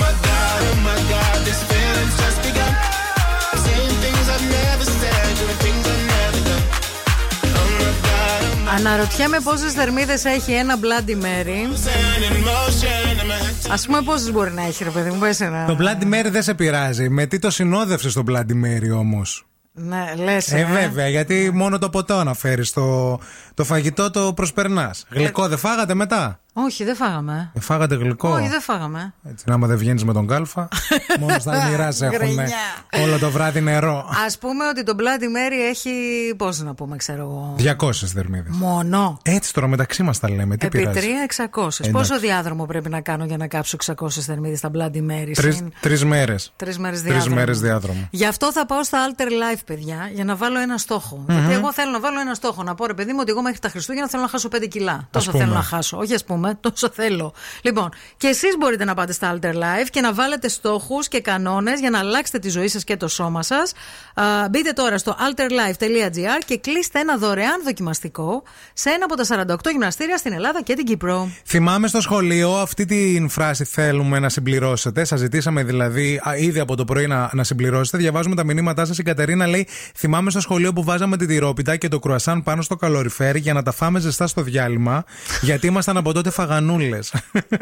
[0.00, 0.98] my God, oh my
[8.74, 11.68] Αναρωτιέμαι πόσες θερμίδες έχει ένα Bloody Mary.
[13.30, 15.18] God, in motion, and my head Α πούμε, πόσε μπορεί να έχει, ρε παιδί μου,
[15.18, 15.66] πες ένα.
[15.66, 17.08] Το Bloody Mary δεν σε πειράζει.
[17.08, 20.52] Με τι το συνόδευσε στο Bloody Mary όμως; Ναι, λες.
[20.52, 22.66] Ε, βέβαια, γιατί μόνο το ποτό αναφέρει.
[22.66, 23.18] Το,
[23.54, 25.04] το φαγητό το προσπερνάς.
[25.10, 27.50] Γλυκό δεν φάγατε μετά; Όχι, δεν φάγαμε.
[27.54, 28.28] Ε, φάγατε γλυκό.
[28.28, 29.14] Όχι, δεν φάγαμε.
[29.30, 30.68] Έτσι, άμα δεν βγαίνεις με τον κάλφα,
[31.20, 32.46] μόνος στα όνειρά έχουν Γκρινιά.
[33.02, 33.96] όλο το βράδυ νερό.
[33.98, 35.90] Α πούμε ότι το Bloody Mary έχει.
[36.36, 37.54] Πώς να πούμε, ξέρω εγώ.
[37.86, 38.56] 200 θερμίδες.
[38.56, 39.18] Μόνο.
[39.22, 40.56] Έτσι τώρα μεταξύ μας τα λέμε.
[40.56, 40.98] Τι Επί πειράζει.
[40.98, 41.62] 3 600.
[41.62, 41.90] Εντάξει.
[41.90, 45.32] Πόσο διάδρομο πρέπει να κάνω για να κάψω 600 θερμίδες στα Bloody Mary.
[45.32, 46.52] συν Τρεις μέρες.
[46.56, 47.34] Τρεις μέρες Τρεις διάδρομο.
[47.36, 48.08] μέρες διάδρομο.
[48.10, 51.24] Γι' αυτό θα πάω στα Alter Life, παιδιά, για να βάλω ένα στόχο.
[51.28, 52.62] Γιατί εγώ θέλω να βάλω ένα στόχο.
[52.62, 55.06] Να πω, ρε παιδί μου, ότι εγώ μέχρι τα Χριστούγεννα θέλω να χάσω 5 κιλά.
[55.10, 55.42] Τόσο πούμε.
[55.42, 55.98] θέλω να χάσω.
[55.98, 57.32] Όχι, ας πούμε, τόσο θέλω.
[57.62, 61.80] Λοιπόν, και εσείς μπορείτε να πάτε στα Alter Life και να βάλετε στόχους και κανόνες
[61.80, 63.72] για να αλλάξετε τη ζωή σας και το σώμα σας.
[64.50, 68.42] Μπείτε τώρα στο alterlife.gr και κλείστε ένα δωρεάν δοκιμαστικό
[68.72, 71.30] σε ένα από τα 48 γυμναστήρια στην Ελλάδα και την Κύπρο.
[71.44, 75.04] Θυμάμαι στο σχολείο αυτή την φράση θέλουμε να συμπληρώσετε.
[75.04, 77.98] Σας ζητήσαμε δηλαδή α, ήδη από το πρωί να, να συμπληρώσετε.
[77.98, 78.98] Διαβάζουμε τα μηνύματά σας.
[78.98, 82.76] Η Κατερίνα λέει: Θυμάμαι στο σχολείο που βάζαμε την τυρόπιτα και το κρουασάν πάνω στο
[82.76, 85.04] καλοριφέρ για να τα φάμε ζεστά στο διάλειμμα.
[85.40, 87.14] γιατί ήμασταν από τότε φαγανούλες.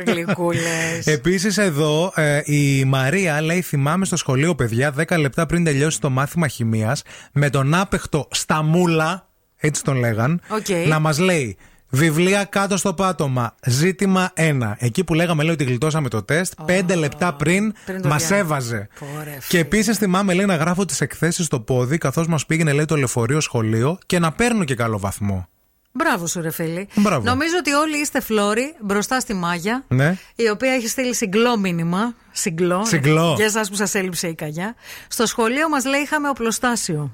[0.06, 1.06] Γλυκούλες.
[1.16, 6.10] Επίσης εδώ ε, η Μαρία λέει: Θυμάμαι στο σχολείο, παιδιά, 10 λεπτά πριν τελειώσει το
[6.10, 10.86] μάθημα χημίας, με τον άπαιχτο Σταμούλα, έτσι τον λέγαν, Οκ.
[10.88, 11.56] να μας λέει.
[11.90, 13.54] Βιβλία κάτω στο πάτωμα.
[13.66, 14.74] Ζήτημα 1.
[14.78, 18.54] Εκεί που λέγαμε λέει ότι γλιτώσαμε το τεστ, 5 λεπτά πριν, πριν το μας διάλειμμα.
[18.54, 18.88] έβαζε.
[18.98, 22.72] Πω ρε, Και επίσης θυμάμαι λέει να γράφω τις εκθέσεις στο πόδι, καθώς μας πήγαινε
[22.72, 25.48] λέει το λεωφορείο σχολείο και να παίρνω και καλό βαθμό.
[25.92, 26.88] Μπράβο σου, ρε φίλη.
[26.94, 27.24] Μπράβο.
[27.24, 29.84] Νομίζω ότι όλοι είστε φλόροι μπροστά στη Μάγια.
[29.88, 30.16] Ναι.
[30.34, 32.14] Η οποία έχει στείλει συγκλό μήνυμα.
[32.32, 32.84] Συγκλό.
[32.84, 33.34] Συγκλό.
[33.36, 34.74] Για εσάς που σας έλειψε η καγιά.
[35.08, 37.12] Στο σχολείο μας λέει είχαμε οπλοστάσιο.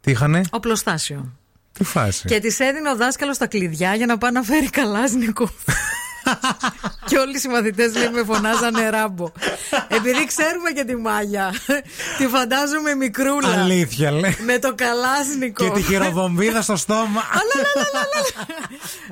[0.00, 1.32] Τι είχανε, Οπλοστάσιο.
[1.72, 2.26] τι φάση.
[2.28, 5.50] Και της έδινε ο δάσκαλος τα κλειδιά για να πάει να φέρει καλάζνικο.
[7.06, 9.32] και όλοι οι συμμαθητές λέει με φωνάζανε ράμπο.
[9.88, 11.54] Επειδή ξέρουμε και τη μάγια,
[12.18, 13.48] τη φαντάζομαι μικρούλα.
[13.62, 14.36] Αλήθεια λέει.
[14.46, 15.64] Με το καλάσνικο.
[15.64, 17.22] Και τη χειροβομβίδα στο στόμα.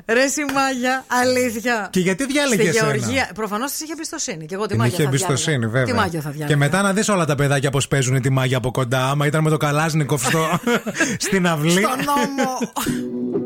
[0.05, 1.87] Ρε η Μάγια, αλήθεια.
[1.91, 3.29] Και γιατί διάλεγε Στη εσένα; Γεωργία.
[3.35, 4.45] Προφανώς της είχε εμπιστοσύνη.
[4.45, 4.93] Και εγώ τη Την Μάγια.
[4.93, 5.71] είχε θα εμπιστοσύνη, διάλεγα.
[5.79, 5.93] βέβαια.
[5.93, 6.47] Τη Μάγια θα διάλεγα.
[6.49, 9.09] Και μετά να δεις όλα τα παιδάκια πώς παίζουν τη μάγια από κοντά.
[9.09, 10.59] Άμα ήταν με το Καλάζνικοφ στο...
[11.25, 11.71] στην αυλή.
[11.71, 12.59] Στον νόμο.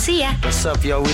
[0.00, 0.12] Ζου
[0.42, 1.12] What's up, yo, we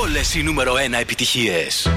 [0.00, 1.88] Όλες οι νούμερο 1 επιτυχίες.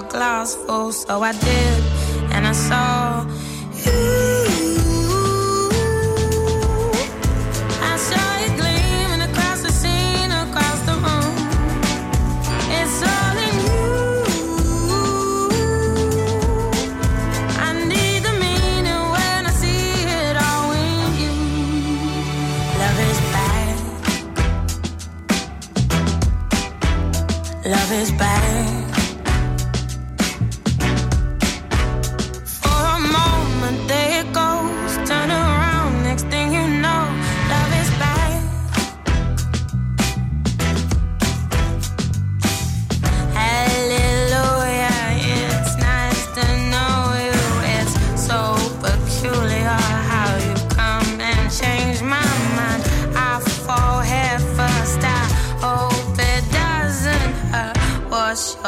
[0.00, 0.92] Glass full.
[0.92, 1.82] So I did,
[2.32, 3.24] and I saw
[3.84, 4.47] you.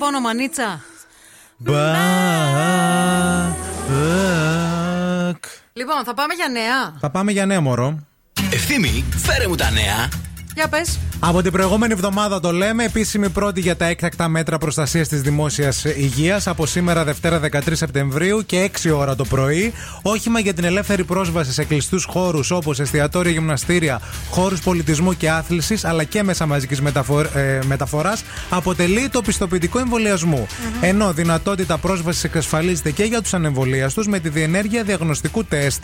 [0.00, 0.80] Δώσε πόνο, μανίτσα.
[1.66, 1.74] Back.
[5.72, 6.96] Λοιπόν, θα πάμε για νέα.
[7.00, 7.98] Θα πάμε για νέο μωρό.
[8.52, 10.08] Ευθύμη, φέρε μου τα νέα.
[10.54, 10.98] Για πες.
[11.22, 15.84] Από την προηγούμενη εβδομάδα το λέμε, επίσημη πρώτη για τα έκτακτα μέτρα προστασίας της δημόσιας
[15.84, 19.72] υγείας από σήμερα Δευτέρα 13 Σεπτεμβρίου και 6 ώρα το πρωί.
[20.02, 25.84] Όχημα για την ελεύθερη πρόσβαση σε κλειστούς χώρους όπως εστιατόρια, γυμναστήρια, χώρους πολιτισμού και άθλησης
[25.84, 26.80] αλλά και μέσα μαζικής
[27.66, 30.46] μεταφοράς αποτελεί το πιστοποιητικό εμβολιασμού.
[30.80, 35.82] Ενώ δυνατότητα πρόσβασης εξασφαλίζεται και για τους ανεμβολίαστους με τη διενέργεια διαγνωστικού τεστ.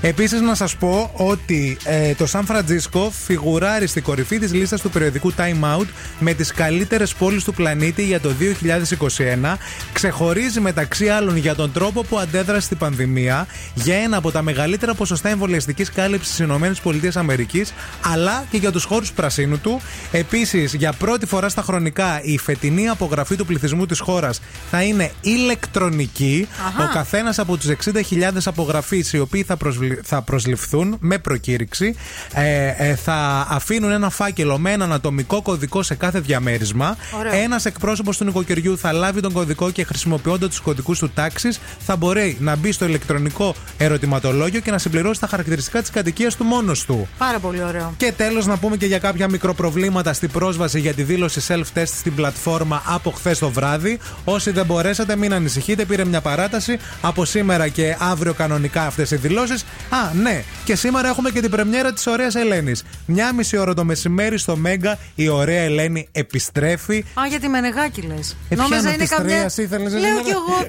[0.00, 4.90] Επίσης, να σας πω ότι ε, το Σαν Φραντζίσκο φιγουράρει στην κορυφή της λίστας του
[4.90, 5.86] περιοδικού Time Out
[6.18, 9.56] με τις καλύτερες πόλεις του πλανήτη για το 2021.
[9.92, 14.94] Ξεχωρίζει μεταξύ άλλων για τον τρόπο που αντέδρασε στην πανδημία, για ένα από τα μεγαλύτερα
[14.94, 19.80] ποσοστά εμβολιαστικής κάλυψης στις ΗΠΑ, αλλά και για τους χώρους πρασίνου του.
[20.12, 24.40] Επίσης, για πρώτη φορά στα χρονικά, η φετινή απογραφή του πληθυσμού της χώρας
[24.70, 26.48] θα είναι ηλεκτρονική.
[26.66, 26.84] Αχα.
[26.84, 31.94] Ο καθένας από του 60.000 απογραφεί, οι οποίοι θα, προσβλη- θα προσληφθούν με προκήρυξη,
[32.32, 36.96] ε, ε, θα αφήνουν ένα φάκελο με ένα ανατομικό κωδικό σε κάθε διαμέρισμα.
[37.18, 37.32] Ωραίο.
[37.32, 41.96] Ένας εκπρόσωπος του νοικοκυριού θα λάβει τον κωδικό και χρησιμοποιώντα τους κωδικούς του τάξης θα
[41.96, 46.84] μπορεί να μπει στο ηλεκτρονικό ερωτηματολόγιο και να συμπληρώσει τα χαρακτηριστικά της κατοικίας του μόνος
[46.84, 47.08] του.
[47.18, 47.94] Πάρα πολύ ωραίο.
[47.96, 52.14] Και τέλος, να πούμε και για κάποια μικροπροβλήματα στην πρόσβαση για τη δήλωση self-test στην
[52.14, 53.98] πλατφόρμα από χθες το βράδυ.
[54.24, 59.16] Όσοι δεν μπορέσατε, μην ανησυχείτε, πήρε μια παράταση από σήμερα και αύριο κανονικά αυτές οι
[59.16, 59.64] δηλώσεις.
[59.88, 62.84] Α, ναι, και σήμερα έχουμε και την πρεμιέρα της Ωραίας Ελένης.
[63.06, 66.98] Μια μισή ώρα το μεσημέρι στο Μέγκα η Ωραία Ελένη επιστρέφει.
[66.98, 68.36] Α, για τη Μενεγάκη λες.
[68.48, 70.66] Ε, πιάνω της Τρέας, ήθελες να Λέω σε κι εγώ.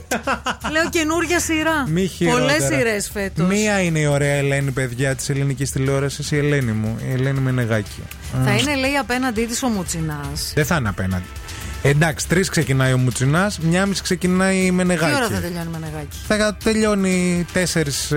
[0.71, 1.83] Λέω καινούργια σειρά.
[1.87, 2.67] Μη Πολλές χειρότερα.
[2.77, 3.47] σειρές φέτος.
[3.47, 8.03] Μία είναι η Ωραία Ελένη, παιδιά της ελληνικής τηλεόρασης, η Ελένη μου, η Ελένη Μενεγάκη.
[8.45, 8.55] Θα Α.
[8.57, 10.51] είναι, λέει, απέναντί της ο Μουτσινάς.
[10.55, 11.23] Δεν θα είναι απέναντι.
[11.81, 15.15] Εντάξει, τρεις ξεκινάει ο Μουτσινάς, μια μισή ξεκινάει η Τι Μενεγάκη.
[15.15, 16.17] ώρα θα τελειώνει η Μενεγάκη.
[16.27, 18.07] Θα τελειώνει τέσσερις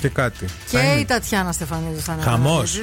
[0.00, 0.44] και κάτι.
[0.70, 1.00] Και Θα είναι.
[1.00, 2.22] η Τατιάνα Στεφανίδη θα είναι.
[2.22, 2.82] Χαμός.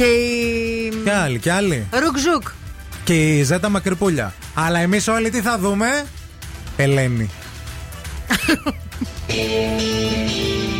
[0.00, 0.04] Απέναντί της.
[0.04, 1.02] Και η.
[1.04, 1.86] Και άλλοι, και άλλοι.
[1.92, 2.48] Ρουκζούκ.
[3.04, 4.34] Και η Ζέτα Μακρυπούλια.
[4.54, 6.04] Αλλά εμείς όλοι τι θα δούμε;
[6.76, 7.30] Ελένη.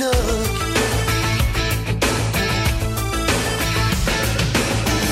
[0.00, 0.14] Look.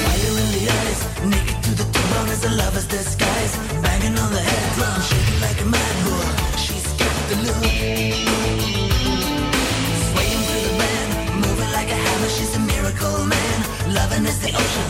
[0.05, 1.01] Fire in the eyes,
[1.33, 3.55] naked to the bone as a lover's disguise.
[3.85, 6.29] Banging on the head drum, shaking like a mad bull.
[6.65, 7.65] She's got the look.
[10.09, 11.11] Swaying through the band,
[11.43, 12.31] moving like a hammer.
[12.37, 13.59] She's a miracle man.
[13.99, 14.89] Loving is the ocean,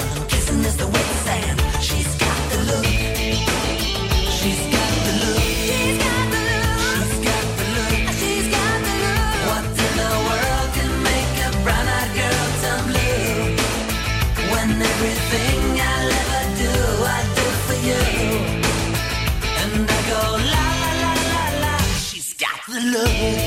[22.92, 23.37] love.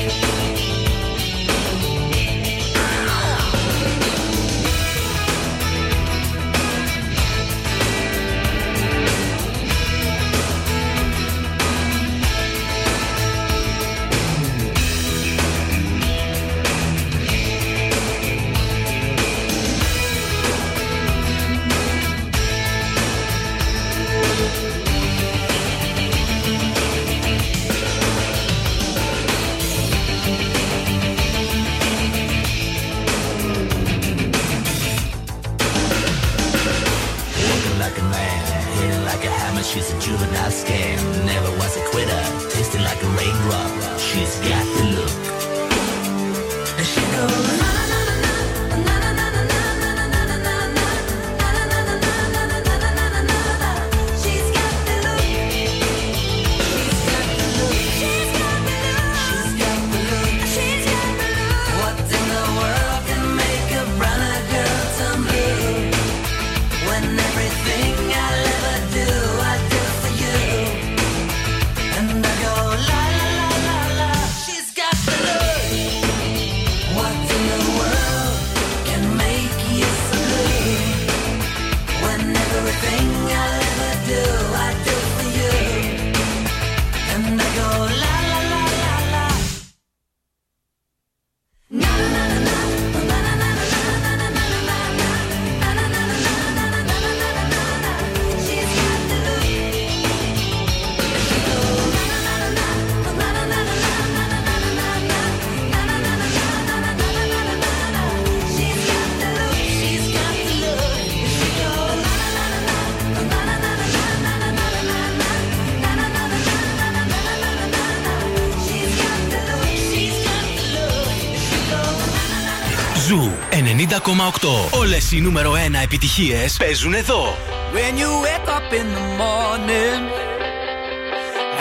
[124.01, 124.79] 90,8.
[124.79, 127.37] Όλε οι νούμερο 1 επιτυχίε παίζουν εδώ.
[127.73, 130.01] When you wake up in the morning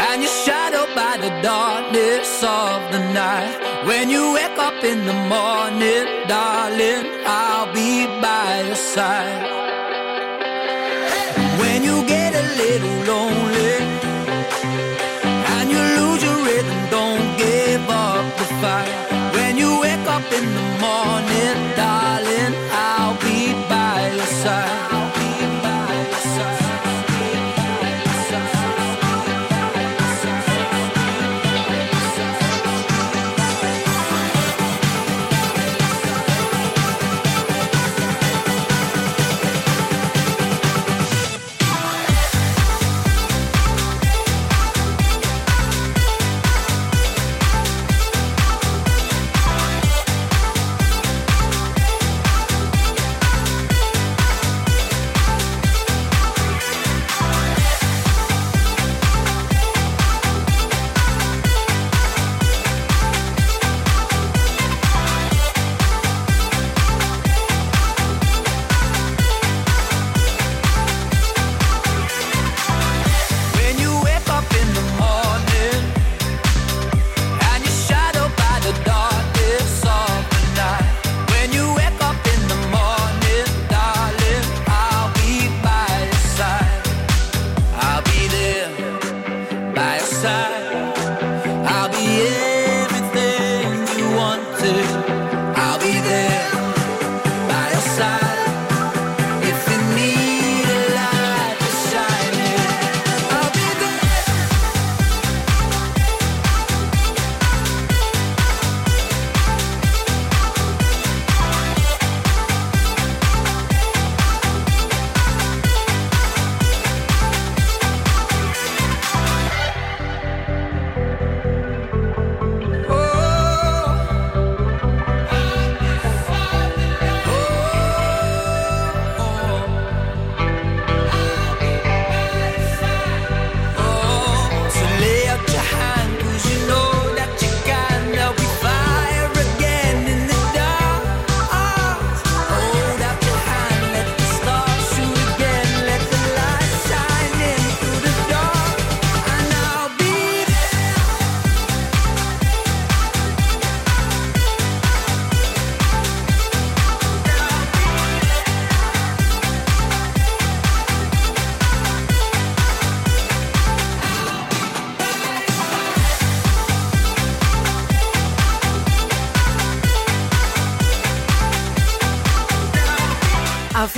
[0.07, 2.31] and you're shadowed by the darkness
[2.65, 3.57] of the night.
[3.89, 7.05] When you wake up in the morning, darling,
[7.41, 7.91] I'll be
[8.25, 9.45] by your side.
[11.61, 13.75] When you get a little lonely
[15.55, 18.95] and you lose your rhythm, don't give up the fight.
[19.37, 22.10] When you wake up in the morning, darling,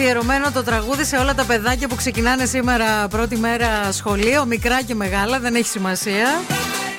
[0.04, 4.96] Αφιερωμένο το τραγούδι σε όλα τα παιδάκια που ξεκινάνε σήμερα πρώτη μέρα σχολείο, μικρά και
[4.96, 6.28] μεγάλα, δεν έχει σημασία.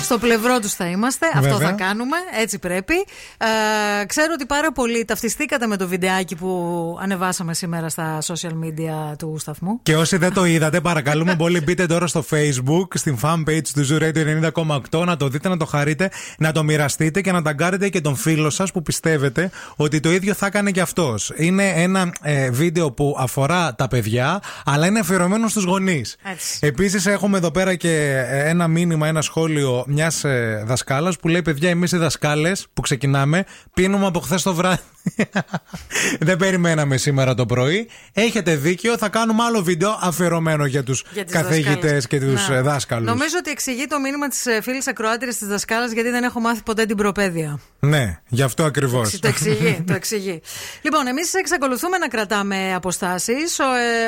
[0.05, 1.27] Στο πλευρό τους θα είμαστε.
[1.35, 1.69] Αυτό Βέβαια.
[1.69, 2.17] θα κάνουμε.
[2.41, 2.95] Έτσι πρέπει.
[3.39, 9.17] Ε, ξέρω ότι πάρα πολλοί ταυτιστήκατε με το βιντεάκι που ανεβάσαμε σήμερα στα social media
[9.19, 9.81] του σταθμού.
[9.83, 14.03] Και όσοι δεν το είδατε, παρακαλούμε πολύ μπείτε τώρα στο Facebook, στην fanpage του Zoo
[14.03, 14.51] Radio
[14.91, 18.17] 90,8 να το δείτε, να το χαρείτε, να το μοιραστείτε και να ταγκάρετε και τον
[18.17, 21.33] φίλο σας που πιστεύετε ότι το ίδιο θα έκανε και αυτός.
[21.37, 26.17] Είναι ένα ε, βίντεο που αφορά τα παιδιά, αλλά είναι αφιερωμένο στους γονείς.
[26.23, 26.59] Έτσι.
[26.61, 31.43] Επίσης, έχουμε εδώ πέρα και ε, ένα μήνυμα, ένα σχόλιο μιας ε, δασκάλας που λέει:
[31.43, 33.45] Παιδιά, εμείς οι δασκάλες που ξεκινάμε
[33.75, 34.81] πίνουμε από χθες το βράδυ.
[36.21, 37.89] Δεν περιμέναμε σήμερα το πρωί.
[38.13, 42.07] Έχετε δίκιο, θα κάνουμε άλλο βίντεο αφιερωμένο για τους Για τις καθηγητές δασκάλες.
[42.07, 42.63] και τους Να.
[42.63, 43.07] δάσκαλους.
[43.09, 46.85] Νομίζω ότι εξηγεί το μήνυμα της φίλης ακροάτριας της δασκάλας γιατί δεν έχω μάθει ποτέ
[46.87, 47.61] την προπαίδεια.
[47.81, 49.19] Ναι, γι' αυτό ακριβώς.
[49.19, 50.41] Το εξηγεί, το εξηγεί.
[50.83, 53.65] Λοιπόν, εμείς εξακολουθούμε να κρατάμε αποστάσεις, ε,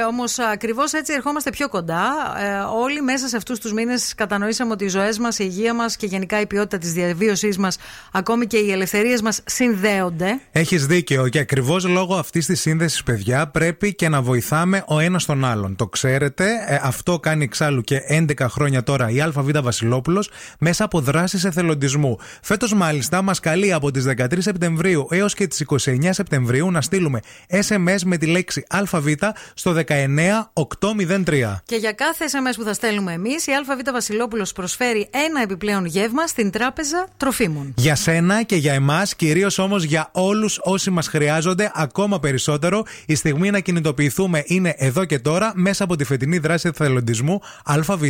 [0.08, 2.34] όμως ακριβώς έτσι ερχόμαστε πιο κοντά.
[2.38, 5.96] Ε, όλοι μέσα σε αυτούς τους μήνες κατανοήσαμε ότι οι ζωές μας, η υγεία μας
[5.96, 7.76] και γενικά η ποιότητα της διαβίωσής μας,
[8.12, 10.40] ακόμη και οι ελευθερίες μας συνδέονται.
[10.52, 15.24] Έχεις δίκιο και ακριβώς λόγω αυτής της σύνδεσης, παιδιά, πρέπει και να βοηθάμε ο ένας
[15.24, 15.76] τον άλλον.
[15.76, 21.00] Το ξέρετε, ε, αυτό κάνει εξάλλου και 11 χρόνια τώρα η ΑΒ Βασιλόπουλος μέσα από
[21.00, 22.18] δράσεις εθελοντισμού.
[22.42, 27.20] Φέτος, μάλιστα, μας καλεί από τις 13 Σεπτεμβρίου έως και τις 29 Σεπτεμβρίου να στείλουμε
[27.50, 29.06] SMS με τη λέξη ΑΒ
[29.54, 31.62] στο 19803.
[31.64, 36.26] Και για κάθε SMS που θα στέλνουμε εμείς, η ΑΒ Βασιλόπουλος προσφέρει ένα επιπλέον γεύμα
[36.26, 37.74] στην Τράπεζα Τροφίμων.
[37.76, 42.84] Για σένα και για εμάς, κυρίως όμως για όλους όσοι όσοι μας χρειάζονται ακόμα περισσότερο.
[43.06, 48.02] Η στιγμή να κινητοποιηθούμε είναι εδώ και τώρα μέσα από τη φετινή δράση εθελοντισμού ΑΒ.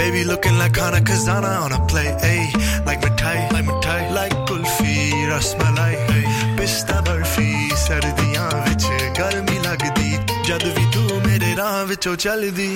[0.00, 2.86] Baby looking like Hana Kazana on a play, ayy.
[2.86, 4.94] Like my mithai, like my mithai, like kulfi,
[5.28, 6.56] rasmalai, ayy.
[6.56, 10.10] Pista barfi, sardiyan which garmi lagdi.
[10.46, 12.70] Jad vi tu mere raah vichon oh chaldi.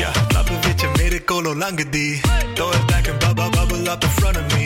[0.00, 2.06] Yeah, lap vich mere kolon langdi.
[2.56, 4.64] Throw it back and bubble bubble up in front of me.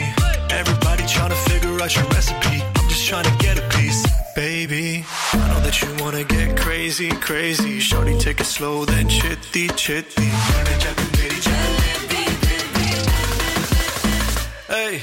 [0.59, 2.55] Everybody trying to figure out your recipe.
[2.77, 4.01] I'm just trying to get a piece,
[4.35, 5.03] baby.
[5.33, 7.81] I know that you wanna get crazy, crazy.
[7.81, 10.31] Shorty, take it slow, then chitty, chitty.
[14.67, 14.99] Hey,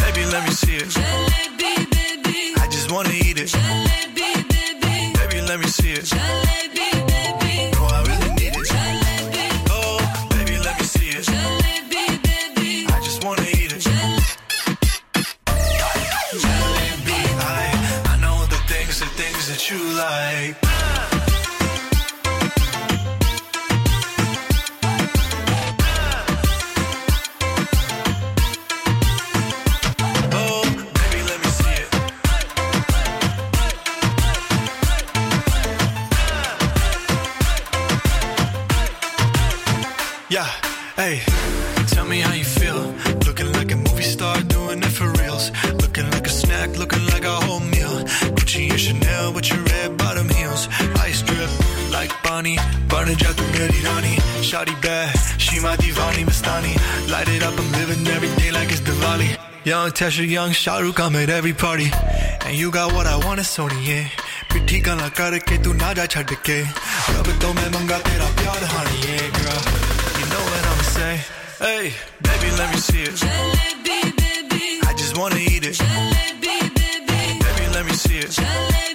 [0.00, 0.92] baby, let me see it.
[2.58, 3.52] I just wanna eat it.
[5.14, 6.12] Baby, let me see it.
[6.12, 6.18] No,
[7.86, 8.68] I really need it.
[9.70, 9.98] Oh,
[10.30, 11.28] baby, let me see it.
[12.90, 13.86] I just wanna eat it.
[17.40, 20.67] I, I know the things, the things that you like.
[53.08, 56.74] on a jet to Mirirani Shawty bad, she my divani Mastani
[57.10, 59.38] Light it up, I'm living every day like it's Diwali.
[59.64, 61.90] Young Tesha, young Shahrukh, I'm at every party.
[62.46, 64.08] And you got what I want, it's Sony, yeah.
[64.48, 66.58] पिट्ठी गल्ला करके तू ना जा छड़ के
[67.12, 69.60] रब तो मैं मंगा tera pyar, हानी ये girl.
[70.18, 71.20] You know what I'm saying
[71.60, 71.92] Hey,
[72.24, 73.14] baby, let me see it.
[73.20, 74.80] Jalebi, baby.
[74.88, 75.74] I just wanna eat it.
[75.74, 77.20] Jalebi, baby.
[77.44, 78.30] Baby, let me see it.
[78.30, 78.87] Jalebi.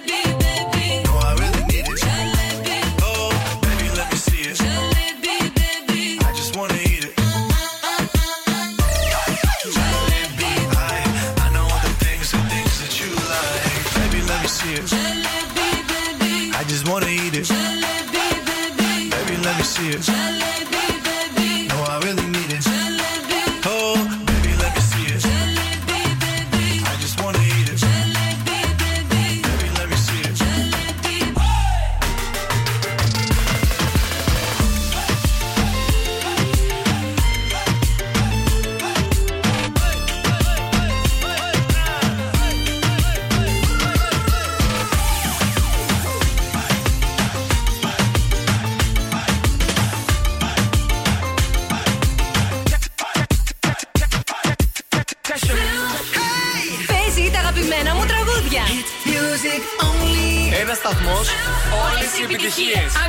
[62.58, 63.03] Όλε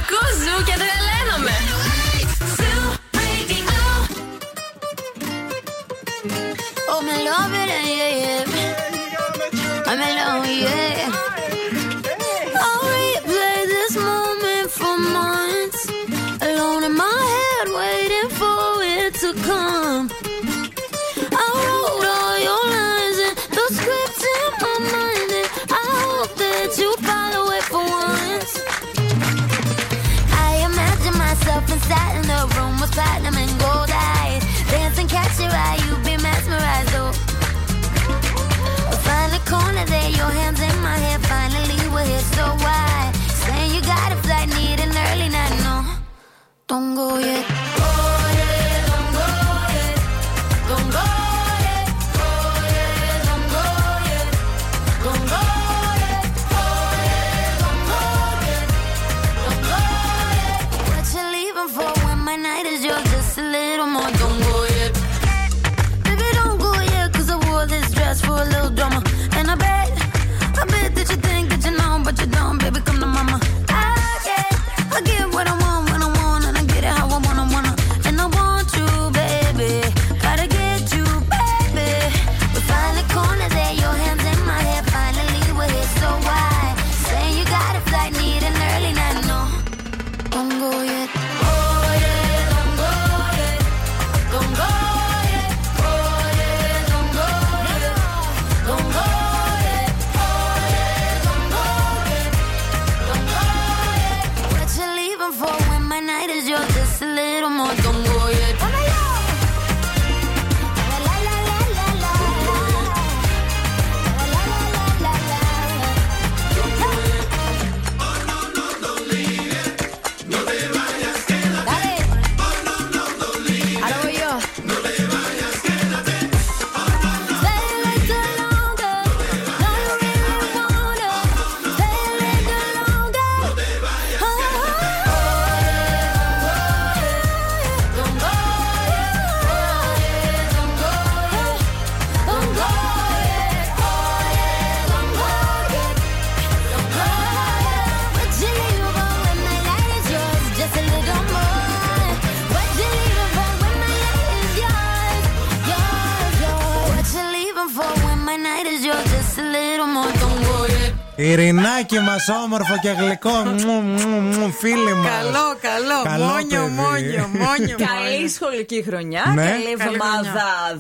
[162.30, 163.64] όμορφος και γλυκός.
[163.66, 165.10] Μου, μου, μου, φίλοι μας.
[165.10, 166.04] Καλό, καλό.
[166.04, 166.72] Καλό Μόνιο, παιδί.
[166.74, 167.76] μόνιο, μόνιο.
[167.78, 169.32] Καλή σχολική χρονιά.
[169.36, 169.50] Ναι.
[169.50, 170.80] Καλή Καλή εβδομάδα.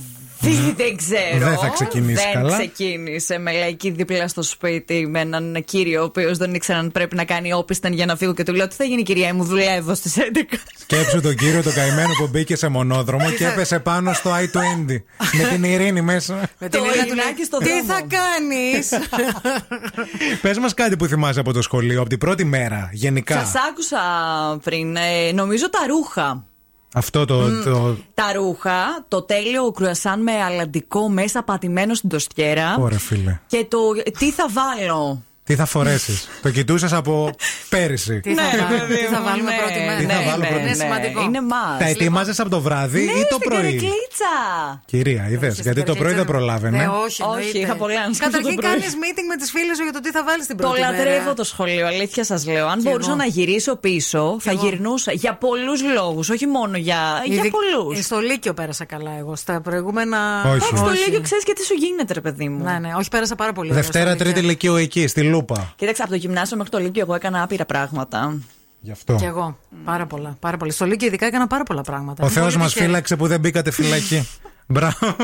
[0.49, 1.45] Δεν, δεν ξέρω.
[1.49, 2.57] Δεν θα ξεκινήσει δεν καλά.
[2.57, 7.15] ξεκίνησε με λαϊκή δίπλα στο σπίτι με έναν κύριο ο οποίος δεν ήξερε αν πρέπει
[7.15, 9.93] να κάνει όπισθεν για να φύγω και του λέω Τι θα γίνει, κυρία μου, δουλεύω
[9.95, 10.21] στις 11.
[10.79, 14.85] Σκέψου τον κύριο τον καημένο που μπήκε σε μονόδρομο και έπεσε πάνω στο i20
[15.37, 16.33] με την ειρήνη μέσα.
[16.59, 17.07] Με Το την Ειρήνη.
[17.07, 17.83] Ειρηνάκι στο Τι δρόμο.
[17.83, 18.89] θα κάνεις;
[20.41, 23.39] Πες μας κάτι που θυμάσαι από το σχολείο, από την πρώτη μέρα, γενικά.
[23.39, 23.99] Σας άκουσα
[24.63, 24.95] πριν.
[24.95, 26.45] ε, νομίζω τα ρούχα.
[26.97, 27.63] Αυτό το.
[27.63, 27.95] το...
[28.13, 32.75] Τα ρούχα, το τέλειο κρουασάν με αλαντικό μέσα πατημένο στην τοστιέρα.
[32.79, 33.39] Ωραία, φίλε.
[33.47, 33.79] Και το
[34.17, 37.29] τι θα βάλω; Τι θα φορέσεις; το κοιτούσες από
[37.69, 38.19] πέρυσι.
[38.19, 39.97] Τι θα Ναι, βάλουμε, παιδί τι θα μου, βάλουμε ναι, πρώτη μέρα.
[39.99, 40.83] Τι θα Ναι, βάλω ναι, πρώτη Είναι μέρα.
[40.83, 41.21] σημαντικό.
[41.21, 41.77] Είναι μας.
[41.79, 44.33] Τα ετοίμαζε από το βράδυ Ναι, ή το στην πρωί; καρεκλίτσα.
[44.85, 45.59] Κυρία, είδες.
[45.59, 46.77] Γιατί το πρωί δεν προλάβαινε.
[46.77, 47.57] Ναι, όχι, Όχι, εννοείται.
[47.59, 48.71] είχα πολλά να σκεφτώ Καταρχήν το πρωί.
[48.71, 50.91] κάνεις meeting με τις φίλες σου για το τι θα βάλεις την Το πρώτη μέρα.
[50.97, 52.67] λατρεύω το σχολείο, αλήθεια σας λέω.
[52.67, 53.17] Αν Κι μπορούσα εγώ.
[53.17, 54.61] να γυρίσω πίσω, θα εγώ.
[54.63, 55.11] γυρνούσα.
[55.11, 57.99] Για πολλούς λόγους, όχι μόνο για, για Ειδικ- πολλούς.
[57.99, 59.35] Ε, Στο Λύκειο πέρασα καλά εγώ.
[59.35, 60.19] Στα προηγούμενα.
[60.45, 60.55] Όχι.
[60.55, 62.63] Εντάξει, το Λίγιο ξέρεις και τι σου γίνεται, ρε παιδί μου.
[62.63, 63.69] Ναι, ναι, όχι, πέρασα πάρα πολύ.
[63.69, 64.49] ωραία Δευτέρα, στο Τρίτη Λύκειο.
[64.49, 65.73] Λυκείου εκεί, στη Λούπα.
[65.75, 68.39] Κοίταξε, από το γυμνάσιο μέχρι το Λίγιο, εγώ έκανα άπειρα πράγματα.
[68.79, 69.15] Γι' αυτό.
[69.15, 69.57] Κι εγώ.
[69.85, 70.37] Πάρα πολλά.
[70.39, 70.71] Πάρα πολλά.
[70.71, 72.23] Στο Λύκειο ειδικά έκανα πάρα πολλά πράγματα.
[72.23, 72.85] Ο Είμαι Θεός πολύ μας τυχερή.
[72.89, 74.27] φύλαξε που δεν μπήκατε φυλακή.
[74.67, 75.15] Μπράβο.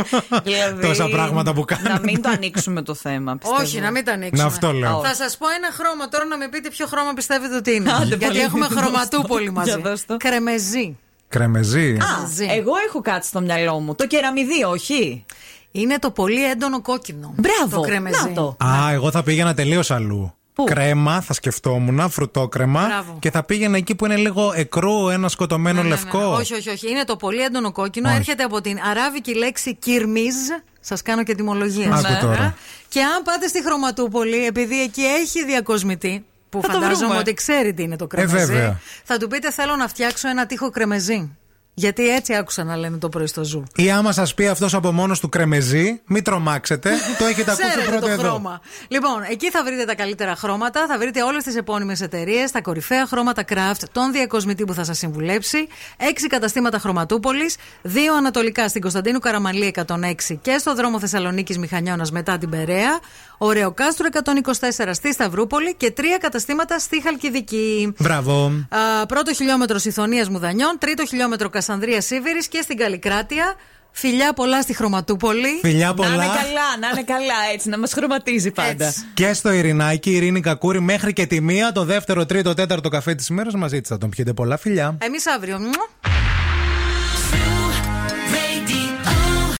[0.44, 2.00] Δηλαδή, Τόσα πράγματα που Να κάνατε.
[2.04, 3.38] μην το ανοίξουμε το θέμα.
[3.38, 3.62] Πιστεύω.
[3.62, 4.42] Όχι, να μην τα ανοίξουμε.
[4.42, 5.02] Να αυτό λέω.
[5.04, 7.92] Θα σας πω ένα χρώμα τώρα να με πείτε ποιο χρώμα πιστεύετε ότι είναι.
[7.92, 8.40] Άντε, Γιατί πολύ.
[8.40, 8.82] έχουμε Δώσ' το.
[8.82, 9.70] χρωματούπολη μαζί.
[9.70, 10.18] Για δώσ' το.
[10.18, 10.98] Κρεμεζί.
[11.30, 11.92] Κρεμεζί.
[11.94, 12.46] Α, Μαζί.
[12.50, 13.96] εγώ έχω κάτι στο μυαλό μου.
[13.96, 15.26] Το κεραμιδί, όχι.
[15.72, 17.34] Είναι το πολύ έντονο κόκκινο.
[17.38, 17.76] Μπράβο.
[17.76, 18.28] Το κρεμεζί.
[18.28, 18.58] Να το.
[18.66, 20.34] Α, εγώ θα πήγαινα τελείως αλλού.
[20.54, 22.86] Πού; Κρέμα, θα σκεφτόμουν, φρουτόκρεμα.
[22.86, 23.18] Μπράβο.
[23.20, 26.02] Και θα πήγαινα εκεί που είναι λίγο εκρού, ένα σκοτωμένο Ναι, ναι, ναι.
[26.02, 26.20] λευκό.
[26.34, 26.90] Όχι, όχι, όχι.
[26.90, 28.08] Είναι το πολύ έντονο κόκκινο.
[28.10, 28.18] Όχι.
[28.18, 30.36] Έρχεται από την αράβικη λέξη κυρμίζ.
[30.80, 31.88] Σας κάνω και τιμολογία.
[31.88, 32.20] Άκου σήμερα.
[32.20, 32.56] τώρα.
[32.90, 37.18] Και αν πάτε στη Χρωματούπολη, επειδή εκεί έχει διακοσμητή, που Θα το φαντάζομαι βρούμε.
[37.20, 38.80] ότι ξέρει τι είναι το κρεμεζί, βέβαια.
[39.04, 41.38] θα του πείτε θέλω να φτιάξω ένα τείχο κρεμεζί.
[41.74, 43.64] Γιατί έτσι άκουσα να λένε το πρωί στο ζου.
[43.76, 46.92] Ή άμα σας πει αυτός από μόνος του κρεμεζί, μην τρομάξετε.
[47.20, 48.22] το έχετε ακούσει Ξέρετε πρώτο το εδώ.
[48.22, 48.62] χρώμα.
[48.88, 53.06] Λοιπόν, εκεί θα βρείτε τα καλύτερα χρώματα, θα βρείτε όλες τις επώνυμες εταιρείες, τα κορυφαία
[53.08, 55.68] χρώματα craft, τον διακοσμητή που θα σας συμβουλέψει,
[55.98, 62.38] έξι καταστήματα χρωματούπολης, δύο ανατολικά στην Κωνσταντίνου Καραμαλή 106 και στο δρόμο Θεσσαλονίκης Μηχανιώνας μετά
[62.38, 63.00] την Περαία,
[63.38, 67.94] Ωρεοκάστρο 124 στη Σταυρούπολη και τρία καταστήματα στη Χαλκιδική.
[68.00, 68.46] Μπράβο.
[68.70, 73.56] Α, πρώτο χιλιόμετρο Ιθωνία Μουδανιών, τρίτο χιλιόμετρο Κασανδρία Σίβηρης και στην Καλλικράτεια.
[73.92, 75.60] Φιλιά πολλά στη Χρωματούπολη.
[75.62, 76.26] Φιλιά Να είναι πολλά.
[76.26, 78.86] καλά, να είναι καλά έτσι, να μας χρωματίζει πάντα.
[78.86, 79.02] Έτσι.
[79.14, 83.16] Και στο Ειρηνάκι, η Ειρήνη Κακούρη, μέχρι και τη μία, το δεύτερο, τρίτο, τέταρτο καφέ
[83.16, 83.90] της ημέρας μαζί της.
[83.90, 84.98] Θα τον πιείτε πολλά φιλιά.
[85.02, 85.60] Εμείς αύριο.
[85.60, 86.21] Μουα.